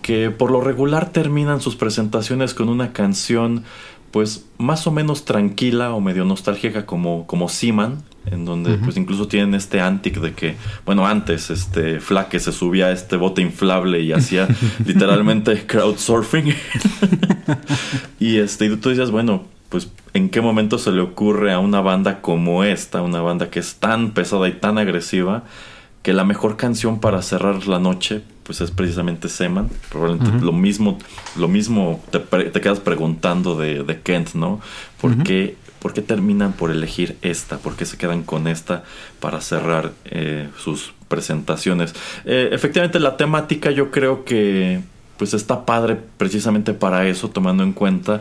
que 0.00 0.30
por 0.30 0.52
lo 0.52 0.60
regular 0.60 1.10
terminan 1.10 1.60
sus 1.60 1.74
presentaciones 1.74 2.54
con 2.54 2.68
una 2.68 2.92
canción 2.92 3.64
pues 4.12 4.46
más 4.58 4.86
o 4.86 4.92
menos 4.92 5.24
tranquila 5.24 5.92
o 5.92 6.00
medio 6.00 6.24
nostálgica 6.24 6.86
como, 6.86 7.26
como 7.26 7.48
Seaman, 7.48 8.04
en 8.26 8.44
donde 8.44 8.78
pues 8.78 8.96
incluso 8.96 9.26
tienen 9.26 9.56
este 9.56 9.80
antic 9.80 10.20
de 10.20 10.34
que, 10.34 10.54
bueno, 10.86 11.04
antes 11.04 11.50
este 11.50 11.98
Flaque 11.98 12.38
se 12.38 12.52
subía 12.52 12.86
a 12.86 12.92
este 12.92 13.16
bote 13.16 13.42
inflable 13.42 14.02
y 14.02 14.12
hacía 14.12 14.46
literalmente 14.86 15.66
crowdsurfing. 15.66 16.54
y 18.20 18.36
este, 18.36 18.66
y 18.66 18.76
tú 18.76 18.90
dices, 18.90 19.10
bueno, 19.10 19.46
pues 19.74 19.88
en 20.12 20.30
qué 20.30 20.40
momento 20.40 20.78
se 20.78 20.92
le 20.92 21.00
ocurre 21.00 21.52
a 21.52 21.58
una 21.58 21.80
banda 21.80 22.20
como 22.20 22.62
esta, 22.62 23.02
una 23.02 23.20
banda 23.22 23.50
que 23.50 23.58
es 23.58 23.74
tan 23.74 24.12
pesada 24.12 24.46
y 24.46 24.52
tan 24.52 24.78
agresiva, 24.78 25.42
que 26.04 26.12
la 26.12 26.22
mejor 26.22 26.56
canción 26.56 27.00
para 27.00 27.20
cerrar 27.22 27.66
la 27.66 27.80
noche 27.80 28.22
pues 28.44 28.60
es 28.60 28.70
precisamente 28.70 29.28
Seman. 29.28 29.68
Probablemente 29.90 30.44
lo 30.44 30.52
mismo, 30.52 31.00
lo 31.34 31.48
mismo 31.48 32.00
te, 32.12 32.52
quedas 32.60 32.78
preguntando 32.78 33.56
de, 33.56 33.82
de 33.82 34.00
Kent, 34.00 34.34
¿no? 34.34 34.60
¿Por, 35.00 35.24
qué, 35.24 35.56
¿Por 35.80 35.92
qué 35.92 36.02
terminan 36.02 36.52
por 36.52 36.70
elegir 36.70 37.16
esta? 37.22 37.58
¿Por 37.58 37.74
qué 37.74 37.84
se 37.84 37.96
quedan 37.96 38.22
con 38.22 38.46
esta 38.46 38.84
para 39.18 39.40
cerrar 39.40 39.90
eh, 40.04 40.50
sus 40.56 40.92
presentaciones? 41.08 41.96
Eh, 42.24 42.50
efectivamente, 42.52 43.00
la 43.00 43.16
temática 43.16 43.72
yo 43.72 43.90
creo 43.90 44.24
que 44.24 44.82
pues 45.16 45.34
está 45.34 45.64
padre 45.64 45.96
precisamente 46.16 46.74
para 46.74 47.08
eso, 47.08 47.30
tomando 47.30 47.64
en 47.64 47.72
cuenta 47.72 48.20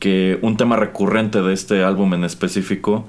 que 0.00 0.38
un 0.42 0.56
tema 0.56 0.74
recurrente 0.76 1.40
de 1.42 1.52
este 1.54 1.84
álbum 1.84 2.12
en 2.14 2.24
específico 2.24 3.06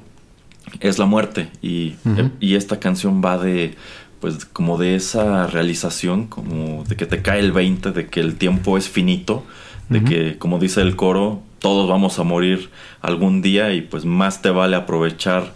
es 0.80 1.00
la 1.00 1.06
muerte 1.06 1.50
y, 1.64 1.96
Ujú. 2.06 2.30
y 2.40 2.54
esta 2.56 2.80
canción 2.80 3.22
va 3.26 3.40
de 3.40 3.74
pues 4.20 4.46
como 4.46 4.78
de 4.78 4.94
esa 4.96 5.48
realización 5.48 6.28
como 6.28 6.84
de 6.84 6.96
que 6.96 7.08
te 7.08 7.24
cae 7.24 7.40
el 7.40 7.52
20 7.52 7.92
de 7.92 8.06
que 8.08 8.20
el 8.20 8.36
tiempo 8.36 8.78
es 8.78 8.88
finito 8.88 9.44
de 9.90 10.04
que 10.04 10.38
como 10.38 10.60
dice 10.60 10.82
el 10.82 10.96
coro 10.96 11.42
todos 11.60 11.90
vamos 11.90 12.20
a 12.20 12.24
morir 12.24 12.70
algún 13.02 13.42
día 13.42 13.74
y 13.74 13.82
pues 13.82 14.06
más 14.06 14.42
te 14.44 14.50
vale 14.52 14.76
aprovechar 14.76 15.54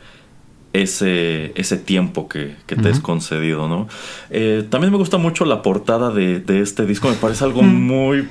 ese, 0.73 1.53
ese 1.55 1.77
tiempo 1.77 2.27
que, 2.27 2.55
que 2.67 2.75
te 2.75 2.89
es 2.89 2.99
concedido, 2.99 3.69
¿no? 3.69 3.87
Eh, 4.29 4.65
también 4.69 4.91
me 4.91 4.97
gusta 4.97 5.17
mucho 5.17 5.45
la 5.45 5.61
portada 5.61 6.11
de, 6.11 6.41
de 6.41 6.59
este 6.59 6.85
disco, 6.85 7.07
me 7.07 7.15
parece 7.15 7.45
algo 7.45 7.61
muy 7.63 8.27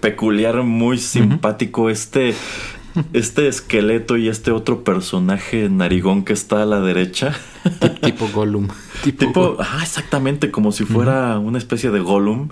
peculiar, 0.00 0.62
muy 0.62 0.98
simpático. 0.98 1.90
Este, 1.90 2.34
este 3.12 3.48
esqueleto 3.48 4.16
y 4.16 4.28
este 4.28 4.50
otro 4.50 4.84
personaje 4.84 5.68
narigón 5.68 6.24
que 6.24 6.32
está 6.32 6.62
a 6.62 6.66
la 6.66 6.80
derecha. 6.80 7.34
Tip- 7.80 8.00
tipo 8.00 8.28
Gollum. 8.32 8.68
Tipo, 9.02 9.26
Tipo, 9.26 9.56
ah, 9.60 9.78
exactamente, 9.80 10.50
como 10.50 10.72
si 10.72 10.84
fuera 10.84 11.38
una 11.38 11.56
especie 11.58 11.90
de 11.90 12.00
Gollum. 12.00 12.48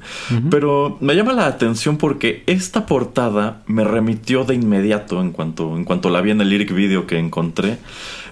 Pero 0.48 0.96
me 1.00 1.14
llama 1.16 1.32
la 1.32 1.46
atención 1.46 1.96
porque 1.96 2.44
esta 2.46 2.86
portada 2.86 3.62
me 3.66 3.82
remitió 3.82 4.44
de 4.44 4.54
inmediato 4.54 5.20
en 5.20 5.32
cuanto, 5.32 5.76
en 5.76 5.84
cuanto 5.84 6.08
la 6.08 6.20
vi 6.20 6.30
en 6.30 6.40
el 6.40 6.48
lyric 6.48 6.72
video 6.72 7.06
que 7.08 7.18
encontré. 7.18 7.78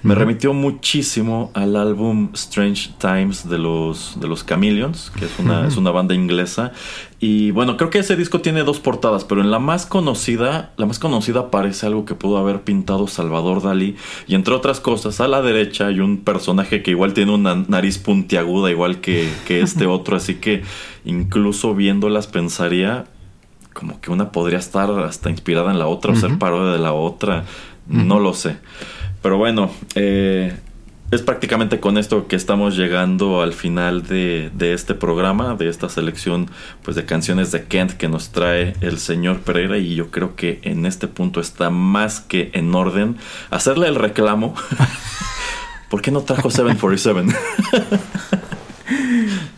Me 0.05 0.15
remitió 0.15 0.53
muchísimo 0.53 1.51
al 1.55 1.77
álbum 1.77 2.29
Strange 2.35 2.91
Times 2.99 3.49
de 3.49 3.57
los, 3.59 4.21
de 4.21 4.29
los 4.29 4.45
Chameleons, 4.47 5.11
que 5.19 5.25
es 5.25 5.39
una, 5.39 5.67
es 5.67 5.77
una 5.79 5.91
banda 5.93 6.15
inglesa. 6.15 6.73
Y 7.21 7.53
bueno, 7.53 7.79
creo 7.79 7.89
que 7.89 8.01
ese 8.01 8.15
disco 8.15 8.43
tiene 8.43 8.65
dos 8.65 8.81
portadas, 8.81 9.25
pero 9.25 9.41
en 9.41 9.51
la 9.51 9.59
más 9.59 9.87
conocida, 9.87 10.73
la 10.77 10.85
más 10.85 10.99
conocida 10.99 11.41
aparece 11.41 11.87
algo 11.87 12.05
que 12.05 12.15
pudo 12.15 12.37
haber 12.37 12.61
pintado 12.65 13.07
Salvador 13.09 13.63
Dalí. 13.63 13.97
Y 14.27 14.35
entre 14.35 14.53
otras 14.53 14.79
cosas, 14.79 15.23
a 15.23 15.27
la 15.29 15.41
derecha 15.41 15.87
hay 15.87 16.01
un 16.01 16.19
personaje 16.19 16.64
que 16.69 16.91
igual 16.91 17.15
tiene 17.15 17.33
una 17.33 17.55
nariz 17.55 17.99
puntiaguda, 17.99 18.71
igual 18.71 19.01
que, 19.01 19.29
que 19.47 19.61
este 19.61 19.87
otro. 19.87 20.17
Así 20.17 20.37
que 20.37 20.63
incluso 21.05 21.75
viéndolas 21.75 22.27
pensaría 22.27 23.07
como 23.73 24.01
que 24.01 24.11
una 24.11 24.31
podría 24.31 24.59
estar 24.59 24.89
hasta 25.01 25.31
inspirada 25.31 25.71
en 25.71 25.79
la 25.79 25.89
otra 25.89 26.13
o 26.13 26.17
ser 26.17 26.39
parodia 26.39 26.73
de 26.73 26.79
la 26.79 26.93
otra. 26.93 27.45
No 27.87 28.19
lo 28.19 28.33
sé. 28.33 28.57
Pero 29.21 29.37
bueno, 29.37 29.71
eh, 29.95 30.57
es 31.11 31.23
prácticamente 31.23 31.81
con 31.81 31.99
esto 31.99 32.27
que 32.27 32.37
estamos 32.37 32.77
llegando 32.77 33.43
al 33.43 33.53
final 33.53 34.03
de, 34.05 34.51
de 34.55 34.73
este 34.73 34.95
programa, 34.95 35.55
de 35.55 35.69
esta 35.69 35.89
selección 35.89 36.51
pues, 36.83 36.97
de 36.97 37.05
canciones 37.05 37.53
de 37.53 37.65
Kent 37.65 37.93
que 37.93 38.09
nos 38.09 38.31
trae 38.31 38.75
el 38.81 38.99
señor 38.99 39.41
Pereira. 39.41 39.79
Y 39.79 39.95
yo 39.95 40.11
creo 40.11 40.35
que 40.35 40.61
en 40.63 40.87
este 40.87 41.09
punto 41.09 41.41
está 41.41 41.71
más 41.71 42.21
que 42.21 42.51
en 42.55 42.75
orden 42.75 43.17
hacerle 43.51 43.89
el 43.89 43.97
reclamo. 43.97 44.55
¿Por 45.89 46.03
qué 46.03 46.11
no 46.11 46.23
trajo 46.23 46.51
747? 46.51 47.35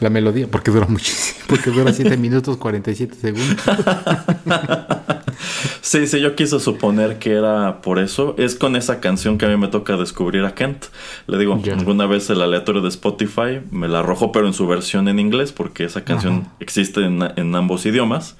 La 0.00 0.10
melodía, 0.10 0.48
porque 0.50 0.70
dura 0.70 0.86
muchísimo. 0.86 1.40
Porque 1.48 1.70
dura 1.70 1.92
7 1.92 2.16
minutos 2.18 2.56
47 2.56 3.16
segundos. 3.20 3.56
Sí, 5.82 6.06
sí, 6.08 6.20
yo 6.20 6.34
quise 6.34 6.58
suponer 6.58 7.18
que 7.18 7.32
era 7.32 7.80
por 7.80 7.98
eso. 7.98 8.34
Es 8.38 8.56
con 8.56 8.74
esa 8.74 9.00
canción 9.00 9.38
que 9.38 9.46
a 9.46 9.48
mí 9.48 9.56
me 9.56 9.68
toca 9.68 9.96
descubrir 9.96 10.44
a 10.44 10.54
Kent. 10.54 10.86
Le 11.28 11.38
digo, 11.38 11.60
alguna 11.72 12.06
vez 12.06 12.28
el 12.30 12.40
aleatorio 12.40 12.82
de 12.82 12.88
Spotify 12.88 13.60
me 13.70 13.86
la 13.86 14.00
arrojó, 14.00 14.32
pero 14.32 14.46
en 14.46 14.52
su 14.52 14.66
versión 14.66 15.06
en 15.08 15.20
inglés, 15.20 15.52
porque 15.52 15.84
esa 15.84 16.04
canción 16.04 16.40
Ajá. 16.40 16.56
existe 16.58 17.04
en, 17.04 17.22
en 17.36 17.54
ambos 17.54 17.86
idiomas. 17.86 18.36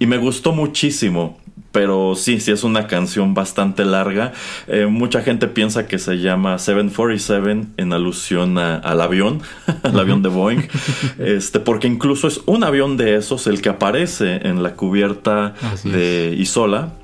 Y 0.00 0.06
me 0.06 0.18
gustó 0.18 0.52
muchísimo. 0.52 1.38
Pero 1.72 2.14
sí, 2.16 2.40
sí 2.40 2.50
es 2.50 2.64
una 2.64 2.88
canción 2.88 3.32
bastante 3.32 3.84
larga. 3.84 4.32
Eh, 4.66 4.86
mucha 4.86 5.22
gente 5.22 5.46
piensa 5.46 5.86
que 5.86 5.98
se 6.00 6.18
llama 6.18 6.58
747 6.58 7.68
en 7.76 7.92
alusión 7.92 8.58
a- 8.58 8.76
al 8.78 9.00
avión, 9.00 9.40
al 9.84 9.98
avión 10.00 10.22
de 10.22 10.28
Boeing. 10.30 10.62
Este, 11.18 11.60
porque 11.60 11.86
incluso 11.86 12.26
es 12.28 12.40
un 12.46 12.64
avión 12.64 12.96
de 12.96 13.14
esos 13.16 13.46
el 13.46 13.60
que 13.62 13.68
aparece 13.68 14.40
en 14.48 14.62
la 14.62 14.74
cubierta 14.74 15.54
Así 15.72 15.90
de 15.90 16.34
Isola. 16.38 16.94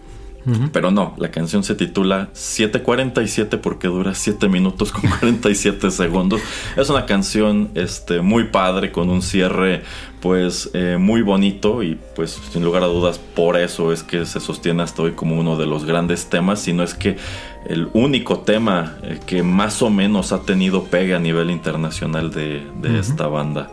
Pero 0.73 0.93
no, 0.93 1.17
la 1.19 1.33
canción 1.33 1.65
se 1.65 1.75
titula 1.75 2.29
747 2.33 3.59
porque 3.59 3.89
dura 3.89 4.15
7 4.15 4.49
minutos 4.49 4.93
con 4.93 5.11
47 5.11 5.91
segundos. 5.91 6.41
Es 6.77 6.89
una 6.89 7.05
canción 7.05 7.71
este, 7.75 8.21
muy 8.21 8.45
padre 8.45 8.93
con 8.93 9.11
un 9.11 9.23
cierre 9.23 9.83
pues 10.27 10.71
eh, 10.75 10.97
muy 10.99 11.23
bonito 11.23 11.85
y 11.85 11.97
pues 12.17 12.41
sin 12.51 12.65
lugar 12.65 12.83
a 12.83 12.87
dudas 12.87 13.21
por 13.21 13.57
eso 13.57 13.93
es 13.93 14.03
que 14.03 14.27
se 14.27 14.41
sostiene 14.41 14.83
hasta 14.83 15.03
hoy 15.03 15.13
como 15.13 15.39
uno 15.39 15.57
de 15.57 15.67
los 15.67 15.85
grandes 15.85 16.27
temas, 16.27 16.59
si 16.59 16.73
no 16.73 16.83
es 16.83 16.95
que 16.95 17.17
el 17.65 17.89
único 17.93 18.41
tema 18.41 18.97
eh, 19.05 19.21
que 19.25 19.45
más 19.45 19.83
o 19.83 19.89
menos 19.89 20.33
ha 20.33 20.43
tenido 20.43 20.83
pegue 20.83 21.15
a 21.15 21.21
nivel 21.21 21.49
internacional 21.53 22.33
de, 22.33 22.67
de 22.83 22.89
Ujú. 22.89 22.99
esta 22.99 23.29
banda. 23.29 23.71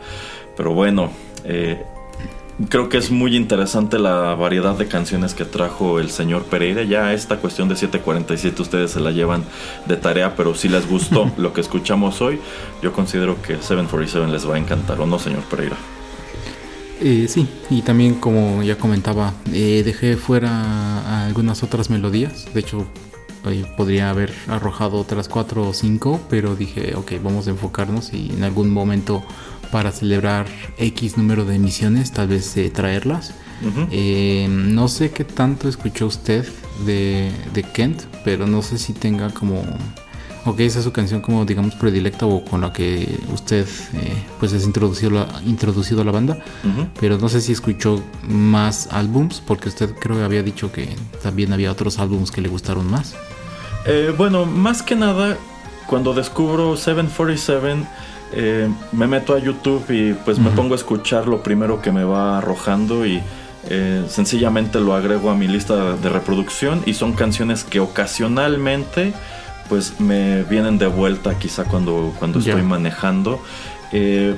Pero 0.56 0.72
bueno, 0.74 1.10
eh, 1.44 1.82
Creo 2.68 2.88
que 2.88 2.98
es 2.98 3.10
muy 3.10 3.34
interesante 3.34 3.98
la 3.98 4.36
variedad 4.36 4.78
de 4.78 4.86
canciones 4.86 5.34
que 5.34 5.44
trajo 5.44 5.98
el 5.98 6.08
señor 6.08 6.44
Pereira. 6.44 6.84
Ya 6.84 7.12
esta 7.12 7.38
cuestión 7.38 7.68
de 7.68 7.74
747 7.74 8.62
ustedes 8.62 8.92
se 8.92 9.00
la 9.00 9.10
llevan 9.10 9.42
de 9.86 9.96
tarea, 9.96 10.36
pero 10.36 10.54
si 10.54 10.68
les 10.68 10.88
gustó 10.88 11.32
lo 11.36 11.52
que 11.52 11.60
escuchamos 11.60 12.22
hoy, 12.22 12.38
yo 12.80 12.92
considero 12.92 13.42
que 13.42 13.56
747 13.56 14.30
les 14.30 14.48
va 14.48 14.54
a 14.54 14.58
encantar, 14.58 15.00
¿o 15.00 15.06
no, 15.06 15.18
señor 15.18 15.42
Pereira? 15.50 15.74
Eh, 17.06 17.26
sí, 17.28 17.46
y 17.68 17.82
también 17.82 18.14
como 18.14 18.62
ya 18.62 18.78
comentaba, 18.78 19.34
eh, 19.52 19.82
dejé 19.84 20.16
fuera 20.16 21.26
algunas 21.26 21.62
otras 21.62 21.90
melodías. 21.90 22.46
De 22.54 22.60
hecho, 22.60 22.86
eh, 23.44 23.66
podría 23.76 24.08
haber 24.08 24.32
arrojado 24.48 24.96
otras 24.96 25.28
cuatro 25.28 25.68
o 25.68 25.74
cinco, 25.74 26.18
pero 26.30 26.56
dije, 26.56 26.94
ok, 26.96 27.12
vamos 27.22 27.46
a 27.46 27.50
enfocarnos 27.50 28.14
y 28.14 28.30
en 28.30 28.42
algún 28.42 28.70
momento 28.70 29.22
para 29.70 29.92
celebrar 29.92 30.46
X 30.78 31.18
número 31.18 31.44
de 31.44 31.56
emisiones, 31.56 32.10
tal 32.12 32.28
vez 32.28 32.56
eh, 32.56 32.70
traerlas. 32.70 33.34
Eh, 33.90 34.46
no 34.48 34.88
sé 34.88 35.10
qué 35.10 35.24
tanto 35.24 35.68
escuchó 35.68 36.06
usted 36.06 36.46
de, 36.86 37.30
de 37.52 37.62
Kent, 37.62 38.02
pero 38.24 38.46
no 38.46 38.62
sé 38.62 38.78
si 38.78 38.92
tenga 38.94 39.30
como... 39.30 39.62
Ok, 40.46 40.60
esa 40.60 40.78
es 40.80 40.84
su 40.84 40.92
canción 40.92 41.22
como 41.22 41.44
digamos 41.46 41.74
predilecta 41.74 42.26
o 42.26 42.44
con 42.44 42.60
la 42.60 42.70
que 42.72 43.18
usted 43.32 43.66
eh, 43.94 44.12
pues 44.38 44.52
es 44.52 44.64
introducido, 44.64 45.10
la- 45.10 45.26
introducido 45.46 46.02
a 46.02 46.04
la 46.04 46.12
banda. 46.12 46.38
Pero 47.00 47.16
no 47.16 47.28
sé 47.30 47.40
si 47.40 47.52
escuchó 47.52 48.02
más 48.28 48.88
álbums, 48.92 49.40
porque 49.40 49.68
usted 49.70 49.94
creo 49.98 50.16
que 50.18 50.22
había 50.22 50.42
dicho 50.42 50.70
que 50.70 50.88
también 51.22 51.52
había 51.54 51.72
otros 51.72 51.98
álbums 51.98 52.30
que 52.30 52.42
le 52.42 52.48
gustaron 52.48 52.90
más. 52.90 53.14
Eh, 53.86 54.14
bueno, 54.16 54.44
más 54.44 54.82
que 54.82 54.94
nada, 54.96 55.36
cuando 55.86 56.12
descubro 56.12 56.76
747, 56.76 57.86
eh, 58.32 58.68
me 58.92 59.06
meto 59.06 59.34
a 59.34 59.38
YouTube 59.38 59.84
y 59.90 60.12
pues 60.12 60.38
me 60.38 60.50
pongo 60.50 60.74
a 60.74 60.76
escuchar 60.76 61.26
lo 61.26 61.42
primero 61.42 61.80
que 61.80 61.90
me 61.92 62.04
va 62.04 62.36
arrojando 62.38 63.06
y 63.06 63.22
eh, 63.70 64.04
sencillamente 64.08 64.78
lo 64.80 64.94
agrego 64.94 65.30
a 65.30 65.34
mi 65.34 65.48
lista 65.48 65.94
de 65.96 66.08
reproducción 66.10 66.82
y 66.84 66.92
son 66.94 67.12
canciones 67.14 67.64
que 67.64 67.80
ocasionalmente 67.80 69.14
pues 69.68 70.00
me 70.00 70.42
vienen 70.44 70.78
de 70.78 70.86
vuelta 70.86 71.38
quizá 71.38 71.64
cuando, 71.64 72.12
cuando 72.18 72.38
estoy 72.38 72.62
manejando. 72.62 73.42
Eh, 73.92 74.36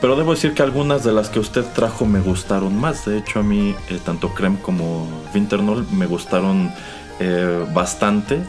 pero 0.00 0.16
debo 0.16 0.32
decir 0.32 0.52
que 0.52 0.62
algunas 0.62 1.04
de 1.04 1.12
las 1.12 1.30
que 1.30 1.38
usted 1.40 1.64
trajo 1.74 2.04
me 2.04 2.20
gustaron 2.20 2.78
más. 2.78 3.06
De 3.06 3.18
hecho, 3.18 3.40
a 3.40 3.42
mí, 3.42 3.74
eh, 3.88 3.98
tanto 4.04 4.34
Creme 4.34 4.58
como 4.60 5.08
Vinternol 5.32 5.86
me 5.92 6.06
gustaron 6.06 6.72
eh, 7.20 7.64
bastante. 7.72 8.40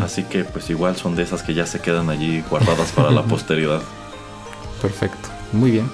Así 0.00 0.22
que 0.22 0.44
pues 0.44 0.70
igual 0.70 0.94
son 0.94 1.16
de 1.16 1.24
esas 1.24 1.42
que 1.42 1.54
ya 1.54 1.66
se 1.66 1.80
quedan 1.80 2.08
allí 2.08 2.44
guardadas 2.48 2.92
para 2.92 3.10
la 3.10 3.22
posteridad. 3.24 3.82
Perfecto, 4.80 5.28
muy 5.52 5.72
bien. 5.72 5.90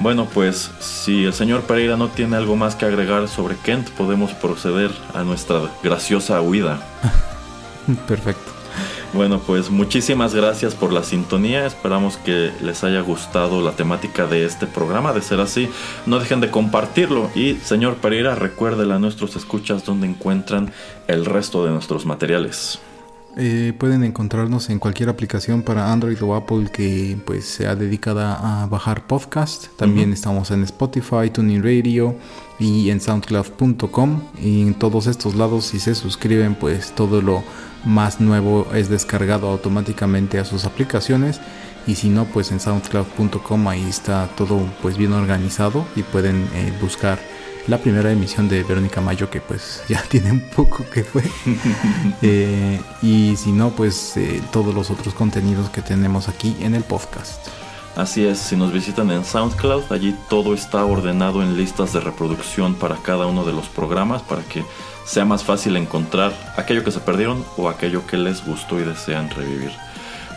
Bueno, 0.00 0.26
pues 0.26 0.70
si 0.80 1.26
el 1.26 1.32
señor 1.32 1.62
Pereira 1.62 1.96
no 1.96 2.08
tiene 2.08 2.36
algo 2.36 2.56
más 2.56 2.74
que 2.74 2.86
agregar 2.86 3.28
sobre 3.28 3.54
Kent, 3.56 3.90
podemos 3.90 4.32
proceder 4.32 4.90
a 5.14 5.22
nuestra 5.22 5.60
graciosa 5.84 6.40
huida. 6.40 6.80
Perfecto. 8.08 8.60
Bueno, 9.12 9.40
pues 9.44 9.70
muchísimas 9.70 10.34
gracias 10.34 10.76
por 10.76 10.92
la 10.92 11.02
sintonía. 11.02 11.66
Esperamos 11.66 12.16
que 12.16 12.52
les 12.62 12.84
haya 12.84 13.00
gustado 13.00 13.60
la 13.60 13.72
temática 13.72 14.26
de 14.26 14.44
este 14.44 14.68
programa. 14.68 15.12
De 15.12 15.20
ser 15.20 15.40
así, 15.40 15.68
no 16.06 16.20
dejen 16.20 16.40
de 16.40 16.50
compartirlo. 16.50 17.28
Y 17.34 17.54
señor 17.56 17.96
Pereira, 17.96 18.36
recuérdele 18.36 18.94
a 18.94 18.98
nuestros 19.00 19.34
escuchas 19.34 19.84
dónde 19.84 20.06
encuentran 20.06 20.72
el 21.08 21.24
resto 21.24 21.64
de 21.64 21.72
nuestros 21.72 22.06
materiales. 22.06 22.78
Eh, 23.36 23.72
pueden 23.78 24.02
encontrarnos 24.02 24.70
en 24.70 24.80
cualquier 24.80 25.08
aplicación 25.08 25.62
para 25.62 25.92
Android 25.92 26.20
o 26.20 26.34
Apple 26.34 26.68
que 26.72 27.16
pues 27.24 27.44
sea 27.44 27.74
dedicada 27.74 28.62
a 28.62 28.66
bajar 28.66 29.06
podcast. 29.06 29.68
También 29.76 30.12
estamos 30.12 30.50
en 30.52 30.62
Spotify, 30.64 31.30
Tuning 31.32 31.62
Radio 31.62 32.16
y 32.60 32.90
en 32.90 33.00
SoundCloud.com. 33.00 34.22
Y 34.40 34.62
en 34.62 34.74
todos 34.74 35.08
estos 35.08 35.34
lados, 35.34 35.66
si 35.66 35.80
se 35.80 35.96
suscriben, 35.96 36.54
pues 36.54 36.92
todo 36.92 37.22
lo 37.22 37.42
más 37.84 38.20
nuevo 38.20 38.66
es 38.74 38.88
descargado 38.88 39.48
automáticamente 39.48 40.38
a 40.38 40.44
sus 40.44 40.64
aplicaciones. 40.64 41.40
Y 41.86 41.94
si 41.94 42.08
no, 42.08 42.26
pues 42.26 42.52
en 42.52 42.60
SoundCloud.com 42.60 43.68
ahí 43.68 43.88
está 43.88 44.28
todo 44.36 44.60
pues 44.82 44.96
bien 44.96 45.12
organizado 45.12 45.86
y 45.96 46.02
pueden 46.02 46.48
eh, 46.54 46.72
buscar 46.80 47.18
la 47.66 47.78
primera 47.78 48.10
emisión 48.10 48.48
de 48.48 48.62
Verónica 48.62 49.00
Mayo 49.00 49.30
que 49.30 49.40
pues 49.40 49.82
ya 49.88 50.02
tiene 50.02 50.30
un 50.32 50.40
poco 50.40 50.84
que 50.92 51.04
fue. 51.04 51.22
Eh, 52.22 52.80
y 53.02 53.34
si 53.36 53.52
no, 53.52 53.70
pues 53.70 54.16
eh, 54.16 54.42
todos 54.52 54.74
los 54.74 54.90
otros 54.90 55.14
contenidos 55.14 55.70
que 55.70 55.80
tenemos 55.80 56.28
aquí 56.28 56.56
en 56.60 56.74
el 56.74 56.82
podcast. 56.82 57.46
Así 57.96 58.24
es, 58.24 58.38
si 58.38 58.56
nos 58.56 58.72
visitan 58.72 59.10
en 59.10 59.24
SoundCloud, 59.24 59.90
allí 59.90 60.14
todo 60.28 60.54
está 60.54 60.84
ordenado 60.84 61.42
en 61.42 61.56
listas 61.56 61.92
de 61.92 62.00
reproducción 62.00 62.74
para 62.74 62.96
cada 62.96 63.26
uno 63.26 63.44
de 63.44 63.52
los 63.52 63.68
programas 63.68 64.22
para 64.22 64.42
que 64.42 64.64
sea 65.04 65.24
más 65.24 65.44
fácil 65.44 65.76
encontrar 65.76 66.32
aquello 66.56 66.84
que 66.84 66.90
se 66.90 67.00
perdieron 67.00 67.44
o 67.56 67.68
aquello 67.68 68.06
que 68.06 68.16
les 68.16 68.44
gustó 68.44 68.78
y 68.80 68.84
desean 68.84 69.30
revivir. 69.30 69.72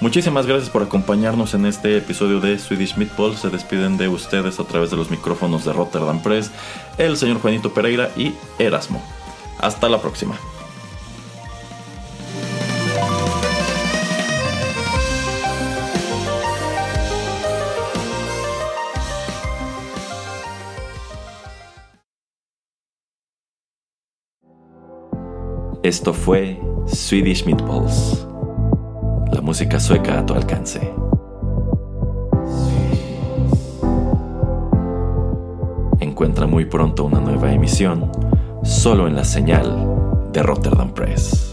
Muchísimas 0.02 0.46
gracias 0.46 0.70
por 0.70 0.84
acompañarnos 0.84 1.54
en 1.54 1.66
este 1.66 1.98
episodio 1.98 2.40
de 2.40 2.60
Swedish 2.60 2.98
Meatball. 2.98 3.38
Se 3.38 3.50
despiden 3.50 3.98
de 3.98 4.10
ustedes 4.10 4.60
a 4.60 4.66
través 4.66 4.92
de 4.92 4.98
los 4.98 5.10
micrófonos 5.10 5.64
de 5.64 5.72
Rotterdam 5.72 6.22
Press, 6.22 6.52
el 6.98 7.16
señor 7.16 7.40
Juanito 7.40 7.74
Pereira 7.74 8.10
y 8.18 8.34
Erasmo. 8.60 9.02
Hasta 9.60 9.88
la 9.88 10.02
próxima. 10.02 10.36
Esto 25.84 26.14
fue 26.14 26.58
Swedish 26.88 27.46
Meatballs. 27.46 28.26
La 29.34 29.42
música 29.42 29.82
sueca 29.82 30.20
a 30.20 30.26
tu 30.26 30.34
alcance. 30.34 30.80
encuentra 36.00 36.48
muy 36.48 36.64
pronto 36.64 37.04
una 37.04 37.20
nueva 37.20 37.52
emisión, 37.52 38.10
solo 38.64 39.08
en 39.08 39.16
la 39.16 39.26
señal 39.26 40.30
de 40.32 40.42
Rotterdam 40.42 40.94
Press. 40.94 41.53